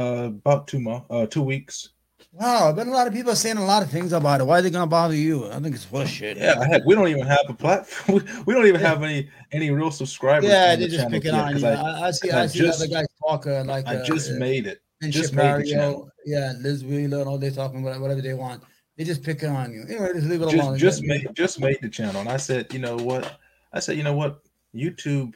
[0.00, 1.90] Uh, about two months, uh, two weeks.
[2.32, 4.44] Wow, been a lot of people saying a lot of things about it.
[4.44, 5.46] Why are they gonna bother you?
[5.50, 6.36] I think it's bullshit.
[6.36, 8.22] Yeah, heck, we don't even have a platform.
[8.46, 10.50] We don't even have any any real subscribers.
[10.50, 11.56] Yeah, on the they're just channel picking on.
[11.58, 11.66] you.
[11.66, 12.30] I, I, I see.
[12.30, 14.82] I I see just- other guys talk uh, like I uh, just uh, made it.
[15.00, 16.10] and just channel.
[16.26, 18.62] yeah, Liz Wheeler, and all they talking about whatever they want.
[18.98, 19.82] They just picking on you.
[19.88, 20.78] Anyway, just leave it just alone.
[20.78, 23.38] just made just made the channel and i said you know what
[23.72, 24.40] i said you know what
[24.74, 25.34] youtube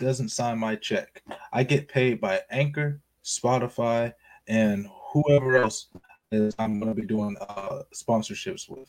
[0.00, 1.22] doesn't sign my check
[1.52, 4.12] i get paid by anchor spotify
[4.48, 5.88] and whoever else
[6.30, 8.88] is i'm going to be doing uh sponsorships with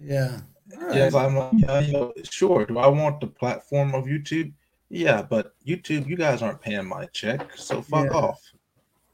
[0.00, 0.40] Yeah.
[0.80, 0.96] Right.
[0.96, 4.52] yeah so i'm like yeah, you know, sure do i want the platform of youtube
[4.90, 8.18] yeah but youtube you guys aren't paying my check so fuck Yeah.
[8.18, 8.40] off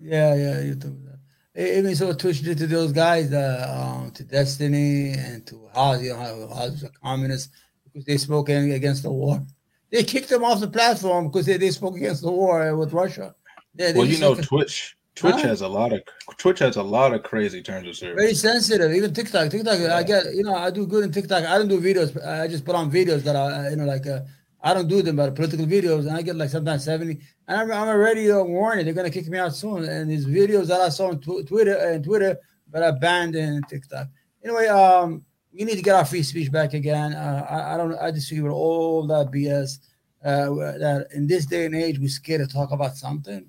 [0.00, 0.98] Yeah, yeah, YouTube.
[1.04, 1.18] that.
[1.60, 6.10] E- so, Twitch did to those guys, uh, um, to Destiny and to Haas, you
[6.10, 6.34] know, how
[6.70, 7.50] was a communist
[7.92, 9.42] because they spoke against the war.
[9.90, 13.34] They kicked them off the platform because they, they spoke against the war with Russia.
[13.74, 15.48] Yeah, well you know like- twitch twitch Huh?
[15.48, 16.00] has a lot of
[16.38, 18.92] twitch has a lot of crazy terms of service very sensitive.
[18.92, 21.44] Even TikTok, TikTok, I get, you know, I do good in TikTok.
[21.44, 22.10] I don't do videos.
[22.26, 24.20] I just put on videos that are, uh, you know, like, uh,
[24.62, 27.18] I don't do them, but political videos, and I get like sometimes 70.
[27.48, 29.84] And I'm, I'm already uh, warning they're gonna kick me out soon.
[29.84, 32.36] And these videos that I saw on tw- Twitter and Twitter,
[32.70, 34.06] but I banned in TikTok.
[34.44, 37.12] Anyway, um, we need to get our free speech back again.
[37.12, 37.94] Uh, I, I don't.
[37.98, 39.78] I disagree with all that BS.
[40.22, 43.48] Uh, that in this day and age, we're scared to talk about something.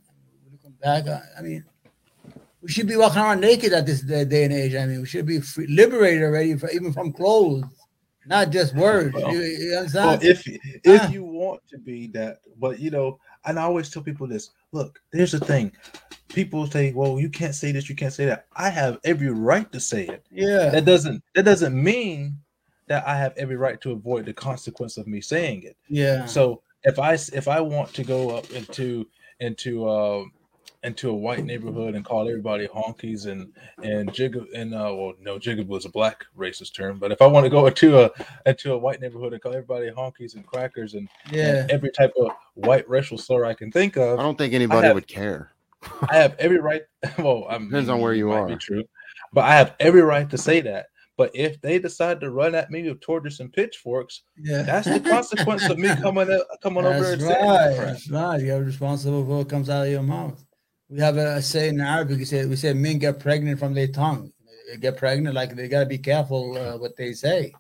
[0.51, 1.65] Looking back, I, I mean,
[2.61, 4.75] we should be walking around naked at this day, day and age.
[4.75, 7.65] I mean, we should be free, liberated already, for, even from clothes,
[8.25, 9.13] not just words.
[9.13, 11.09] Well, you, you Well, if if Ah.
[11.09, 14.51] you want to be that, but you know, and I always tell people this.
[14.71, 15.71] Look, here's the thing.
[16.33, 19.71] People say, "Well, you can't say this, you can't say that." I have every right
[19.71, 20.25] to say it.
[20.31, 22.37] yeah, That doesn't that doesn't mean
[22.87, 25.77] that I have every right to avoid the consequence of me saying it.
[25.87, 26.25] yeah.
[26.25, 29.07] So if I if I want to go up into
[29.39, 30.31] into um
[30.83, 33.53] into a white neighborhood and call everybody honkies and
[33.83, 37.27] and jig and uh well no jigaboo is a black racist term but if I
[37.27, 38.09] want to go into a
[38.47, 41.57] into a white neighborhood and call everybody honkies and crackers and, yeah.
[41.61, 44.87] and every type of white racial slur I can think of I don't think anybody
[44.87, 45.51] have- would care.
[46.09, 46.83] I have every right
[47.17, 48.47] well I Depends on where you are.
[48.47, 48.83] be true
[49.33, 50.85] but I have every right to say that
[51.17, 54.61] but if they decide to run at me with torches and pitchforks Yeah.
[54.63, 57.75] that's the consequence of me coming up, coming over That's and saying right.
[57.75, 57.85] that.
[57.85, 58.41] That's right.
[58.41, 60.43] You're responsible for what comes out of your mouth.
[60.89, 62.17] We have a saying in Arabic.
[62.17, 64.31] We say we say men get pregnant from their tongue.
[64.69, 67.53] They get pregnant, like they gotta be careful uh, what they say.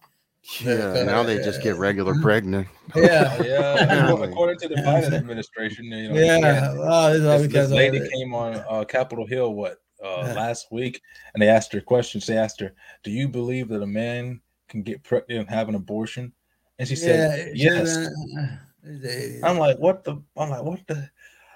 [0.61, 2.67] Yeah, now they just get regular pregnant.
[2.95, 3.41] Yeah.
[3.41, 4.27] yeah, Really?
[4.29, 6.37] according to the Biden administration, you know, Yeah.
[6.39, 10.33] yeah, Oh, this this, because this lady came on uh, Capitol Hill what uh, Yeah.
[10.33, 11.01] last week,
[11.33, 12.25] and they asked her questions.
[12.25, 12.73] They asked her,
[13.03, 16.33] "Do you believe that a man can get pregnant and have an abortion?"
[16.79, 18.09] And she said, Yeah, "Yes."
[18.83, 21.07] she- I'm like, "What the?" I'm like, "What the?"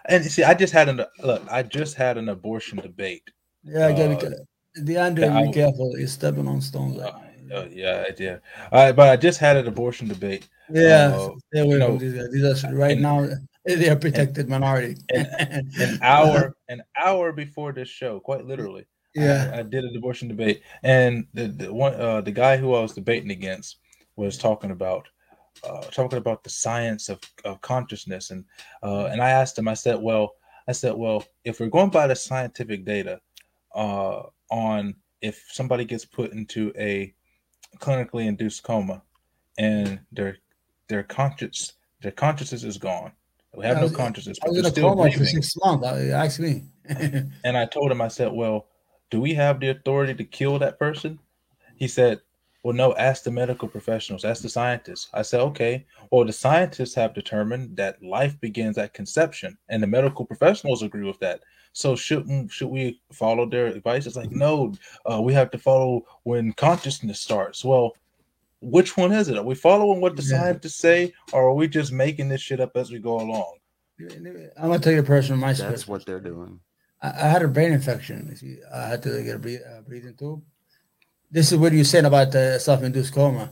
[0.07, 1.41] And you see, I just had an look.
[1.51, 3.23] I just had an abortion debate.
[3.63, 4.47] Yeah, I gotta Uh, be careful.
[4.79, 5.97] DeAndre, yeah, I- careful.
[5.97, 6.99] You're stepping on stones.
[6.99, 7.11] Uh,
[7.53, 8.41] uh, yeah, I did.
[8.71, 10.47] I, but I just had an abortion debate.
[10.69, 12.13] yeah, uh, away you know, these.
[12.31, 13.27] These are right and- now.
[13.65, 14.95] They are protected minority.
[15.11, 18.85] An hour, an hour before this show, quite literally.
[19.15, 19.49] yeah.
[19.55, 22.81] I, I did an abortion debate, and the, the one uh, the guy who I
[22.81, 23.77] was debating against
[24.17, 25.07] was talking about
[25.63, 28.45] uh, talking about the science of, of consciousness, and
[28.83, 29.67] uh, and I asked him.
[29.67, 30.35] I said, well,
[30.67, 33.19] I said, well, if we're going by the scientific data
[33.73, 37.13] uh, on if somebody gets put into a
[37.79, 39.01] clinically induced coma
[39.57, 40.37] and their
[40.87, 43.11] their conscious their consciousness is gone,
[43.57, 45.85] they have I no was- consciousness, I was in a still coma for six months.
[45.85, 46.63] Ask me.
[47.43, 48.67] And I told him, I said, Well,
[49.09, 51.17] do we have the authority to kill that person?
[51.77, 52.21] He said,
[52.63, 55.07] Well, no, ask the medical professionals, ask the scientists.
[55.13, 55.85] I said, Okay.
[56.11, 61.05] Well, the scientists have determined that life begins at conception, and the medical professionals agree
[61.07, 61.41] with that.
[61.75, 64.05] So shouldn't should we follow their advice?
[64.07, 64.73] It's like, no,
[65.11, 67.65] uh, we have to follow when consciousness starts.
[67.65, 67.91] Well,
[68.61, 69.37] which one is it?
[69.37, 70.37] Are we following what the Yeah.
[70.37, 73.57] scientists say, or are we just making this shit up as we go along?
[73.99, 76.61] I'm gonna tell you a person my That's what they're doing.
[77.01, 78.33] I, I had a brain infection.
[78.73, 80.43] I had to get a breathe, uh, breathing tube.
[81.29, 83.51] This is what you said about the self-induced coma.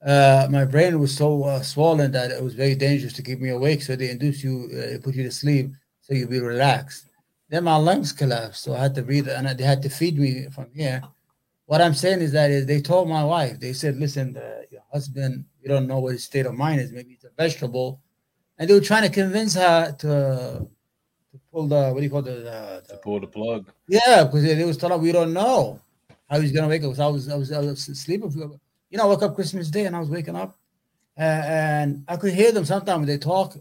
[0.00, 3.48] Uh, my brain was so uh, swollen that it was very dangerous to keep me
[3.50, 3.82] awake.
[3.82, 5.72] So they induce you, uh, put you to sleep,
[6.02, 7.08] so you'll be relaxed.
[7.48, 10.48] Then my lungs collapsed, so I had to breathe, and they had to feed me
[10.50, 11.02] from here.
[11.66, 14.82] What I'm saying is that is they told my wife, they said, "Listen, uh, your
[14.92, 16.92] husband, you don't know what his state of mind is.
[16.92, 18.00] Maybe it's a vegetable,"
[18.58, 20.66] and they were trying to convince her to
[21.32, 23.70] to pull the what do you call the, the, To pull the plug.
[23.88, 25.80] yeah, because they, they was telling we don't know
[26.28, 26.98] how he's gonna wake up.
[26.98, 28.30] I was I was, I was sleeping.
[28.90, 30.56] You know, I woke up Christmas Day and I was waking up,
[31.18, 33.56] uh, and I could hear them sometimes when they talk,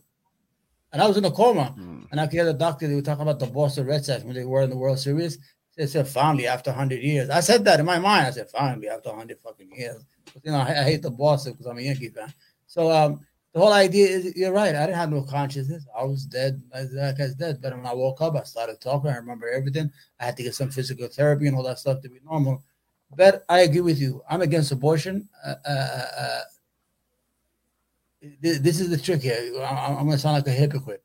[0.94, 2.07] and I was in a coma, Mm.
[2.11, 2.88] and I could hear the doctor.
[2.88, 5.38] They were talking about the Boston Red Sox when they were in the World Series.
[5.76, 7.30] They said finally after hundred years.
[7.30, 8.28] I said that in my mind.
[8.28, 10.06] I said finally after hundred fucking years.
[10.34, 12.32] But, you know, I, I hate the Boston because I'm a Yankee fan.
[12.68, 13.22] So um,
[13.53, 14.76] the whole idea is you're right.
[14.76, 15.86] I didn't have no consciousness.
[15.98, 16.61] I was dead.
[16.74, 17.60] I- That guy's dead.
[17.61, 19.10] But when I woke up, I started talking.
[19.10, 19.91] I remember everything.
[20.20, 22.64] I had to get some physical therapy and all that stuff to be normal.
[23.15, 24.22] But I agree with you.
[24.30, 25.28] I'm against abortion.
[25.45, 26.45] Uh, uh, uh, th-
[28.41, 29.54] this is the trick here.
[29.62, 31.04] I- I'm going to sound like a hypocrite.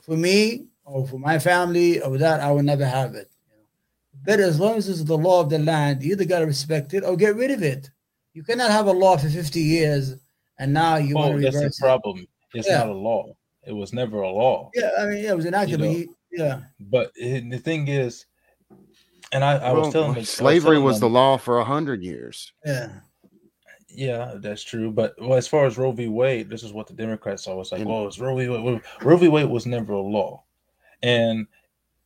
[0.00, 3.30] For me, or for my family, or that, I would never have it.
[4.24, 6.94] But as long as it's the law of the land, you either got to respect
[6.94, 7.90] it or get rid of it.
[8.32, 10.16] You cannot have a law for 50 years
[10.58, 11.76] and now you want Well, oh, to that's the it.
[11.78, 12.26] problem.
[12.54, 12.78] It's Yeah.
[12.78, 13.36] not a law.
[13.66, 14.70] It was never a law.
[14.74, 15.90] Yeah, I mean, yeah, it was enacted, You but know.
[15.92, 18.26] he, yeah, But it, the thing is,
[19.32, 21.58] and I, I Well, was telling them, I was slavery telling was the law for
[21.58, 22.52] a hundred years.
[22.64, 22.90] yeah.
[23.96, 24.90] Yeah, that's true.
[24.92, 26.08] But well, as far as Roe v.
[26.08, 27.80] Wade, this is what the Democrats always like.
[27.80, 28.48] And- well, it's Roe v.
[28.48, 28.82] Wade.
[29.02, 29.28] Roe v.
[29.28, 30.42] Wade was never a law,
[31.02, 31.46] and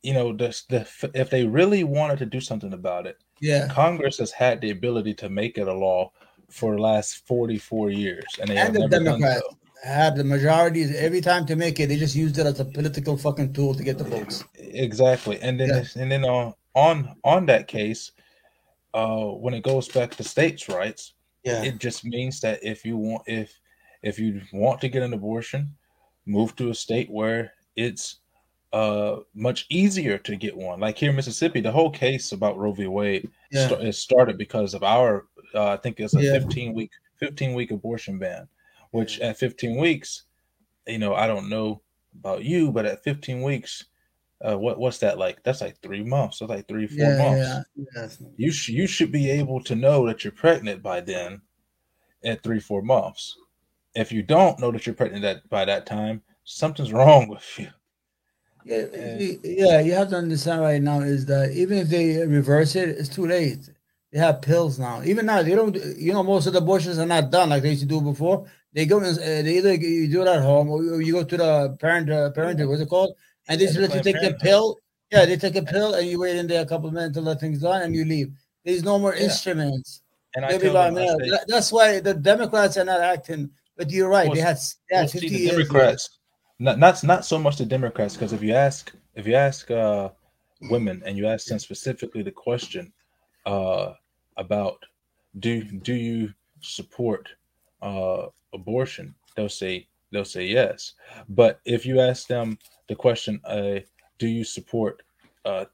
[0.03, 3.67] you know, the, the if they really wanted to do something about it, Yeah.
[3.69, 6.11] Congress has had the ability to make it a law
[6.49, 9.41] for the last forty four years, and they And have the never done Democrats.
[9.49, 9.57] so.
[9.83, 11.87] have the majorities every time to make it.
[11.87, 14.43] They just used it as a political fucking tool to get the votes.
[14.57, 16.01] Exactly, and then Yeah.
[16.01, 18.11] and then uh, on on that case,
[18.93, 21.13] uh, when it goes back to states' rights,
[21.43, 23.59] Yeah, it just means that if you want if
[24.03, 25.75] if you want to get an abortion,
[26.25, 28.17] move to a state where it's
[28.73, 30.79] uh much easier to get one.
[30.79, 32.87] Like here in Mississippi, the whole case about Roe v.
[32.87, 36.33] Wade yeah, sta- it started because of our uh, I think it's a Yeah.
[36.39, 38.47] 15 week 15 week abortion ban,
[38.91, 40.23] which at 15 weeks,
[40.87, 41.81] you know, I don't know
[42.17, 43.85] about you, but at 15 weeks,
[44.43, 45.43] uh, what what's that like?
[45.43, 46.39] That's like three months.
[46.39, 47.47] That's like three four yeah, months.
[47.75, 48.23] yeah, yes.
[48.37, 51.41] You sh- you should be able to know that you're pregnant by then,
[52.23, 53.37] at three four months.
[53.95, 57.69] If you don't know that you're pregnant that by that time, something's wrong with you.
[58.63, 59.17] Yeah, Yeah.
[59.17, 62.89] you- yeah, you have to understand right now is that even if they reverse it,
[62.89, 63.69] it's too late.
[64.11, 65.01] They have pills now.
[65.03, 65.75] Even now, they don't.
[65.97, 68.45] You know, most of the abortions are not done like they used to do before.
[68.73, 71.23] They go and uh, they either you do it at home or you, you go
[71.23, 73.15] to the parent uh, parent what's it called,
[73.47, 74.77] and they Yeah, just the let you take the pill.
[75.11, 77.33] Yeah, they take a pill and you wait in there a couple of minutes until
[77.33, 78.31] that thing's done and you leave.
[78.63, 79.23] There's no more Yeah.
[79.23, 80.01] instruments.
[80.35, 83.51] And I Maybe tell them, say, That- That's why the Democrats are not acting.
[83.75, 84.27] But you're right.
[84.27, 84.57] Well, they had
[84.89, 85.55] they had well, see, the years.
[85.55, 86.19] Democrats,
[86.59, 90.09] not not not so much the Democrats, because if you ask if you ask uh,
[90.69, 92.93] women and you ask them specifically the question
[93.45, 93.93] uh,
[94.37, 94.77] about
[95.39, 97.27] do do you support
[97.81, 100.93] uh, abortion, they'll say they'll say yes.
[101.29, 102.57] But if you ask them
[102.87, 103.79] the question, uh,
[104.17, 105.03] do you support
[105.45, 105.65] uh,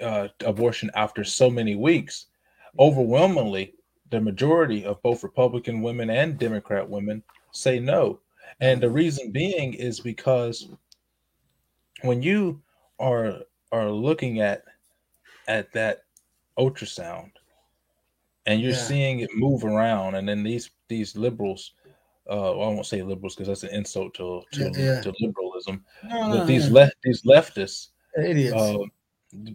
[0.00, 2.26] uh, abortion after so many weeks,
[2.78, 3.74] overwhelmingly
[4.10, 7.22] the majority of both Republican women and Democrat women
[7.52, 8.20] say no.
[8.60, 10.68] And the reason being is because
[12.02, 12.62] when you
[12.98, 13.40] are
[13.72, 14.64] are looking at
[15.48, 16.04] at that
[16.58, 17.32] ultrasound
[18.46, 18.76] and you're Yeah.
[18.76, 21.72] seeing it move around and then these these liberals
[22.30, 25.84] uh well, I won't say liberals because that's an insult to to, Yeah, to liberalism
[26.04, 26.74] No, but no, these yeah.
[26.74, 28.54] left these leftists idiots.
[28.54, 28.78] uh,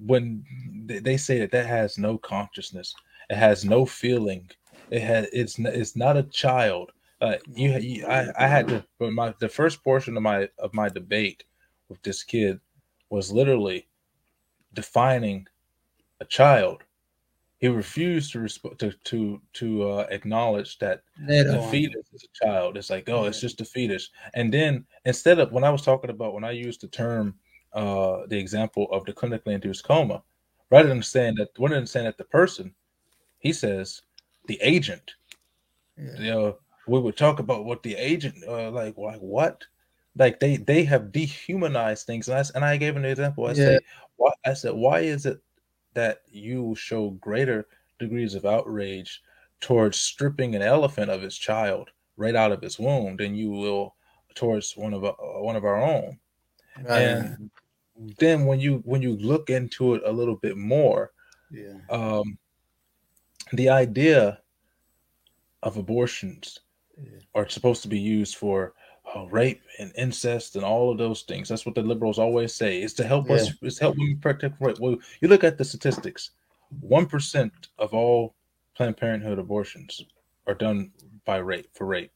[0.05, 0.43] when
[0.85, 2.93] they they say that that has no consciousness,
[3.29, 4.49] it has no feeling,
[4.89, 6.91] it has it's it's not a child.
[7.21, 10.73] Uh, you, you I, I had to, but my the first portion of my of
[10.73, 11.43] my debate
[11.89, 12.59] with this kid
[13.09, 13.87] was literally
[14.73, 15.47] defining
[16.19, 16.83] a child.
[17.59, 21.71] He refused to resp- to to to uh, acknowledge that Later the on.
[21.71, 22.77] fetus is a child.
[22.77, 24.09] It's like, oh, it's just a fetus.
[24.35, 27.35] And then instead of when I was talking about when I used the term,
[27.73, 30.21] uh, the example of the clinically induced coma,
[30.69, 32.73] rather than saying that, rather than saying that the person,
[33.39, 34.01] he says
[34.47, 35.15] the agent.
[35.97, 36.19] Yeah.
[36.19, 36.57] You know,
[36.87, 39.65] we would talk about what the agent, uh, like, like what,
[40.15, 42.27] like they they have dehumanized things.
[42.27, 43.45] And I and I gave an example.
[43.45, 43.65] I Yeah.
[43.65, 43.79] say,
[44.17, 44.31] why?
[44.45, 45.39] I said, why is it
[45.97, 47.67] that you show greater
[47.97, 49.23] degrees of outrage
[49.59, 53.95] towards stripping an elephant of its child right out of its womb than you will
[54.35, 56.19] towards one of our, one of our own.
[56.83, 57.01] Right.
[57.01, 57.49] And
[58.19, 61.13] then when you when you look into it a little bit more,
[61.49, 61.79] yeah.
[61.89, 62.37] um,
[63.53, 64.39] the idea
[65.63, 66.59] of abortions
[66.95, 67.21] Yeah.
[67.33, 68.73] are supposed to be used for
[69.15, 71.49] uh, rape and incest and all of those things.
[71.49, 72.81] That's what the liberals always say.
[72.81, 73.51] Is to help us.
[73.61, 74.77] Is to help women protect right.
[74.79, 76.31] Well, you look at the statistics.
[76.81, 78.35] One percent of all
[78.75, 80.03] Planned Parenthood abortions
[80.45, 80.91] are done
[81.25, 82.11] by rape for rape.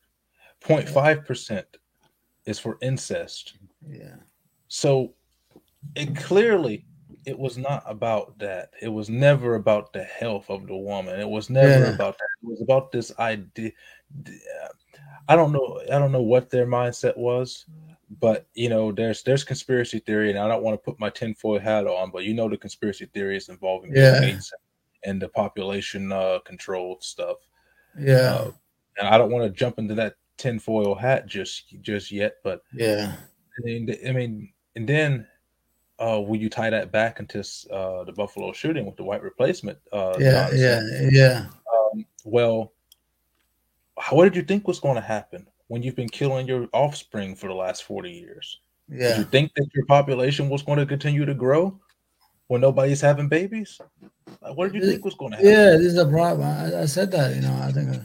[0.64, 1.66] 0.5 percent
[2.46, 3.54] is for incest.
[3.88, 4.16] Yeah.
[4.68, 5.14] So
[5.96, 6.86] it clearly
[7.26, 8.72] it was not about that.
[8.82, 11.20] It was never about the health of the woman.
[11.20, 11.94] It was never Yeah.
[11.94, 12.28] about that.
[12.44, 13.72] It was about this idea.
[15.28, 15.82] I don't know.
[15.92, 17.66] I don't know what their mindset was,
[18.20, 21.60] but you know, there's there's conspiracy theory, and I don't want to put my tinfoil
[21.60, 24.38] hat on, but you know the conspiracy theories involving Yeah.
[25.04, 27.38] And the population uh, control stuff.
[27.98, 28.36] Yeah.
[28.36, 28.52] Uh,
[29.00, 33.16] and I don't want to jump into that tinfoil hat just just yet, but yeah.
[33.58, 35.28] I mean, I mean, and then
[36.00, 37.40] uh, will you tie that back into
[37.72, 39.78] uh, the Buffalo shooting with the white replacement?
[39.92, 40.32] Uh, Yeah.
[40.32, 40.62] nonsense?
[40.62, 41.10] Yeah.
[41.12, 41.46] Yeah.
[41.74, 42.74] Um, well,
[44.10, 47.48] what did you think was going to happen when you've been killing your offspring for
[47.48, 48.60] the last forty years?
[48.90, 49.18] Did Yeah.
[49.20, 51.80] you think that your population was going to continue to grow
[52.48, 53.80] when nobody's having babies?
[54.42, 55.52] Like, what did you think was going to happen?
[55.52, 55.72] Yeah.
[55.78, 56.48] This is a problem.
[56.48, 57.36] I, I said that.
[57.36, 57.58] You know.
[57.62, 58.00] I think uh,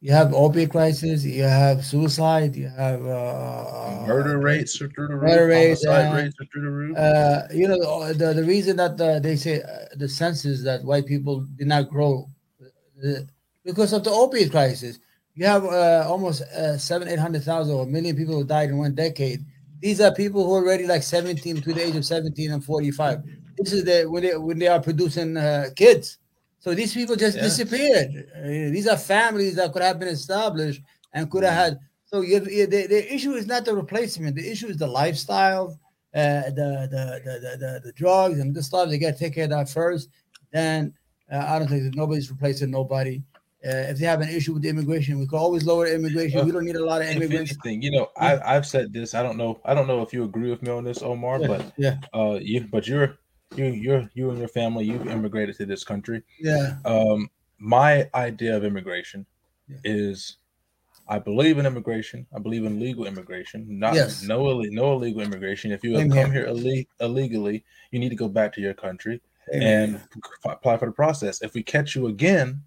[0.00, 1.24] you have opiate crisis.
[1.24, 2.54] You have suicide.
[2.54, 5.30] You have uh, Murder rates are through the roof.
[5.30, 6.96] murder rates, uh, rates are through the roof.
[6.96, 11.06] uh, you know the the reason that uh, they say uh, the census that white
[11.06, 12.28] people did not grow
[13.04, 13.20] uh,
[13.64, 15.00] because of the opiate crisis.
[15.38, 18.70] You have uh, almost uh, seven, eight hundred thousand or a million people who died
[18.70, 19.40] in one decade.
[19.80, 23.22] These are people who are already like seventeen between the age of seventeen and forty-five.
[23.56, 26.18] This is the when they when they are producing uh, kids.
[26.58, 27.44] So these people just Yeah.
[27.44, 28.08] disappeared.
[28.36, 30.82] Uh, these are families that could have been established
[31.14, 31.78] and could have had
[32.10, 34.34] So you, the, the issue is not the replacement.
[34.34, 35.78] The issue is the lifestyle,
[36.14, 38.88] uh, the, the, the, the, the drugs and the stuff.
[38.88, 40.08] They got to take care of that first.
[40.52, 40.94] Then
[41.30, 43.22] uh, I don't think that nobody's replacing nobody.
[43.66, 46.46] Uh, if they have an issue with immigration, we could always lower immigration.
[46.46, 47.50] we don't need a lot of immigrants.
[47.52, 48.40] Anything, you know, yeah.
[48.44, 49.14] I, I've said this.
[49.14, 49.60] I don't know.
[49.64, 51.40] I don't know if you agree with me on this, Omar.
[51.40, 51.46] Yeah.
[51.48, 53.18] But yeah, uh, you, but you're
[53.56, 54.84] you, you're you and your family.
[54.84, 56.22] You've immigrated to this country.
[56.40, 57.28] yeah, Um,
[57.58, 59.26] my idea of immigration
[59.68, 59.78] Yeah.
[59.82, 60.36] is,
[61.08, 62.26] I believe in immigration.
[62.32, 63.66] I believe in legal immigration.
[63.68, 64.22] Not Yes.
[64.22, 65.72] no no illegal immigration.
[65.72, 66.46] If you have Same come here.
[66.46, 69.20] ille- illegally, you need to go back to your country
[69.52, 70.00] Amen.
[70.04, 71.42] and apply for the process.
[71.42, 72.62] If we catch you again,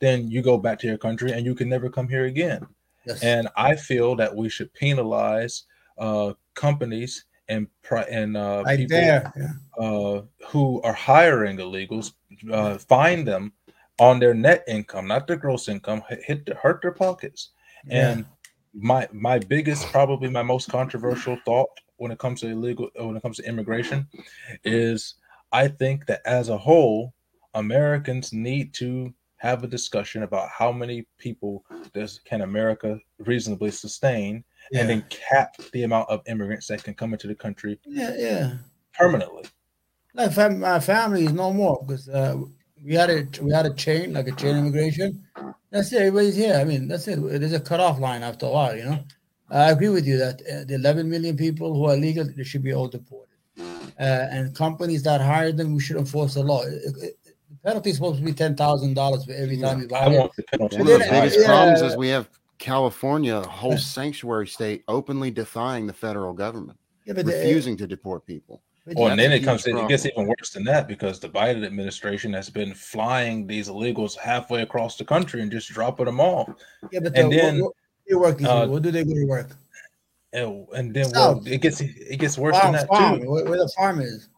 [0.00, 2.66] then you go back to your country and you can never come here again.
[3.06, 3.22] yes.
[3.22, 5.64] And I feel that we should penalize
[5.98, 7.66] uh, companies and
[8.10, 8.98] and uh, people.
[8.98, 9.30] Yeah.
[9.78, 12.12] uh, who are hiring illegals,
[12.50, 13.52] uh, fine them
[13.98, 17.50] on their net income, not their gross income, hit- hit hurt their pockets.
[17.88, 18.24] And
[18.74, 23.22] my my biggest, probably my most controversial thought when it comes to illegal, when it
[23.22, 24.06] comes to immigration,
[24.64, 25.14] is
[25.52, 27.12] I think that as a whole,
[27.54, 31.64] Americans need to have a discussion about how many people
[31.94, 34.80] does can America reasonably sustain, yeah.
[34.80, 38.52] and then cap the amount of immigrants that can come into the country yeah, yeah.
[38.92, 39.44] permanently.
[40.12, 42.36] Like my family is no more because uh,
[42.84, 45.26] we had a we had a chain like a chain immigration.
[45.70, 45.98] That's it.
[45.98, 46.56] Everybody's here.
[46.56, 47.16] I mean, that's it.
[47.16, 48.76] There's a cutoff line after a while.
[48.76, 49.04] You know,
[49.50, 52.62] I agree with you that uh, the 11 million people who are legal they should
[52.62, 56.62] be all deported, uh, and companies that hire them we should enforce the law.
[56.62, 57.19] It- it-
[57.62, 60.18] the penalty supposed to be ten thousand dollars for every time you I violate.
[60.18, 60.76] want the penalty.
[60.78, 61.46] One of the biggest yeah.
[61.46, 62.28] problems is we have
[62.58, 67.86] California, a whole sanctuary state, openly defying the federal government, Yeah, but the- refusing to
[67.86, 68.62] deport people.
[68.86, 69.64] but Well, and then it comes.
[69.64, 73.68] huge It gets even worse than that because the Biden administration has been flying these
[73.68, 76.48] illegals halfway across the country and just dropping them off.
[76.92, 77.74] yeah, but and the, then, what, what,
[78.08, 78.72] they work these uh, people?
[78.74, 79.50] What do they go to work?
[80.32, 81.46] And, and then well, South.
[81.46, 83.30] it gets it gets worse Farm, than that farm, too.
[83.30, 84.28] where, where the farm is.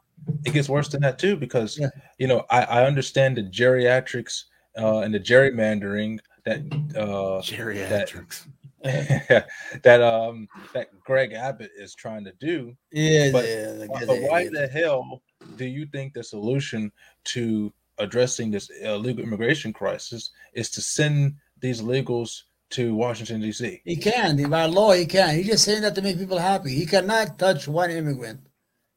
[0.45, 1.89] It gets worse than that too because Yeah.
[2.19, 4.45] you know I, I understand the geriatrics
[4.79, 6.61] uh, and the gerrymandering that
[6.97, 8.47] uh, Geriatrics.
[8.83, 12.77] that um that Greg Abbott is trying to do.
[12.91, 13.85] Yeah, But- yeah.
[13.85, 15.23] I But they- why the hell
[15.57, 16.91] do you think the solution
[17.25, 23.83] to addressing this illegal immigration crisis is to send these illegals to Washington D.C.?
[23.85, 24.49] He can.
[24.51, 25.37] By law, he can.
[25.37, 26.75] He's just saying that to make people happy.
[26.75, 28.41] He cannot touch one immigrant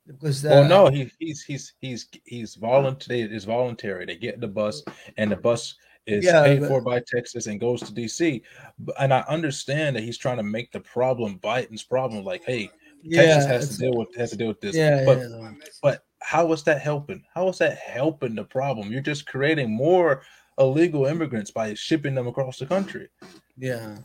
[0.08, 0.46] because.
[0.46, 3.22] Uh, Well, no, he, he's he's he's he's voluntary.
[3.22, 4.06] It's voluntary.
[4.06, 4.84] They get the bus,
[5.18, 5.76] and the bus
[6.06, 8.44] is Yeah, paid but- for by Texas and goes to D.C.
[8.80, 12.24] But- And I understand that he's trying to make the problem Biden's problem.
[12.24, 12.70] Like, hey,
[13.02, 14.76] Yeah, Texas has to deal with has to deal with this.
[14.76, 15.52] Yeah, but yeah.
[15.82, 17.24] but how is that helping?
[17.34, 18.92] How is that helping the problem?
[18.92, 20.22] You're just creating more
[20.58, 23.10] illegal immigrants by shipping them across the country.
[23.58, 23.98] Yeah.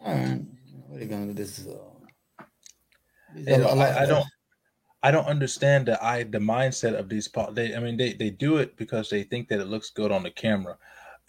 [0.00, 0.40] All right.
[0.86, 1.32] What are you gonna do?
[1.34, 1.66] This is.
[1.66, 2.44] Uh,
[3.34, 4.26] these You are know, a lot- I, I don't
[5.02, 8.56] I don't understand the I the mindset of these they I mean they they do
[8.58, 10.76] it because they think that it looks good on the camera.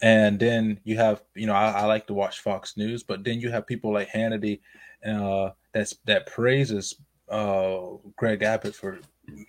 [0.00, 3.40] And then you have, you know, I, I like to watch Fox News, but then
[3.40, 4.60] you have people like Hannity
[5.06, 6.96] uh that's that praises
[7.28, 7.78] uh
[8.16, 9.00] Greg Abbott for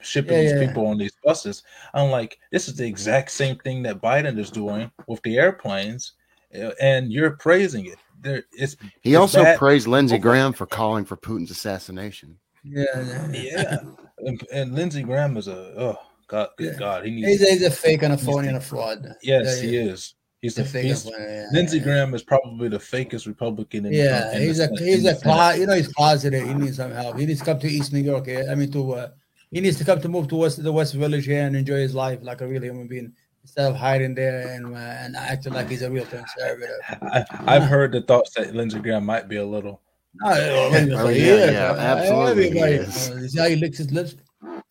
[0.01, 0.59] shipping Yeah, these yeah.
[0.59, 1.63] people on these buses.
[1.93, 6.13] I'm like, this is the exact same thing that Biden is doing with the airplanes,
[6.53, 7.97] uh, and you're praising it.
[8.21, 9.57] There, it's He It's also bad.
[9.57, 12.37] praised Lindsey Graham for calling for Putin's assassination.
[12.64, 13.31] Yeah, yeah.
[13.31, 13.77] yeah,
[14.19, 16.80] and, and Lindsey Graham is a oh god, good Yeah.
[16.80, 17.27] God, he needs.
[17.27, 19.07] He's, a, he's a fake and a phony and a fraud.
[19.22, 20.15] yes, yeah, he is.
[20.41, 21.06] He's He's the a fake he's.
[21.06, 21.84] Yeah, Lindsey yeah.
[21.84, 23.86] Graham is probably the fakest Republican.
[23.86, 25.60] In Yeah, in he's the a, he's in the a Senate.
[25.60, 26.48] You know, he's closeted.
[26.48, 27.18] He needs some help.
[27.18, 28.30] He needs to come to East New York.
[28.30, 29.10] I mean, to uh,
[29.52, 31.94] he needs to come to move to West the West Village here and enjoy his
[31.95, 33.14] life like a real human being
[33.44, 36.77] instead of hiding there and uh, and acting like he's a real conservative.
[37.02, 39.81] I, I've heard the thoughts that Lindsey Graham might be a little.
[40.15, 41.52] No, everybody Oh, he yeah, is.
[41.52, 42.73] yeah, absolutely he Everybody.
[42.90, 43.10] is.
[43.10, 44.15] Uh, see how he licks his lips?
[44.44, 44.61] Uh,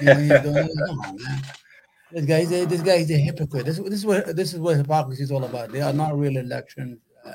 [0.00, 1.42] you know, he's doing- Come on, man.
[2.12, 3.66] This guy, a, this guy, is a hypocrite.
[3.66, 5.72] This, this is what this is what hypocrisy is all about.
[5.72, 6.98] They are not real elections.
[7.26, 7.32] Uh,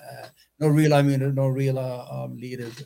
[0.59, 2.83] no real, I mean, no real uh, um, leaders.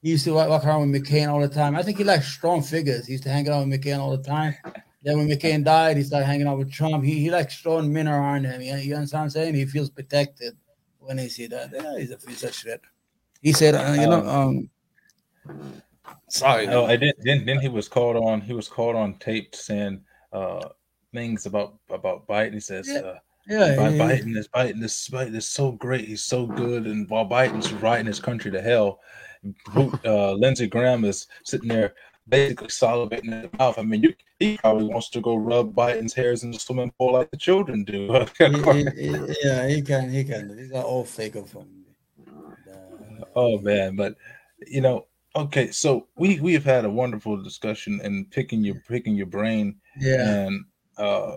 [0.00, 1.74] He used to walk, walk around with McCain all the time.
[1.76, 3.06] I think he likes strong figures.
[3.06, 4.54] He used to hang out with McCain all the time.
[5.02, 7.04] Then when McCain died, he started hanging out with Trump.
[7.04, 8.62] He, he likes strong men around him.
[8.62, 9.54] You, you understand what I'm saying?
[9.56, 10.56] He feels protected
[11.00, 11.70] when he see that.
[11.72, 12.80] Yeah, he's a piece of shit.
[13.42, 14.70] He said, uh, you know, um,
[16.28, 16.66] sorry.
[16.66, 17.18] No, I didn't.
[17.22, 18.40] Then then he was called on.
[18.40, 20.00] He was called on tape saying
[20.32, 20.68] uh
[21.14, 22.54] things about about Biden.
[22.54, 22.88] He says.
[22.88, 22.98] Yeah.
[23.00, 23.18] Uh,
[23.50, 26.04] yeah, Bi- yeah, Biden is Biden is Biden is so great.
[26.06, 29.00] He's so good, and while Biden's riding his country to hell,
[30.04, 31.94] uh, Lindsey Graham is sitting there
[32.28, 33.78] basically salivating in the mouth.
[33.78, 37.14] I mean, you, he probably wants to go rub Biden's hairs in the swimming pool
[37.14, 38.26] like the children do.
[38.38, 40.54] He- he- he- yeah, he can, he can.
[40.54, 41.77] These are all fake of him.
[43.38, 44.16] Oh man, but
[44.66, 45.06] you know,
[45.36, 49.76] okay, so we we have had a wonderful discussion and picking your picking your brain,
[50.00, 50.46] Yeah.
[50.46, 50.64] and
[50.96, 51.36] uh,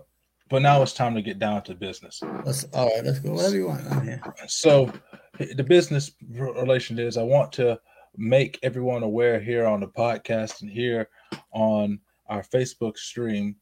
[0.49, 2.21] but now it's time to get down to business.
[2.43, 3.05] Let's, all right.
[3.05, 3.33] Let's go.
[3.33, 4.03] Whatever you want.
[4.03, 4.21] Here.
[4.47, 4.91] So
[5.37, 7.79] the business relation is I want to
[8.17, 11.07] make everyone aware here on the podcast and here
[11.53, 13.55] on our Facebook stream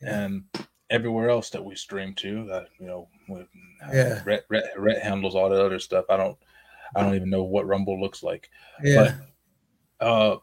[0.00, 0.20] Yeah.
[0.24, 0.44] and
[0.90, 2.48] everywhere else that we stream to.
[2.50, 3.48] Uh, you know, with
[3.92, 4.22] Yeah.
[4.24, 6.04] Rhett, Rhett, Rhett handles all the other stuff.
[6.08, 6.38] I don't,
[6.94, 8.50] I don't even know what Rumble looks like.
[8.82, 9.16] Yeah.
[10.00, 10.36] Uh,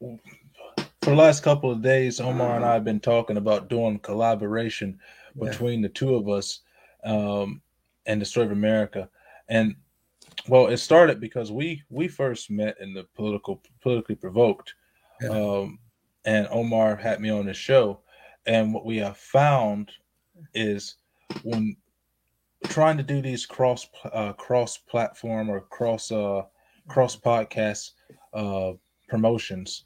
[0.00, 4.98] for the last couple of days, Omar and I have been talking about doing collaboration
[5.34, 5.50] Yeah.
[5.50, 6.60] between the two of us
[7.04, 7.60] um,
[8.06, 9.08] and the story of America.
[9.48, 9.76] And
[10.48, 14.74] well, it started because we we first met in the political politically provoked,
[15.20, 15.28] Yeah.
[15.28, 15.78] um,
[16.24, 18.00] and Omar had me on the show.
[18.46, 19.92] And what we have found
[20.54, 20.96] is
[21.42, 21.76] when
[22.64, 26.42] trying to do these cross uh, cross platform or cross uh,
[26.88, 27.90] cross podcast
[28.32, 28.72] uh,
[29.08, 29.84] promotions,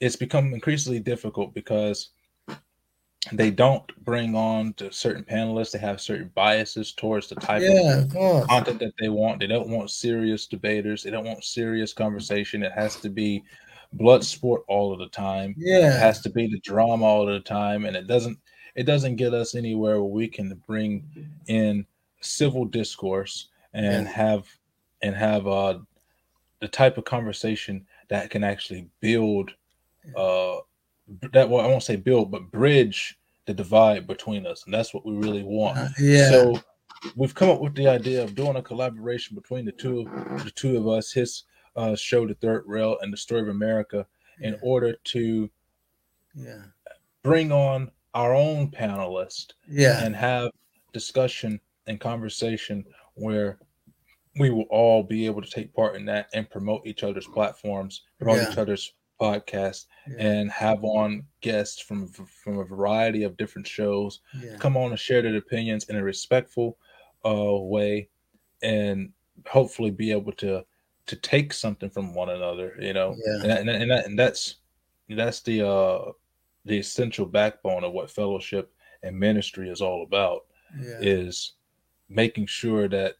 [0.00, 2.10] it's become increasingly difficult because
[3.32, 5.72] they don't bring on to certain panelists.
[5.72, 7.98] They have certain biases towards the type of Yeah.
[8.00, 8.46] Of course.
[8.46, 9.40] content that they want.
[9.40, 11.02] They don't want serious debaters.
[11.02, 12.62] They don't want serious conversation.
[12.62, 13.42] It has to be
[13.92, 15.54] blood sport all of the time.
[15.58, 15.98] It Yeah.
[15.98, 18.38] has to be the drama all of the time, and it doesn't.
[18.74, 21.04] It doesn't get us anywhere where we can bring
[21.48, 21.84] in
[22.20, 24.12] civil discourse and Yeah.
[24.12, 24.46] have
[25.02, 25.78] and have uh,
[26.60, 29.52] the type of conversation that can actually build
[30.16, 30.56] uh,
[31.32, 35.06] that well, I won't say build, but bridge the divide between us, and that's what
[35.06, 35.78] we really want.
[35.78, 36.30] Uh, yeah.
[36.30, 36.60] So
[37.16, 40.04] we've come up with the idea of doing a collaboration between the two
[40.44, 41.44] the two of us, his
[41.76, 44.06] uh, show, The Third Rail, and the Story of America,
[44.40, 44.58] in yeah.
[44.62, 45.48] order to
[46.34, 46.62] Yeah.
[47.22, 50.04] bring on our own panelists Yeah.
[50.04, 50.50] and have
[50.92, 52.84] discussion and conversation
[53.14, 53.58] where
[54.38, 58.02] we will all be able to take part in that and promote each other's platforms,
[58.18, 58.52] promote Yeah.
[58.52, 60.16] each other's podcasts, Yeah.
[60.18, 64.56] and have on guests from from a variety of different shows Yeah.
[64.58, 66.78] come on and share their opinions in a respectful
[67.24, 68.08] uh, way
[68.62, 69.12] and
[69.46, 70.64] hopefully be able to
[71.06, 73.42] to take something from one another you know Yeah.
[73.42, 74.56] and, and, that, and, that, and that's
[75.08, 76.12] that's the uh
[76.64, 80.46] the essential backbone of what fellowship and ministry is all about
[81.00, 81.54] is
[82.08, 83.14] making sure that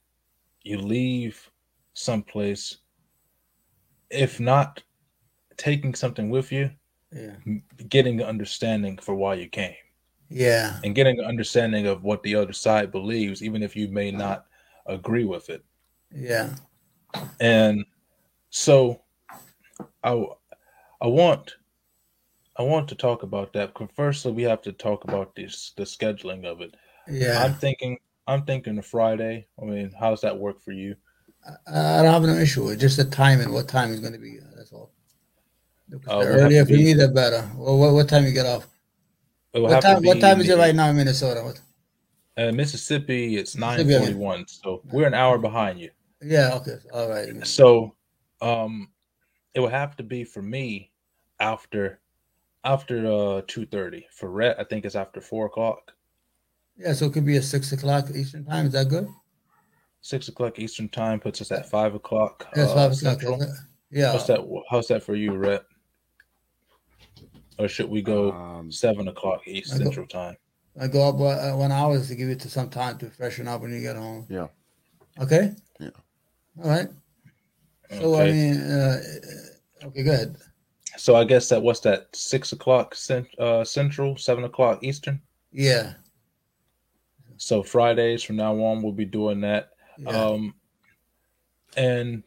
[0.62, 1.50] you leave
[1.94, 2.78] someplace
[4.10, 4.82] if not
[5.56, 6.70] taking something with you
[7.12, 7.36] Yeah.
[7.88, 9.74] getting the understanding for why you came
[10.28, 10.80] Yeah.
[10.84, 14.18] and getting an understanding of what the other side believes, even if you may uh-huh.
[14.18, 14.46] not
[14.86, 15.64] agree with it.
[16.14, 16.54] Yeah.
[17.40, 17.84] And
[18.50, 19.02] so,
[20.02, 20.24] I
[21.00, 21.56] I want
[22.56, 23.72] I want to talk about that.
[23.94, 26.74] Firstly, we have to talk about this the scheduling of it.
[27.06, 27.42] Yeah.
[27.44, 27.98] I'm thinking
[28.28, 29.46] I'm thinking a Friday.
[29.60, 30.94] I mean, how's that work for you?
[31.66, 33.52] I, I don't have no issue with just the timing.
[33.52, 34.38] What time is going to be?
[34.38, 34.92] uh, That's all.
[35.90, 37.50] Uh, the we'll have earlier for me, the better.
[37.56, 38.68] Well, what, what time you get off?
[39.52, 40.02] What time?
[40.02, 41.42] What time is it right now in Minnesota?
[41.42, 41.60] What?
[42.36, 45.90] Uh, Mississippi, it's nine Mississippi, I forty one, so we're an hour behind you.
[46.22, 46.54] Yeah.
[46.56, 46.76] Okay.
[46.92, 47.46] All right.
[47.46, 47.94] So,
[48.42, 48.90] um,
[49.54, 50.92] it would have to be for me
[51.40, 52.00] after
[52.64, 54.06] after uh two thirty.
[54.12, 55.92] For Rhett, I think it's after four o'clock,
[56.78, 56.92] Yeah.
[56.92, 58.66] So it could be at six o'clock Eastern time.
[58.66, 59.08] Is that good?
[60.00, 62.46] six o'clock Eastern time puts us at five o'clock.
[62.54, 63.20] That's uh, five o'clock.
[63.20, 63.54] Central.
[63.90, 64.12] Yeah.
[64.12, 64.40] How's that?
[64.70, 65.64] How's that for you, Rhett?
[67.58, 70.36] Or should we go Um, seven o'clock East I go- Central time?
[70.80, 73.60] I go up uh, one hour to give you to some time to freshen up
[73.62, 74.26] when you get home.
[74.30, 74.46] Yeah.
[75.20, 75.52] Okay.
[75.80, 75.90] Yeah.
[76.62, 76.88] All right.
[77.90, 79.00] So I mean, uh,
[79.86, 80.36] okay, go ahead.
[80.96, 82.14] So I guess that what's that?
[82.14, 85.20] Six o'clock cent, uh, Central, seven o'clock Eastern.
[85.50, 85.94] Yeah.
[87.38, 89.70] So Fridays from now on, we'll be doing that.
[89.98, 90.10] Yeah.
[90.10, 90.54] Um,
[91.76, 92.22] and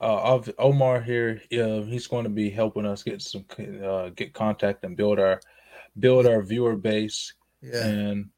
[0.00, 3.44] uh, of Omar here, uh, he's going to be helping us get some
[3.84, 5.40] uh, get contact and build our
[5.98, 7.86] build our viewer base yeah.
[7.86, 8.30] and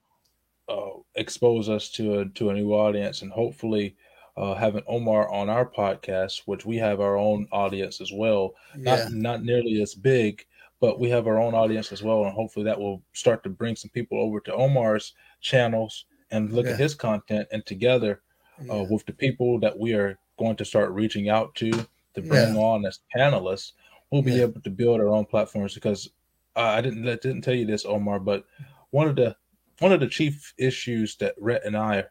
[0.69, 3.97] uh, expose us to a, to a new audience and hopefully
[4.37, 8.97] uh, having Omar on our podcast, which we have our own audience as well, Yeah.
[8.97, 10.45] not not nearly as big,
[10.81, 13.77] but we have our own audience as well, and hopefully that will start to bring
[13.77, 16.73] some people over to Omar's channels and look Yeah.
[16.73, 18.23] at his content, and together
[18.71, 21.71] uh, with the people that we are going to start reaching out to
[22.15, 23.73] to bring on as panelists,
[24.11, 24.43] we'll be Yeah.
[24.45, 25.75] able to build our own platforms.
[25.75, 26.09] Because
[26.57, 28.45] uh, I didn't let- didn't tell you this, Omar, but
[28.91, 29.37] one of the
[29.81, 32.05] one of the chief issues that Rhett and I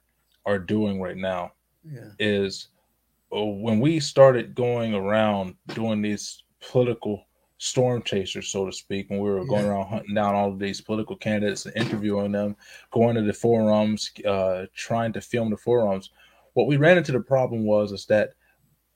[0.45, 1.53] are doing right now
[1.85, 2.09] yeah.
[2.19, 2.67] is
[3.35, 7.25] uh, when we started going around doing these political
[7.63, 9.71] storm chasers, so to speak, when we were going Yeah.
[9.71, 12.57] around hunting down all of these political candidates and interviewing them,
[12.91, 16.09] going to the forums, uh, trying to film the forums.
[16.55, 18.33] What we ran into the problem was is that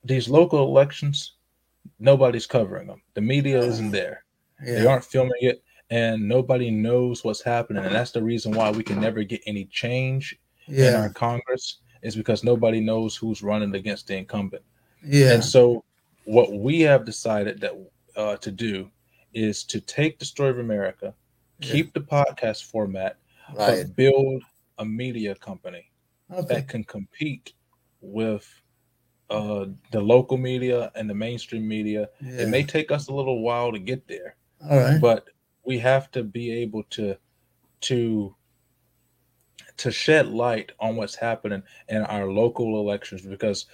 [0.04, 1.36] these local elections,
[1.98, 3.02] nobody's covering them.
[3.14, 4.26] The media isn't there.
[4.62, 4.80] Yeah.
[4.80, 7.86] They aren't filming it, and nobody knows what's happening.
[7.86, 10.38] And that's the reason why we can never get any change
[10.68, 14.64] in our Congress is because nobody knows who's running against the incumbent.
[15.02, 15.32] Yeah.
[15.32, 15.86] And so,
[16.26, 17.74] what we have decided that
[18.18, 18.90] uh, to do
[19.34, 21.14] is to take the story of America,
[21.60, 21.72] Yeah.
[21.72, 23.18] keep the podcast format,
[23.54, 23.86] Right.
[23.86, 24.44] but build
[24.80, 25.90] a media company
[26.32, 26.56] Okay.
[26.56, 27.54] that can compete
[28.02, 28.46] with
[29.30, 32.10] uh, the local media and the mainstream media.
[32.22, 32.44] Yeah.
[32.44, 34.36] It may take us a little while to get there,
[34.70, 35.02] All right.
[35.02, 35.28] but
[35.64, 37.18] we have to be able to
[37.82, 38.36] to
[39.78, 43.66] to shed light on what's happening in our local elections because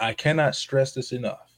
[0.00, 1.50] I cannot stress this enough.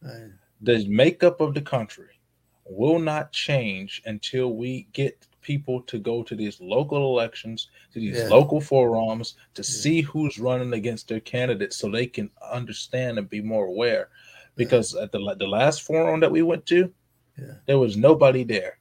[0.00, 0.30] Right.
[0.64, 2.18] The makeup of the country
[2.66, 8.16] will not change until we get people to go to these local elections, to these
[8.16, 8.28] Yeah.
[8.28, 9.66] local forums, to Yeah.
[9.82, 14.08] see who's running against their candidates so they can understand and be more aware.
[14.56, 16.90] Because at the, the last forum that we went to,
[17.38, 17.54] Yeah.
[17.66, 18.78] there was nobody there.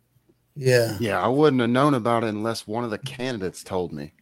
[0.56, 0.98] Yeah.
[1.02, 4.14] Yeah, I wouldn't have known about it unless one of the candidates told me.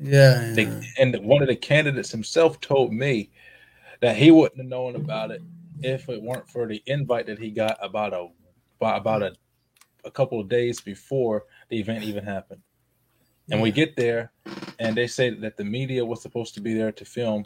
[0.00, 0.52] Yeah.
[0.56, 0.80] They, yeah.
[0.98, 3.30] and one of the candidates himself told me
[4.00, 5.42] that he wouldn't have known about it
[5.80, 8.28] if it weren't for the invite that he got about a
[8.80, 9.32] about about a,
[10.04, 12.60] a couple of days before the event even happened.
[13.50, 14.32] And we get there,
[14.78, 17.44] and they say that the media was supposed to be there to film.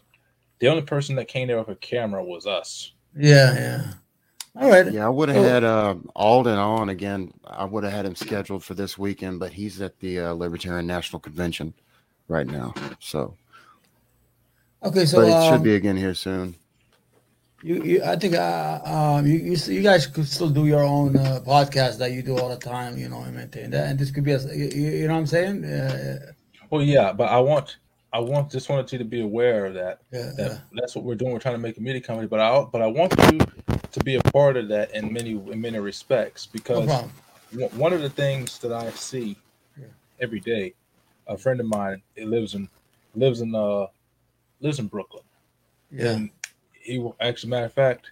[0.60, 2.92] The only person that came there with a camera was us.
[3.16, 3.54] Yeah.
[3.54, 3.92] Yeah.
[4.60, 4.92] All right.
[4.92, 5.48] Yeah, I would have Oh.
[5.48, 7.32] had uh, Alden on again.
[7.44, 10.86] I would have had him scheduled for this weekend, but he's at the uh, Libertarian
[10.86, 11.74] National Convention
[12.28, 12.74] right now.
[13.00, 13.34] So,
[14.84, 15.04] Okay.
[15.04, 16.54] So but it um, should be again here soon.
[17.62, 21.16] You, you, I think, uh, um, you, you, you guys could still do your own
[21.16, 23.88] uh, podcast that you do all the time, you know, and maintain that.
[23.88, 25.64] And this could be, a, you, you know what I'm saying?
[25.64, 26.32] Uh,
[26.70, 27.78] Well, yeah, but I want
[28.12, 30.00] I want just wanted you to be aware of that.
[30.12, 31.32] yeah, that yeah, that's what we're doing.
[31.32, 33.40] We're trying to make a media company, but I but I want you
[33.90, 37.10] to be a part of that in many in many respects because problem.
[37.76, 39.36] one of the things that I see
[39.76, 39.86] Yeah.
[40.20, 40.74] every day,
[41.26, 42.68] a friend of mine he lives in
[43.14, 43.86] lives in uh
[44.60, 45.24] lives in Brooklyn,
[45.90, 46.30] Yeah, and
[46.88, 48.10] he actually matter of fact,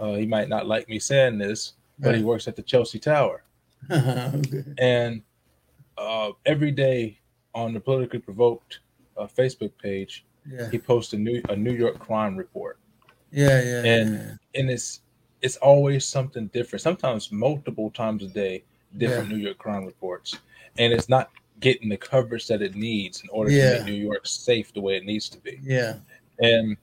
[0.00, 3.42] uh, he might not like me saying this, but he works at the Chelsea Tower,
[3.90, 4.64] okay.
[4.78, 5.22] and
[5.98, 7.18] uh, every day
[7.54, 8.80] on the politically provoked
[9.16, 12.78] uh, Facebook page, yeah, he posts a new a New York crime report.
[13.30, 14.60] yeah, yeah, and yeah.
[14.60, 15.00] and it's
[15.42, 18.62] it's always something different sometimes multiple times a day
[18.96, 20.38] different new york crime reports
[20.78, 21.30] and it's not
[21.60, 23.70] getting the coverage that it needs in order Yeah.
[23.72, 25.96] to make new york safe the way it needs to be yeah,
[26.38, 26.76] and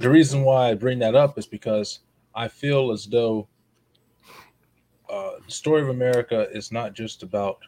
[0.00, 2.00] the reason why i bring that up is because
[2.34, 3.48] i feel as though
[5.10, 7.58] uh, the story of america is not just about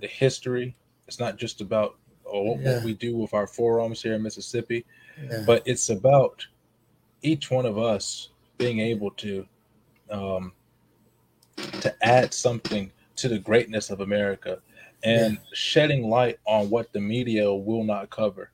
[0.00, 0.76] the history
[1.08, 2.74] it's not just about what, Yeah.
[2.74, 4.84] what we do with our forums here in mississippi
[5.30, 6.46] yeah, but it's about
[7.22, 9.46] each one of us being able to
[10.10, 10.52] um,
[11.80, 14.60] to add something to the greatness of America
[15.02, 18.50] and shedding light on what the media will not cover.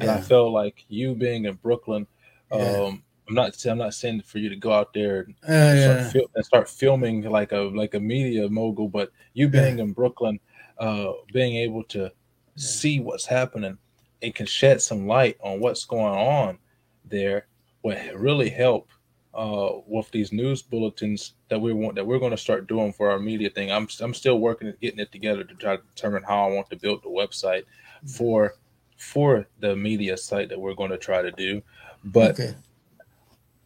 [0.00, 2.06] And I yeah, felt like you being in Brooklyn,
[2.52, 5.98] um, I'm not I'm not saying for you to go out there and yeah, start,
[5.98, 9.92] yeah, fil- and start filming like a like a media mogul, but you being in
[9.92, 10.38] Brooklyn,
[10.78, 12.12] uh, being able to
[12.56, 13.76] see what's happening
[14.22, 16.58] and can shed some light on what's going on
[17.04, 17.46] there
[17.82, 18.90] would really help
[19.34, 23.10] uh, with these news bulletins that we want that we're going to start doing for
[23.10, 23.70] our media thing.
[23.70, 26.70] I'm I'm still working at getting it together to try to determine how I want
[26.70, 27.64] to build the website
[28.06, 28.54] for
[28.96, 31.62] for the media site that we're going to try to do,
[32.06, 32.32] but.
[32.32, 32.54] okay,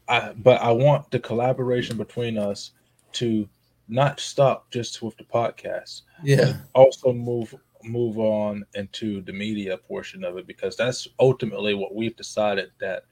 [0.09, 2.73] I but I want the collaboration between us
[3.13, 3.49] to
[3.89, 7.55] not stop just with the podcast, yeah, also move
[7.85, 13.05] move on into the media portion of it because that's ultimately what we've decided that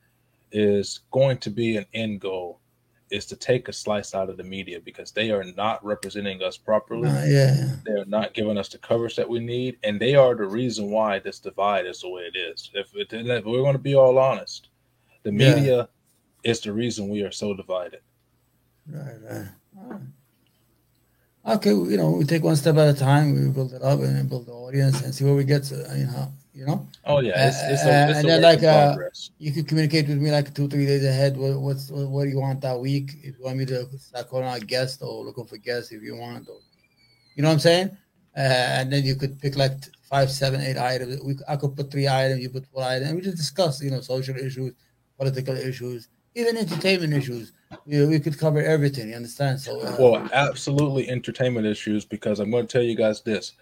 [0.52, 2.60] is going to be an end goal
[3.10, 6.58] is to take a slice out of the media because they are not representing us
[6.58, 7.08] properly.
[7.08, 10.46] Uh, yeah, They're not giving us the coverage that we need, and they are the
[10.46, 12.70] reason why this divide is the way it is.
[12.74, 14.68] If, it, if we're going to be all honest,
[15.22, 15.54] the Yeah.
[15.54, 15.88] media
[16.44, 18.00] is the reason we are so divided.
[18.90, 19.48] right, right.
[21.46, 23.32] Okay, you know, we take one step at a time.
[23.34, 25.64] We build it up and then build the audience and see where we get.
[25.64, 26.86] To, you know, you know.
[27.06, 28.94] Oh yeah, it's, it's a, it's and then like, uh,
[29.38, 31.38] you could communicate with me like two, three days ahead.
[31.38, 33.12] What, what's what, what do you want that week?
[33.22, 36.16] If you want me to start calling out guests or looking for guests, if you
[36.16, 36.58] want, or
[37.34, 37.96] you know what I'm saying.
[38.36, 38.40] Uh,
[38.78, 39.72] and then you could pick like
[40.02, 41.22] five, seven, eight items.
[41.22, 42.42] We I could put three items.
[42.42, 43.08] You put four items.
[43.08, 44.74] And we just discuss, you know, social issues,
[45.18, 47.52] political issues, even entertainment issues.
[47.84, 49.08] We, we could cover everything.
[49.10, 49.60] You understand?
[49.60, 53.52] So uh, Well, absolutely entertainment issues because I'm going to tell you guys this.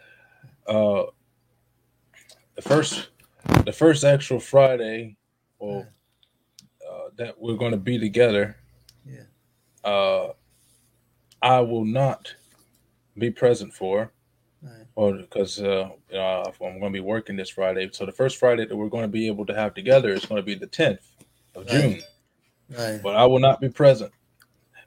[0.66, 1.04] Uh,
[2.54, 3.08] the first,
[3.64, 5.16] the first actual Friday,
[5.58, 5.86] well,
[6.88, 8.56] uh, that we're going to be together.
[9.04, 9.22] Yeah.
[9.84, 10.32] Uh,
[11.42, 12.34] I will not
[13.18, 14.12] be present for,
[14.62, 14.86] Right.
[14.94, 17.88] or because uh, uh, I'm going to be working this Friday.
[17.92, 20.40] So the first Friday that we're going to be able to have together is going
[20.40, 20.98] to be the 10th
[21.56, 21.80] of Right.
[21.80, 22.00] June.
[22.78, 23.00] Right.
[23.02, 24.12] But I will not be present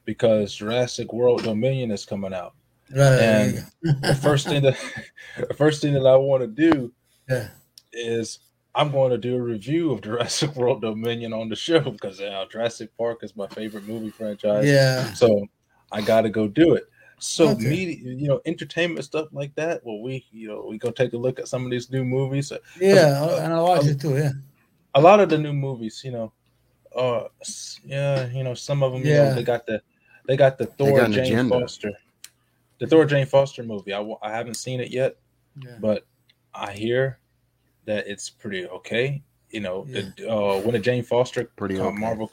[0.05, 2.53] because Jurassic World Dominion is coming out.
[2.91, 3.19] Right.
[3.21, 3.65] And
[4.01, 4.77] The first thing that
[5.47, 6.91] the first thing that I want to do
[7.29, 7.49] yeah.
[7.93, 8.39] is
[8.75, 12.45] I'm going to do a review of Jurassic World Dominion on the show because uh,
[12.51, 14.65] Jurassic Park is my favorite movie franchise.
[14.65, 15.13] Yeah.
[15.13, 15.45] So
[15.91, 16.83] I got to go do it.
[17.21, 17.69] So Okay.
[17.69, 19.81] media, you know, entertainment stuff like that.
[19.83, 22.51] Well, we, you know, we go take a look at some of these new movies.
[22.79, 23.43] Yeah.
[23.43, 24.15] And I watch it too.
[24.15, 24.31] Yeah.
[24.95, 26.31] A lot of the new movies, you know,
[26.99, 27.27] uh,
[27.85, 29.29] yeah, you know, some of them, you Yeah.
[29.29, 29.81] know, they got the,
[30.27, 31.59] they got the Thor got Jane agenda.
[31.59, 31.91] Foster,
[32.79, 33.93] the Thor Jane Foster movie.
[33.93, 35.17] I, I haven't seen it yet,
[35.63, 35.77] Yeah.
[35.79, 36.05] but
[36.53, 37.19] I hear
[37.85, 39.23] that it's pretty okay.
[39.49, 40.01] You know, Yeah.
[40.17, 41.97] it, uh, when the Jane Foster Pretty uh, okay.
[41.97, 42.31] Marvel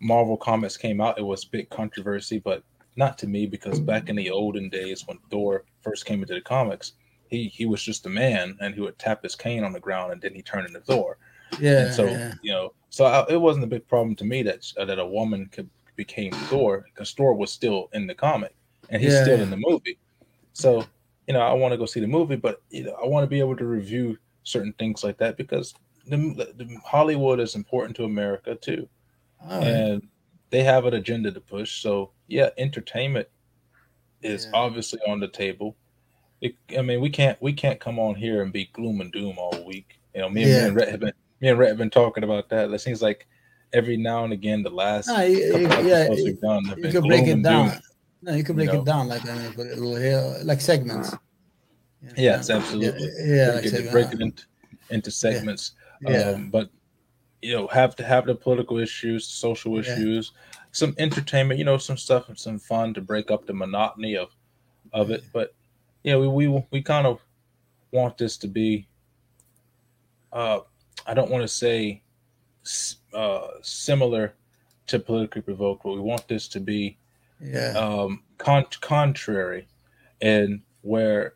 [0.00, 2.62] Marvel comics came out, it was big controversy, but
[2.96, 6.40] not to me because back in the olden days when Thor first came into the
[6.40, 6.92] comics,
[7.28, 10.12] he he was just a man and he would tap his cane on the ground
[10.12, 11.18] and then he turned into Thor.
[11.60, 11.86] Yeah.
[11.86, 12.34] and so yeah.
[12.42, 15.06] you know, so I, it wasn't a big problem to me that uh, that a
[15.06, 18.54] woman could became Thor because Thor was still in the comic
[18.90, 19.44] and he's Yeah, still yeah.
[19.44, 19.98] in the movie.
[20.52, 20.84] So
[21.26, 23.28] you know, I want to go see the movie, but you know, I want to
[23.28, 25.74] be able to review certain things like that because
[26.06, 26.16] the,
[26.56, 28.88] the Hollywood is important to America too
[29.46, 29.62] right.
[29.62, 30.08] and
[30.50, 31.82] they have an agenda to push.
[31.82, 33.28] So yeah, entertainment
[34.22, 34.52] is Yeah.
[34.54, 35.76] obviously on the table.
[36.40, 39.34] It, I mean, we can't we can't come on here and be gloom and doom
[39.38, 39.98] all week.
[40.14, 40.58] You know, me and, Yeah.
[40.60, 42.70] me and Rhett have been me and Rhett have been talking about that.
[42.70, 43.26] It seems like
[43.72, 47.02] every now and again, the last No, you, couple you, yeah, you, done you can
[47.06, 47.68] break it down.
[47.70, 47.78] doom.
[48.22, 48.80] No, you can you break know.
[48.82, 51.14] it down like I mean, a little here, like segments.
[52.02, 52.10] Yeah.
[52.16, 53.08] Yes, absolutely.
[53.18, 54.44] Yeah, we like could segment- break it into,
[54.90, 55.72] into segments.
[56.00, 56.30] Yeah.
[56.30, 56.70] Um, but
[57.42, 59.80] you know, have to have the political issues, social Yeah.
[59.92, 60.32] issues,
[60.72, 64.30] some entertainment, you know, some stuff and some fun to break up the monotony of
[64.92, 65.22] of it.
[65.32, 65.54] But
[66.02, 67.20] yeah, we we we kind of
[67.92, 68.88] want this to be
[70.32, 70.60] uh
[71.06, 72.02] I don't want to say
[73.14, 74.34] uh similar
[74.88, 76.96] to politically provoked, but we want this to be
[77.40, 77.72] yeah.
[77.72, 79.68] um, con- contrary,
[80.20, 81.34] and where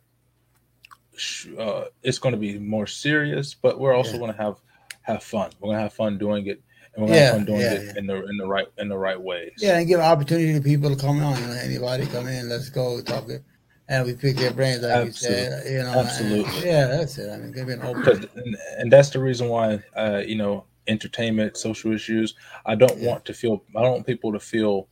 [1.15, 4.19] sh- uh, it's going to be more serious, but we're also Yeah.
[4.19, 4.55] going to have
[5.03, 5.51] have fun.
[5.59, 6.61] We're going to have fun doing it,
[6.95, 8.67] and we're going to Yeah, have fun doing yeah, it in the in the right
[8.77, 9.53] in the right ways.
[9.57, 11.37] Yeah, and give opportunity to people to come on.
[11.37, 13.43] Anybody come in, let's go talk it,
[13.89, 15.65] and we pick their brains, like you said.
[15.71, 16.65] You know, and- Absolutely.
[16.65, 17.29] yeah, that's it.
[17.31, 18.29] I mean, give it an open.
[18.35, 22.35] and, and that's the reason why uh, you know entertainment, social issues.
[22.65, 23.09] I don't Yeah.
[23.11, 23.63] want to feel.
[23.75, 24.87] I don't want people to feel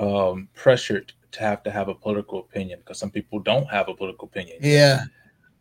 [0.00, 3.94] um, pressured to have to have a political opinion because some people don't have a
[3.94, 4.58] political opinion.
[4.60, 5.04] Yeah,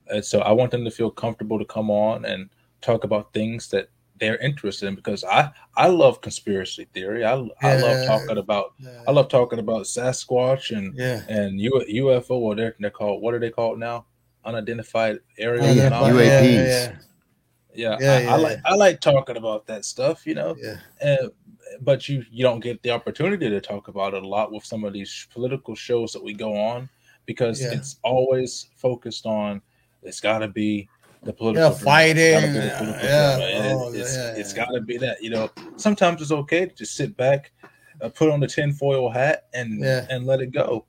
[0.07, 2.49] And so I want them to feel comfortable to come on and
[2.81, 3.89] talk about things that
[4.21, 7.25] they're interested in because I I love conspiracy theory.
[7.25, 11.23] I I love talking about yeah, I love talking about Sasquatch and yeah.
[11.27, 14.05] and U, UFO or they're they're called what are they called now?
[14.45, 15.89] Unidentified aerial Yeah.
[15.89, 16.97] UAPs.
[17.73, 18.71] Yeah, Yeah, Yeah, I, yeah, I like yeah.
[18.71, 20.55] I like talking about that stuff, you know.
[20.61, 21.31] yeah, And
[21.81, 24.83] but you you don't get the opportunity to talk about it a lot with some
[24.83, 26.87] of these political shows that we go on
[27.25, 27.71] because Yeah.
[27.73, 29.61] it's always focused on
[30.03, 30.87] it's got to be
[31.23, 31.77] the political yeah.
[31.77, 32.33] Fighting.
[32.33, 33.73] gotta be the uh, political Yeah.
[33.75, 34.65] Oh, it's yeah, it's yeah.
[34.65, 37.51] got to be that you know sometimes it's okay to just sit back
[38.01, 40.07] uh, put on the tinfoil hat and Yeah.
[40.09, 40.85] and let it go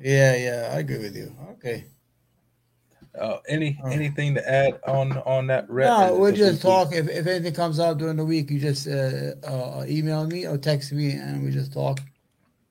[0.00, 0.70] Yeah, yeah.
[0.72, 1.36] I agree with you.
[1.52, 1.84] Okay.
[3.20, 3.90] uh, any Oh.
[3.90, 5.88] anything to add on on that Rhett?
[5.88, 6.92] No, we'll just talk.
[6.94, 10.56] If, if anything comes out during the week, you just uh, uh, email me or
[10.58, 12.00] text me, and we just talk.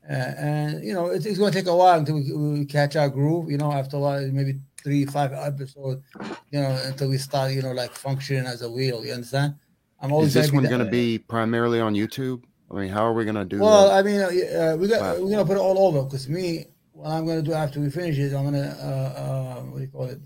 [0.10, 2.96] Uh, and you know, it's, it's going to take a while until we, we catch
[2.98, 3.50] our groove.
[3.50, 6.04] You know, after a while, maybe three, five episodes.
[6.52, 9.06] You know, until we start, you know, like functioning as a wheel.
[9.06, 9.56] You understand?
[10.00, 12.44] I'm always Is this one going to be primarily on YouTube?
[12.70, 13.94] I mean, how are we going to do Well, that?
[13.96, 14.26] I mean, uh,
[14.74, 15.24] uh, we got Platform.
[15.24, 18.18] we're gonna put it all over because me, what I'm gonna do after we finish
[18.18, 20.20] it, I'm gonna uh, uh, what do you call it?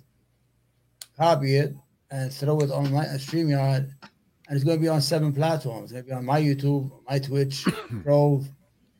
[1.17, 1.75] Copy it
[2.09, 5.91] and throw it on my uh, Streamyard, and it's gonna be on seven platforms.
[5.91, 7.65] It's gonna be on my YouTube, my Twitch,
[8.03, 8.47] Grove,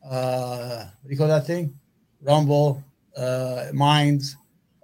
[0.04, 1.74] uh, what do you call that thing?
[2.20, 2.82] Rumble,
[3.16, 4.36] uh, Minds,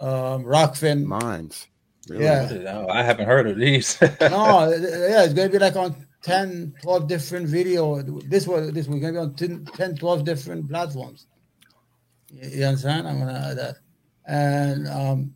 [0.04, 1.04] um, Rokfin.
[1.04, 1.66] Minds.
[2.08, 2.24] Really?
[2.24, 2.42] Yeah.
[2.42, 2.66] What is-
[2.98, 3.98] I haven't heard of these.
[4.20, 8.02] no, th- th- yeah, it's gonna be like on 10, 12 different video.
[8.02, 11.26] This was this was gonna be on 10, 10 12 different platforms.
[12.30, 13.08] You, you understand?
[13.08, 13.76] I'm gonna add that.
[14.26, 15.34] And um,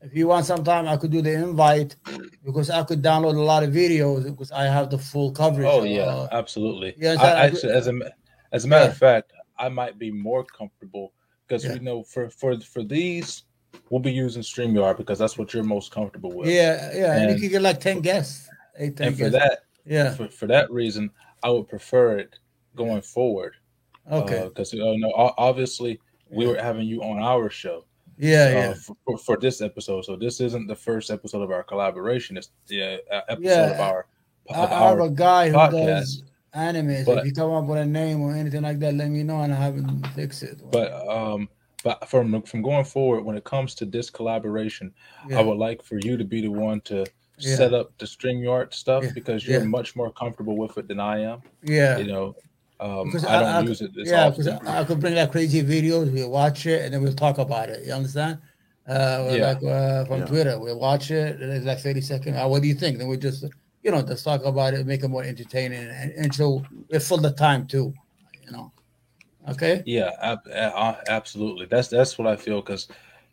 [0.00, 1.96] if you want some time, I could do the invite
[2.44, 5.68] because I could download a lot of videos because I have the full coverage.
[5.70, 6.94] Oh yeah, Uh, absolutely.
[6.98, 7.94] yeah, so I, I- actually, as a
[8.52, 8.90] as a matter Yeah.
[8.90, 11.12] of fact, I might be more comfortable
[11.46, 11.74] because Yeah.
[11.74, 13.42] we know for for for these,
[13.90, 16.48] we'll be using Streamyard because that's what you're most comfortable with.
[16.48, 19.60] yeah, yeah, and, And- you can get like ten guests, eight, ten and for that,
[19.84, 21.10] yeah, for, for that reason,
[21.42, 22.38] I would prefer it
[22.76, 23.54] going forward.
[24.10, 24.44] Okay.
[24.44, 26.00] Because uh, you know, obviously
[26.30, 27.84] we were having you on our show.
[28.18, 28.74] yeah, uh, yeah.
[29.04, 30.04] for, for, this episode.
[30.04, 32.36] So this isn't the first episode of our collaboration.
[32.36, 33.70] It's the uh, episode Yeah.
[33.74, 34.06] of our
[34.50, 36.22] I, of I have our a guy who does
[36.54, 37.04] anime.
[37.04, 39.42] But- if you come up with a name or anything like that, let me know
[39.42, 40.60] and I have him fix it.
[40.70, 41.48] but um
[41.84, 44.92] but from from going forward when it comes to this collaboration
[45.28, 45.38] yeah.
[45.38, 47.04] i would like for you to be the one to
[47.40, 47.56] Yeah.
[47.56, 49.10] set up the Streamyard stuff Yeah.
[49.14, 49.66] because you're Yeah.
[49.78, 51.98] much more comfortable with it than i am yeah.
[51.98, 52.34] you know
[52.80, 54.48] um Because i don't I- I- use it as yeah, because.
[54.48, 57.68] I, I could bring like crazy videos, we'll watch it, and then we'll talk about
[57.74, 57.80] it.
[57.86, 58.38] You understand?
[58.88, 59.46] Uh, Yeah.
[59.48, 60.26] like uh, from Yeah.
[60.30, 61.40] Twitter, we'll watch it.
[61.40, 62.36] and It's like thirty seconds.
[62.36, 62.98] Uh, what do you think?
[62.98, 63.44] Then we just,
[63.84, 66.46] you know, just talk about it, make it more entertaining, and, and so
[66.90, 67.92] we fill the time too.
[68.46, 68.66] You know.
[69.48, 69.82] Okay.
[69.86, 70.10] yeah
[71.08, 71.66] absolutely.
[71.66, 72.88] That's that's what i feel because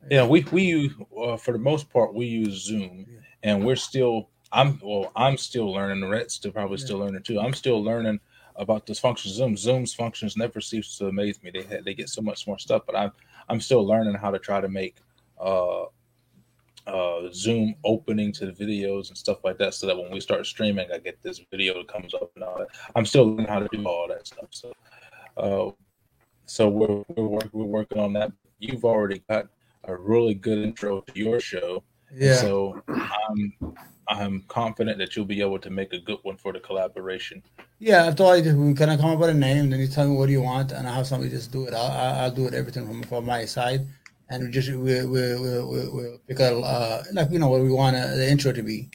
[0.10, 3.06] you know we we use uh, for the most part we use zoom
[3.44, 6.00] and we're still i'm well i'm still learning.
[6.02, 6.86] The Rhett's still probably Yeah.
[6.86, 7.40] still learning too.
[7.40, 8.20] I'm still learning
[8.56, 9.32] about this function.
[9.32, 11.52] Zoom zoom's functions never cease to amaze me.
[11.52, 13.12] They they get so much more stuff but i'm
[13.50, 14.96] i'm still learning how to try to make
[15.40, 15.84] uh
[16.88, 20.46] uh zoom opening to the videos and stuff like that so that when we start
[20.46, 22.68] streaming i get this video that comes up and all that.
[22.96, 24.72] I'm still learning how to do all that stuff so
[25.38, 25.72] uh
[26.46, 29.48] so we're we're, work, we're working on that you've already got
[29.86, 32.36] a really good intro to your show Yeah.
[32.36, 33.76] so I'm
[34.08, 37.42] I'm confident that you'll be able to make a good one for the collaboration.
[37.80, 40.16] Yeah, I thought we kind of come up with a name, then you tell me
[40.16, 41.74] what do you want, and I'll have somebody just do it.
[41.74, 43.82] I'll, I'll, do it everything from, from my side,
[44.30, 47.62] and we just we we we we we'll pick a uh, like you know what
[47.62, 48.90] we want uh, the intro to be,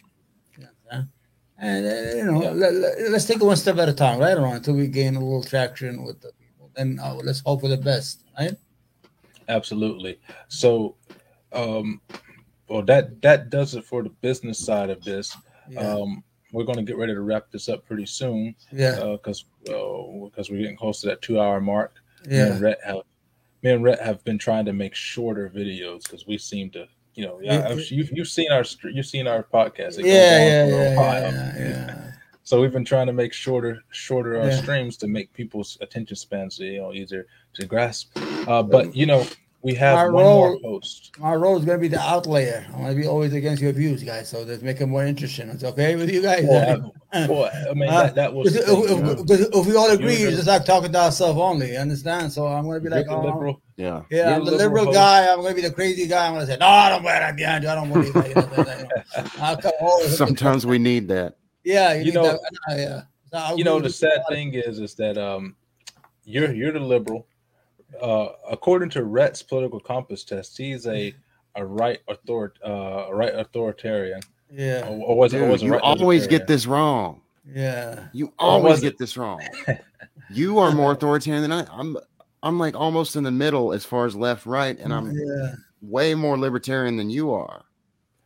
[1.59, 2.51] and uh, you know Yeah.
[2.51, 5.17] let, let, us take it one step at a time, right around until we gain
[5.17, 6.33] a little traction with the
[6.75, 8.55] Then uh, let's hope for the best, right?
[9.49, 10.19] Absolutely.
[10.49, 10.97] So,
[11.53, 12.01] um,
[12.69, 15.37] well, that that does it for the business side of this.
[15.69, 19.45] Yeah, Um, we're going to get ready to wrap this up pretty soon yeah, because
[19.65, 21.95] because we're getting close to that two hour mark.
[22.27, 23.03] Me yeah, and Rhett have
[23.63, 26.87] me and Rhett have been trying to make shorter videos because we seem to.
[27.15, 27.75] You know, yeah.
[27.75, 29.99] You've, you've seen our you've seen our podcast.
[29.99, 32.00] It goes yeah, on yeah, for a yeah, yeah, yeah.
[32.51, 34.57] So we've been trying to make shorter, shorter uh, Yeah.
[34.61, 38.19] streams to make people's attention spans, you know, easier to grasp.
[38.49, 39.25] Uh, but you know,
[39.63, 41.13] we have My one more post.
[41.21, 42.67] My role is gonna be the outlier.
[42.75, 44.29] I'm gonna be always against your views, guys.
[44.31, 45.49] So let's make it more interesting.
[45.49, 46.43] It's okay with you guys.
[46.45, 49.13] Well, I, well, I mean, Uh, that, that was Because if, thing, you
[49.47, 51.71] if- if we all agree, You're it's the- just like talking to ourselves only.
[51.75, 52.33] You understand?
[52.33, 53.63] So I'm gonna be like, oh, liberal.
[53.77, 54.03] Yeah.
[54.11, 54.97] yeah, you're I'm the the liberal liberal host.
[54.97, 55.33] guy.
[55.33, 56.27] I'm gonna be the crazy guy.
[56.27, 57.71] I'm gonna say, no, I don't wear that behind you.
[57.71, 58.29] I don't believe that.
[58.29, 59.31] You know, that, you know.
[59.41, 59.73] I'll come.
[60.09, 61.37] Sometimes we need that.
[61.65, 62.41] Yeah, you, You know- that.
[62.71, 63.03] Uh, yeah.
[63.33, 65.55] So I You know, the sad thing is, is that um,
[66.25, 67.27] you're you're the liberal.
[68.01, 71.15] Uh, according to Rhett's political compass test, he's a
[71.57, 74.21] a right author uh, a right authoritarian,
[74.53, 75.41] Yeah, or, or was it?
[75.43, 77.21] Or was you right always get this wrong.
[77.47, 79.41] yeah, You always get this wrong.
[80.33, 81.67] You are more authoritarian than I.
[81.73, 81.97] I'm.
[82.43, 85.55] I'm like almost in the middle as far as left, right, and I'm yeah.
[85.83, 87.65] way more libertarian than you are.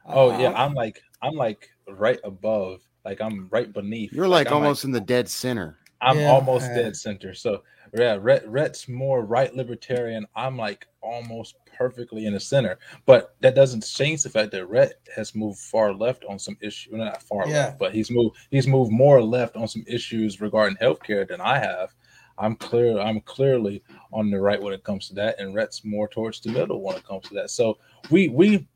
[0.07, 4.13] Oh yeah, Uh, I'm like I'm like right above, like I'm right beneath.
[4.13, 5.79] You're like I'm almost in the dead center.
[6.01, 7.35] I'm Yeah, almost uh, dead center.
[7.35, 7.63] So
[7.95, 10.27] yeah, Rhett, Rhett's more right libertarian.
[10.35, 12.79] I'm like almost perfectly in the center.
[13.07, 16.93] But that doesn't change the fact that Rhett has moved far left on some issues.
[16.93, 17.67] Well, not far Yeah.
[17.67, 21.59] left, but he's moved he's moved more left on some issues regarding healthcare than I
[21.59, 21.95] have.
[22.37, 22.99] I'm clear.
[22.99, 23.83] I'm clearly
[24.13, 26.97] on the right when it comes to that, and Rhett's more towards the middle when
[26.97, 27.51] it comes to that.
[27.51, 27.79] So
[28.11, 28.67] we we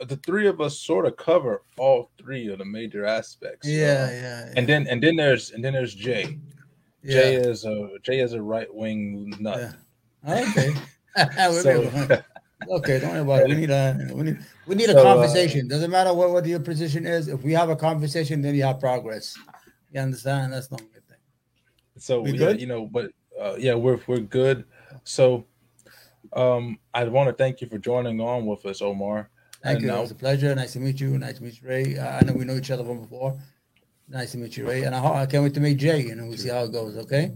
[0.00, 3.68] the three of us sort of cover all three of the major aspects.
[3.68, 6.38] yeah, Uh, yeah, and then and then there's and then there's Jay.
[7.02, 7.14] yeah.
[7.14, 9.72] Jay is a Jay is a right wing nut.
[10.26, 10.42] Yeah.
[10.42, 10.74] Okay.
[11.62, 11.88] So,
[12.68, 13.48] okay, don't worry about it.
[13.48, 15.68] We need a we need we need a So, uh, conversation.
[15.68, 17.28] Doesn't matter what, what your position is.
[17.28, 19.36] If we have a conversation, then you have progress.
[19.92, 20.52] You understand?
[20.52, 21.18] That's not a good thing.
[21.98, 22.60] so We yeah, good?
[22.60, 24.64] you know, but uh, yeah, we're we're good.
[25.04, 25.46] So
[26.32, 29.30] um I want to thank you for joining on with us, Omar.
[29.64, 29.94] Thank And you.
[29.94, 30.54] It was a pleasure.
[30.54, 31.16] Nice to meet you.
[31.18, 31.96] Nice to meet you, Ray.
[31.98, 33.36] Uh, I know we know each other from before.
[34.08, 34.82] Nice to meet you, Ray.
[34.82, 36.00] And I, I can't wait to meet Jay.
[36.02, 36.96] You know, we'll see how it goes.
[36.98, 37.32] Okay.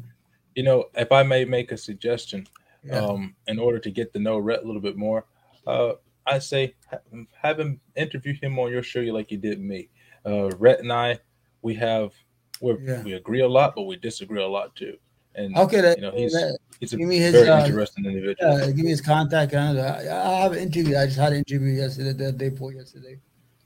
[0.55, 2.47] You know, if I may make a suggestion,
[2.85, 2.99] Yeah.
[3.05, 5.25] um, in order to get to know Rhett a little bit more,
[5.67, 5.93] uh,
[6.27, 6.99] I say ha-
[7.41, 9.89] have him interview him on your show like you did me.
[10.27, 11.19] Uh, Rhett and I,
[11.63, 12.13] we have
[12.61, 13.03] we Yeah.
[13.05, 14.99] we agree a lot, but we disagree a lot too.
[15.35, 15.81] And okay.
[15.81, 18.59] That, you know, he's that- he's a give me his, very uh, interesting individual.
[18.59, 19.55] yeah, give me his contact.
[19.55, 19.71] I,
[20.11, 20.97] I have an interview.
[20.97, 23.19] I just had an interview yesterday, the day before yesterday.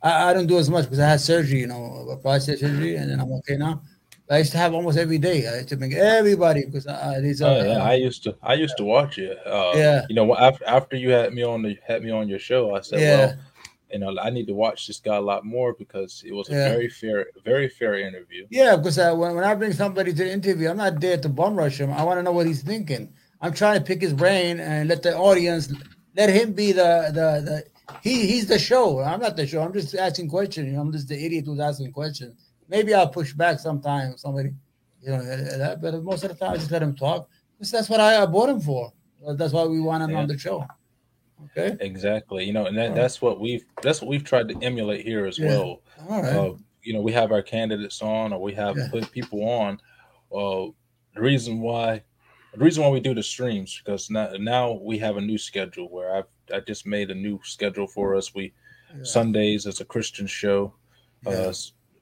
[0.02, 2.96] I, I don't do as much because I had surgery, you know, a prostate surgery,
[2.96, 3.82] and then I'm okay now.
[4.30, 5.46] I used to have almost every day.
[5.46, 7.50] I used to bring everybody because uh, these are.
[7.54, 9.38] Oh, yeah, I used to I used to watch it.
[9.46, 10.06] Uh, Yeah.
[10.08, 12.80] You know, after after you had me on the had me on your show, I
[12.80, 13.16] said, Yeah.
[13.16, 13.34] well,
[13.92, 16.52] you know, I need to watch this guy a lot more because it was a
[16.52, 16.68] Yeah.
[16.70, 18.46] very fair, very fair interview.
[18.50, 21.28] Yeah, because uh, when, when I bring somebody to the interview, I'm not there to
[21.28, 21.90] bum rush him.
[21.92, 23.12] I want to know what he's thinking.
[23.40, 25.72] I'm trying to pick his brain and let the audience
[26.16, 27.64] let him be the the the
[28.02, 29.00] he he's the show.
[29.00, 29.60] I'm not the show.
[29.62, 30.66] I'm just asking questions.
[30.68, 32.32] You know, I'm just the idiot who's asking questions.
[32.68, 34.16] Maybe I'll push back sometime.
[34.16, 34.50] Somebody,
[35.02, 37.28] you know, uh, that, but most of the time I just let him talk.
[37.58, 38.92] 'Cause that's what I bought him for.
[39.36, 40.18] That's why we want him Yeah.
[40.20, 40.64] on the show.
[41.56, 41.76] Okay.
[41.80, 42.44] Exactly.
[42.44, 42.96] You know, and that, Alright.
[42.96, 45.48] that's what we've that's what we've tried to emulate here as Yeah.
[45.48, 45.82] well.
[46.08, 46.32] All right.
[46.34, 48.88] Uh, you know, we have our candidates on, or we have Yeah.
[48.90, 49.78] put people on.
[50.34, 50.72] Uh,
[51.14, 52.02] the reason why,
[52.54, 55.88] the reason why we do the streams because now now we have a new schedule
[55.90, 58.34] where I've I just made a new schedule for us.
[58.34, 58.52] We
[58.96, 59.04] Yeah.
[59.04, 60.74] Sundays is a Christian show.
[61.26, 61.52] Uh,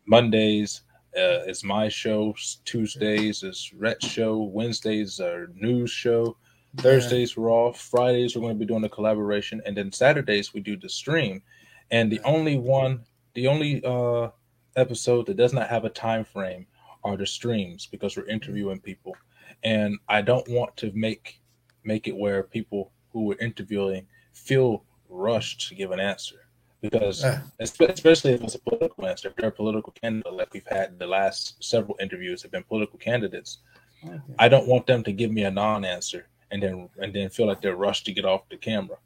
[0.07, 0.83] Mondays
[1.17, 2.35] uh, is my show.
[2.65, 4.43] Tuesdays is Rhett's show.
[4.43, 6.37] Wednesdays are news show.
[6.77, 7.81] Thursdays we're off.
[7.81, 11.43] Fridays we're going to be doing a collaboration, and then Saturdays we do the stream.
[11.91, 14.29] And the only one, the only uh,
[14.77, 16.67] episode that does not have a time frame
[17.03, 19.17] are the streams because we're interviewing people,
[19.65, 21.41] and I don't want to make
[21.85, 26.47] make it where people who we're interviewing feel rushed to give an answer
[26.81, 27.43] because Yeah.
[27.61, 30.99] espe- especially if it's a political answer, if they're a political candidate like we've had
[30.99, 33.59] the last several interviews have been political candidates.
[34.07, 34.19] Okay.
[34.39, 37.61] I don't want them to give me a non-answer and then and then feel like
[37.61, 38.97] they're rushed to get off the camera.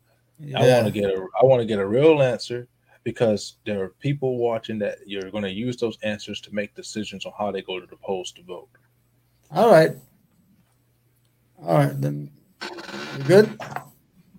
[0.56, 2.66] I want to get a I want to get a real answer
[3.04, 7.26] because there are people watching that you're going to use those answers to make decisions
[7.26, 8.68] on how they go to the polls to vote.
[9.50, 9.92] All right.
[11.62, 12.00] All right.
[12.00, 12.30] Then
[13.18, 13.58] you good?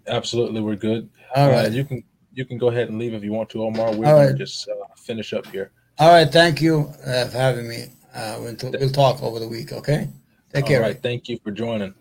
[0.08, 1.10] Absolutely, we're good.
[1.36, 1.72] All Uh, right.
[1.72, 2.04] you can
[2.34, 3.92] you can go ahead and leave if you want to, Omar.
[3.96, 4.32] We're All going right.
[4.32, 5.72] to just uh, finish up here.
[6.00, 6.30] All right.
[6.30, 7.86] Thank you uh, for having me.
[8.14, 9.72] Uh, we'll, t- we'll talk over the week.
[9.72, 10.10] Okay.
[10.54, 10.82] Take All care.
[10.82, 11.94] right, thank you for joining.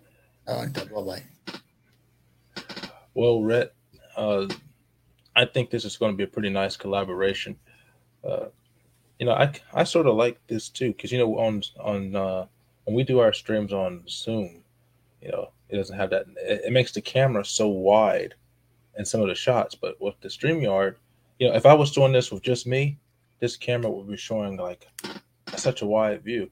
[0.46, 0.72] All right.
[0.72, 1.22] Bye bye.
[3.14, 3.72] Well, Rhett,
[4.16, 4.46] uh,
[5.36, 7.56] I think this is going to be a pretty nice collaboration.
[8.22, 8.46] Uh,
[9.18, 12.46] you know, I, I sort of like this too because you know on on uh,
[12.84, 14.62] when we do our streams on Zoom,
[15.22, 16.26] you know, it doesn't have that.
[16.36, 18.34] It, it makes the camera so wide
[18.98, 20.96] in some of the shots, but with the Streamyard,
[21.38, 22.98] you know, if I was doing this with just me,
[23.40, 24.88] this camera would be showing like
[25.56, 26.50] such a wide view.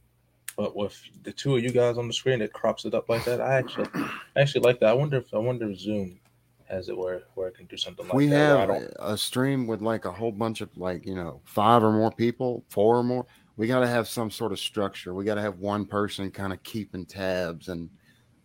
[0.57, 3.25] But with the two of you guys on the screen, it crops it up like
[3.25, 3.41] that.
[3.41, 4.91] I actually, I actually like that.
[4.91, 6.21] I wonder if I wonder if Zoom
[6.65, 8.71] has it where where it can do something like we that.
[8.71, 11.93] I have a stream with like a whole bunch of like you know five or
[11.93, 13.27] more people four or more
[13.59, 16.51] we got to have some sort of structure we got to have one person kind
[16.51, 17.91] of keeping tabs and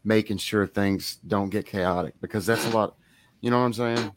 [0.04, 2.98] making sure things don't get chaotic because that's a lot
[3.40, 4.12] you know what i'm saying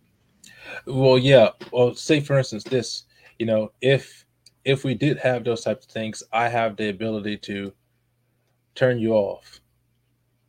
[0.87, 1.51] Well, yeah.
[1.73, 3.05] Well, say for instance, this.
[3.39, 4.27] You know, if
[4.65, 7.73] if we did have those types of things, I have the ability to
[8.75, 9.61] turn you off.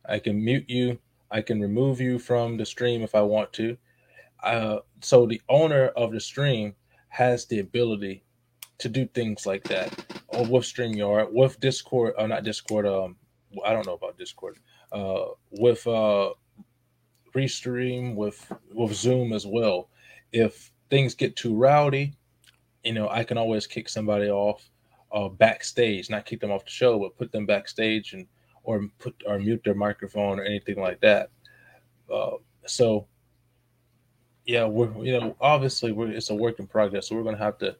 [0.08, 0.98] I can mute you.
[1.30, 3.76] I can remove you from the stream if I want to.
[4.42, 6.74] Uh, so the owner of the stream
[7.08, 8.24] has the ability
[8.78, 12.86] to do things like that, or with Streamyard, with Discord, or not Discord.
[12.86, 13.16] Um,
[13.64, 14.58] I don't know about Discord.
[14.90, 16.30] Uh, with uh,
[17.34, 19.88] Restream, with with Zoom as well
[20.32, 22.14] if things get too rowdy,
[22.84, 24.68] you know, I can always kick somebody off
[25.12, 28.26] uh, backstage, not kick them off the show, but put them backstage and
[28.64, 31.30] or put or mute their microphone or anything like that.
[32.12, 32.36] Uh,
[32.66, 33.06] so,
[34.46, 37.58] yeah, we're you know obviously we're it's a work in progress, so we're gonna have
[37.58, 37.76] to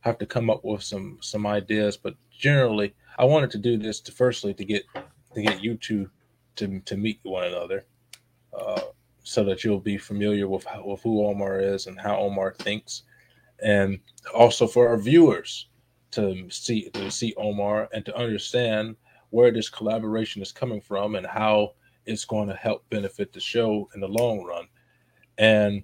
[0.00, 1.96] have to come up with some some ideas.
[1.96, 4.84] But generally, I wanted to do this to firstly to get
[5.34, 6.10] to get you two
[6.56, 7.84] to to meet one another.
[8.58, 8.80] Uh,
[9.24, 13.04] so that you'll be familiar with how, with who Omar is and how Omar thinks,
[13.62, 14.00] and
[14.34, 15.68] also for our viewers
[16.12, 18.96] to see to see Omar and to understand
[19.30, 21.72] where this collaboration is coming from and how
[22.06, 24.66] it's going to help benefit the show in the long run.
[25.38, 25.82] And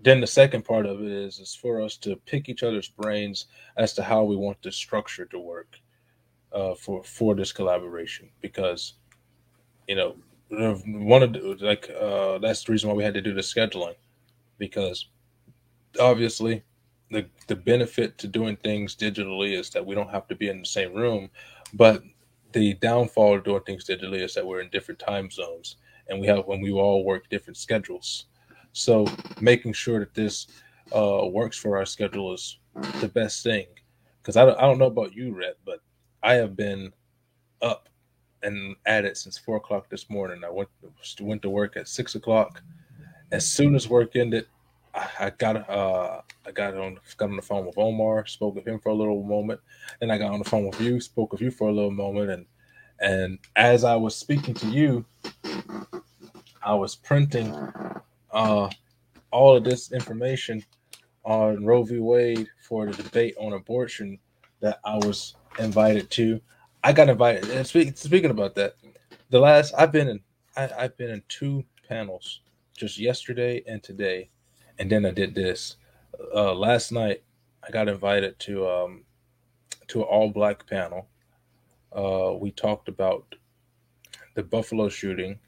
[0.00, 3.46] then the second part of it is is for us to pick each other's brains
[3.76, 5.78] as to how we want this structure to work
[6.52, 8.94] uh, for for this collaboration because
[9.88, 10.16] you know
[10.48, 13.96] one of the, like uh, that's the reason why we had to do the scheduling
[14.58, 15.08] because
[16.00, 16.62] obviously
[17.10, 20.60] the the benefit to doing things digitally is that we don't have to be in
[20.60, 21.30] the same room
[21.74, 22.02] but
[22.52, 25.76] the downfall of doing things digitally is that we're in different time zones
[26.08, 28.26] and we have when we all work different schedules
[28.72, 29.06] so
[29.40, 30.46] making sure that this
[30.94, 32.58] uh, works for our schedule is
[33.00, 33.66] the best thing
[34.22, 35.80] because I don't, I don't know about you Rhett, but
[36.22, 36.92] i have been
[37.62, 37.88] up
[38.42, 40.42] and at it since four o'clock this morning.
[40.44, 40.68] I went
[41.20, 42.62] went to work at six o'clock.
[43.32, 44.46] As soon as work ended,
[44.96, 48.78] I, got uh I got on got on the phone with Omar, spoke with him
[48.80, 49.60] for a little moment.
[50.00, 52.30] Then I got on the phone with you, spoke with you for a little moment,
[52.30, 52.46] and
[53.00, 55.04] and as I was speaking to you,
[56.62, 57.54] I was printing
[58.30, 58.70] uh
[59.30, 60.64] all of this information
[61.24, 61.98] on Roe v.
[61.98, 64.18] Wade for the debate on abortion
[64.60, 66.40] that I was invited to.
[66.84, 67.50] I got invited.
[67.50, 68.76] And speak, speaking about that,
[69.30, 70.20] the last I've been in,
[70.56, 72.40] I, I've been in two panels
[72.76, 74.30] just yesterday and today,
[74.78, 75.76] and then I did this
[76.34, 77.22] uh, last night.
[77.66, 79.04] I got invited to um,
[79.88, 81.08] to an all black panel.
[81.92, 83.34] Uh, we talked about
[84.34, 85.38] the Buffalo shooting,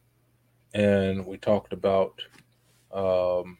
[0.75, 2.21] and we talked about
[2.93, 3.59] um,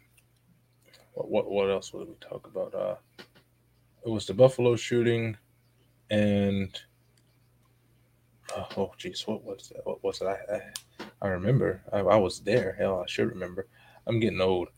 [1.13, 2.75] what, what what else did we talk about?
[2.75, 2.97] Uh,
[4.05, 5.37] it was the Buffalo shooting,
[6.11, 6.81] and
[8.57, 9.85] uh, oh geez, what was that?
[9.85, 10.27] What was it?
[10.27, 11.83] I I, I remember.
[11.93, 12.75] I, I, was there.
[12.79, 13.67] Hell, I should remember.
[14.07, 14.69] I'm getting old.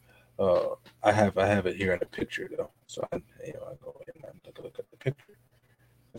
[0.41, 3.67] Uh, I have I have it here in a picture though, so I you know
[3.71, 5.37] I go and I look, look at the picture.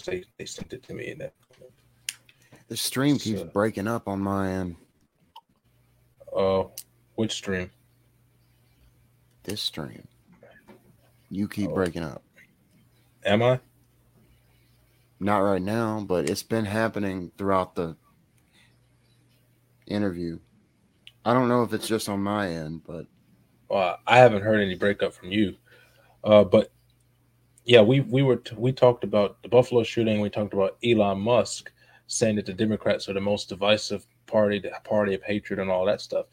[0.05, 1.33] They they sent it to me in that.
[2.67, 4.75] The stream keeps so, breaking up on my end.
[6.31, 6.67] Oh, uh,
[7.15, 7.71] which stream?
[9.43, 10.07] This stream.
[11.31, 11.73] You keep oh.
[11.73, 12.21] breaking up.
[13.25, 13.59] Am I?
[15.19, 17.95] Not right now, but it's been happening throughout the
[19.87, 20.39] interview.
[21.25, 23.07] I don't know if it's just on my end, but
[23.71, 25.55] well, I haven't heard any breakup from you.
[26.25, 26.73] Uh, but
[27.63, 30.19] yeah, we we were t- we talked about the Buffalo shooting.
[30.19, 31.71] We talked about Elon Musk
[32.07, 35.85] saying that the Democrats are the most divisive party, the party of hatred, and all
[35.85, 36.25] that stuff.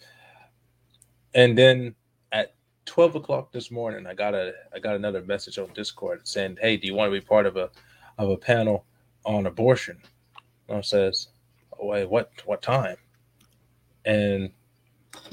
[1.33, 1.95] And then
[2.33, 2.57] at
[2.87, 6.77] 12 o'clock this morning, I got a I got another message on Discord saying, "Hey,
[6.77, 7.71] do you want to be part of a
[8.19, 8.85] of a panel
[9.25, 10.03] on abortion?"
[10.69, 11.29] And I says,
[11.79, 12.97] "Wait, what what time?"
[14.05, 14.51] And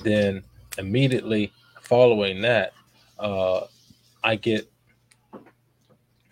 [0.04, 0.44] then
[0.78, 1.52] immediately
[1.86, 2.74] following that,
[3.20, 3.62] uh,
[4.24, 4.70] I get,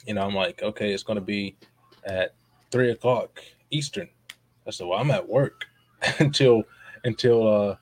[0.06, 1.56] you know, I'm like, okay, it's going to be
[2.06, 2.34] at
[2.72, 3.40] three o'clock
[3.72, 4.10] Eastern.
[4.68, 5.66] I said, well, I'm at work
[6.20, 6.64] until
[7.06, 7.76] until uh,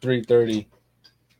[0.00, 0.68] three thirty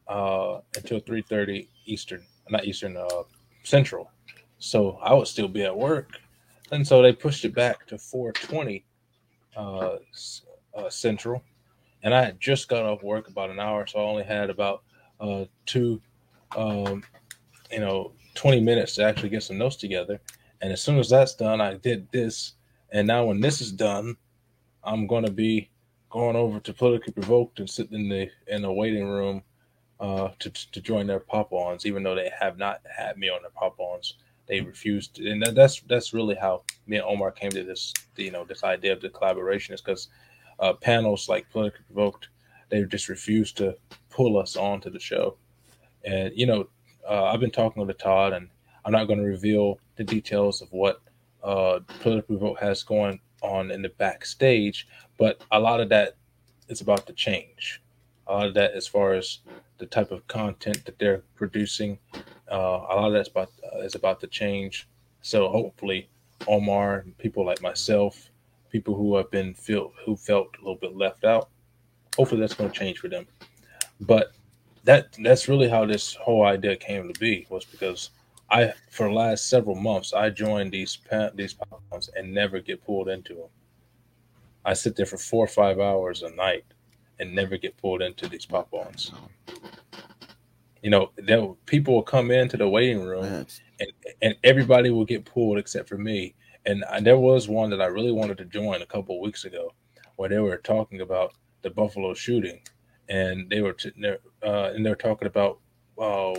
[0.09, 3.23] uh, until 3:30 Eastern, not Eastern, uh,
[3.63, 4.11] Central.
[4.59, 6.11] So I would still be at work,
[6.71, 8.85] and so they pushed it back to 4:20
[9.57, 9.97] uh,
[10.77, 11.43] uh, Central,
[12.03, 14.83] and I had just got off work about an hour, so I only had about
[15.25, 16.01] uh, two,
[16.57, 17.03] um,
[17.71, 20.21] you know, 20 minutes to actually get some notes together.
[20.61, 22.53] And as soon as that's done, I did this,
[22.93, 24.17] and now when this is done,
[24.83, 25.71] I'm going to be
[26.11, 29.43] going over to politically provoked and sitting in the in the waiting room
[30.01, 33.51] uh, to to join their pop-ons, even though they have not had me on their
[33.51, 34.15] pop-ons.
[34.47, 37.93] They refused, to, and that, that's that's really how me and Omar came to this,
[38.17, 40.09] you know, this idea of the collaboration is because
[40.61, 42.29] uh, panels like Politically Provoked,
[42.69, 43.77] they just refused to
[44.15, 45.37] pull us onto the show.
[46.05, 46.69] And you know,
[47.09, 48.49] uh, I've been talking to Todd, and
[48.85, 51.01] I'm not going to reveal the details of what
[51.43, 54.89] uh, Politically Provoked has going on in the backstage,
[55.19, 56.17] but a lot of that
[56.69, 57.83] is about to change.
[58.27, 59.41] A lot of that, as far as
[59.79, 61.99] the type of content that they're producing.
[62.51, 64.89] Uh, a lot of that's about uh, is about to change.
[65.23, 66.09] So hopefully,
[66.47, 68.31] Omar and people like myself,
[68.71, 71.49] people who have been feel who felt a little bit left out,
[72.17, 73.27] hopefully that's going to change for them.
[74.01, 74.33] But
[74.85, 78.11] that that's really how this whole idea came to be was because
[78.51, 80.99] I for the last several months I joined these
[81.35, 83.49] these podcasts and never get pulled into them.
[84.65, 86.65] I sit there for four or five hours a night
[87.19, 89.13] and never get pulled into these pop-ons.
[90.83, 93.25] You know, there people will come into the waiting room
[93.81, 93.93] and,
[94.23, 96.35] and everybody will get pulled except for me.
[96.67, 99.75] And I, there was one that I really wanted to join a couple weeks ago,
[100.17, 102.61] where they were talking about the Buffalo shooting,
[103.09, 103.93] and they were t-
[104.43, 105.59] uh, and they're talking about
[105.99, 106.35] uh,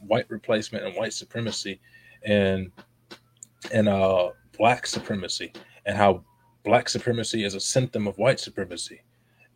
[0.00, 1.80] white replacement and white supremacy,
[2.24, 2.70] and
[3.72, 5.52] and uh, black supremacy,
[5.86, 6.24] and how
[6.64, 9.02] black supremacy is a symptom of white supremacy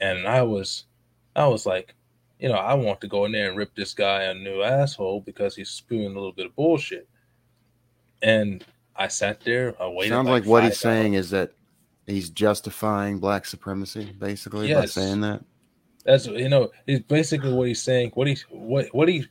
[0.01, 0.85] and I was,
[1.37, 1.95] I was like,
[2.39, 5.21] you know, I want to go in there and rip this guy a new asshole
[5.21, 7.09] because he's spewing a little bit of bullshit.
[8.23, 8.65] And
[8.97, 9.75] I sat there.
[9.81, 10.11] I waited.
[10.11, 10.81] Sounds like, like what he's hours.
[10.81, 11.53] saying is that
[12.07, 14.81] he's justifying black supremacy, basically, yes.
[14.81, 15.43] by saying that.
[16.05, 18.13] That's you know, it's basically what he's saying.
[18.15, 19.27] What he what what he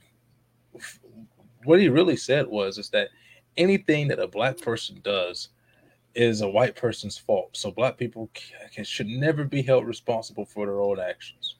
[1.66, 3.10] what he really said was is that
[3.58, 5.50] anything that a black person does
[6.16, 7.56] is a white person's fault.
[7.56, 8.30] So black people
[8.72, 11.56] can, should never be held responsible for their own actions.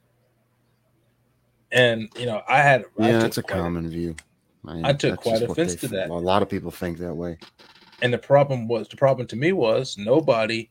[1.72, 4.15] And you know, I had yeah, that's a common view.
[4.65, 6.10] I, I took quite offense to that.
[6.10, 7.38] A lot of people think that way.
[8.02, 10.69] And the problem was the problem to me was nobody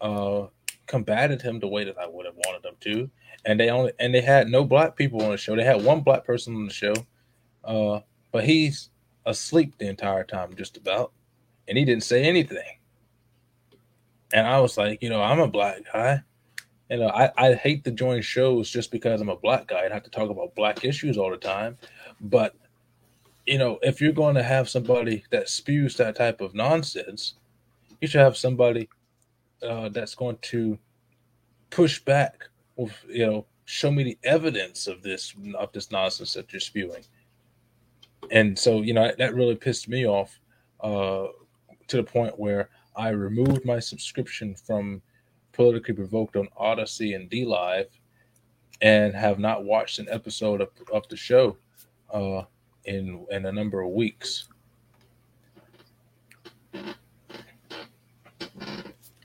[0.00, 0.46] uh
[0.86, 3.08] combated him the way that I would have wanted them to.
[3.46, 5.56] And they only and they had no black people on the show.
[5.56, 6.94] They had one black person on the show.
[7.64, 8.00] Uh,
[8.32, 8.90] but he's
[9.26, 11.12] asleep the entire time, just about.
[11.68, 12.78] And he didn't say anything.
[14.32, 16.22] And I was like, you know, I'm a black guy.
[16.90, 19.92] You know, I, I hate to join shows just because I'm a black guy and
[19.92, 21.78] have to talk about black issues all the time.
[22.20, 22.54] But
[23.46, 27.34] you know, if you're going to have somebody that spews that type of nonsense,
[28.00, 28.88] you should have somebody
[29.62, 30.78] uh, that's going to
[31.70, 32.49] push back
[33.08, 37.04] you know, show me the evidence of this of this nonsense that you're spewing.
[38.30, 40.38] And so, you know, that really pissed me off
[40.80, 41.26] uh,
[41.88, 45.02] to the point where I removed my subscription from
[45.52, 47.86] Politically Provoked on Odysee and DLive,
[48.80, 51.56] and have not watched an episode of, of the show
[52.12, 52.42] uh,
[52.84, 54.48] in in a number of weeks.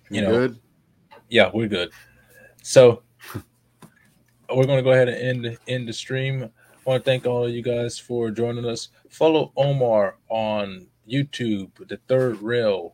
[0.10, 0.60] You know, good.
[1.30, 1.92] yeah, we're good.
[2.62, 3.04] So
[4.54, 6.44] we're going to go ahead and end end the stream.
[6.44, 8.90] I want to thank all of you guys for joining us.
[9.10, 12.94] Follow Omar on YouTube, The Third Rail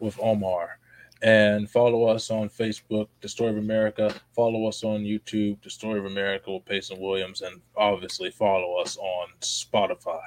[0.00, 0.78] with Omar,
[1.22, 4.12] and follow us on Facebook, The Story of America.
[4.34, 8.96] Follow us on YouTube, The Story of America with Payson Williams, and obviously follow us
[8.96, 10.20] on Spotify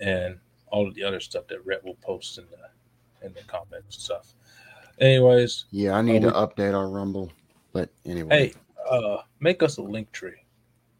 [0.00, 0.38] and
[0.68, 4.02] all of the other stuff that Rhett will post in the in the comments and
[4.02, 4.34] stuff.
[5.00, 7.30] Anyways, Yeah, I need Uh, to update our Rumble.
[7.72, 8.54] But anyway, hey,
[8.90, 10.34] uh, make us a Linktree,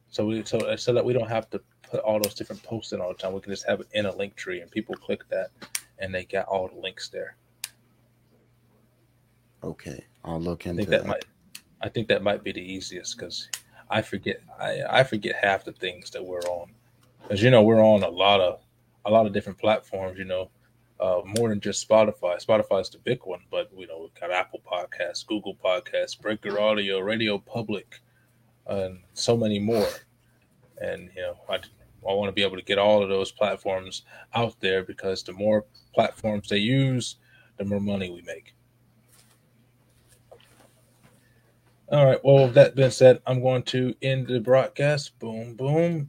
[0.08, 3.00] so we so so that we don't have to put all those different posts in
[3.00, 3.32] all the time.
[3.34, 5.50] We can just have it in a Linktree, and people click that,
[5.98, 7.36] and they got all the links there.
[9.64, 11.06] okay, I'll look I into think that that.
[11.06, 11.24] might,
[11.82, 13.48] I think that might be the easiest because
[13.90, 16.70] I forget I I forget half the things that we're on,
[17.22, 18.60] because you know we're on a lot of
[19.06, 20.18] a lot of different platforms.
[20.18, 20.50] You know.
[21.00, 22.44] Uh, more than just Spotify.
[22.44, 26.60] Spotify is the big one, but you know we've got Apple Podcasts, Google Podcasts, Breaker
[26.60, 28.00] Audio, Radio Public,
[28.66, 29.88] and so many more.
[30.78, 34.02] And you know, I, I want to be able to get all of those platforms
[34.34, 35.64] out there because the more
[35.94, 37.16] platforms they use,
[37.56, 38.54] the more money we make.
[41.90, 42.20] All right.
[42.22, 45.18] Well, with that being said, I'm going to end the broadcast.
[45.18, 46.08] Boom, boom.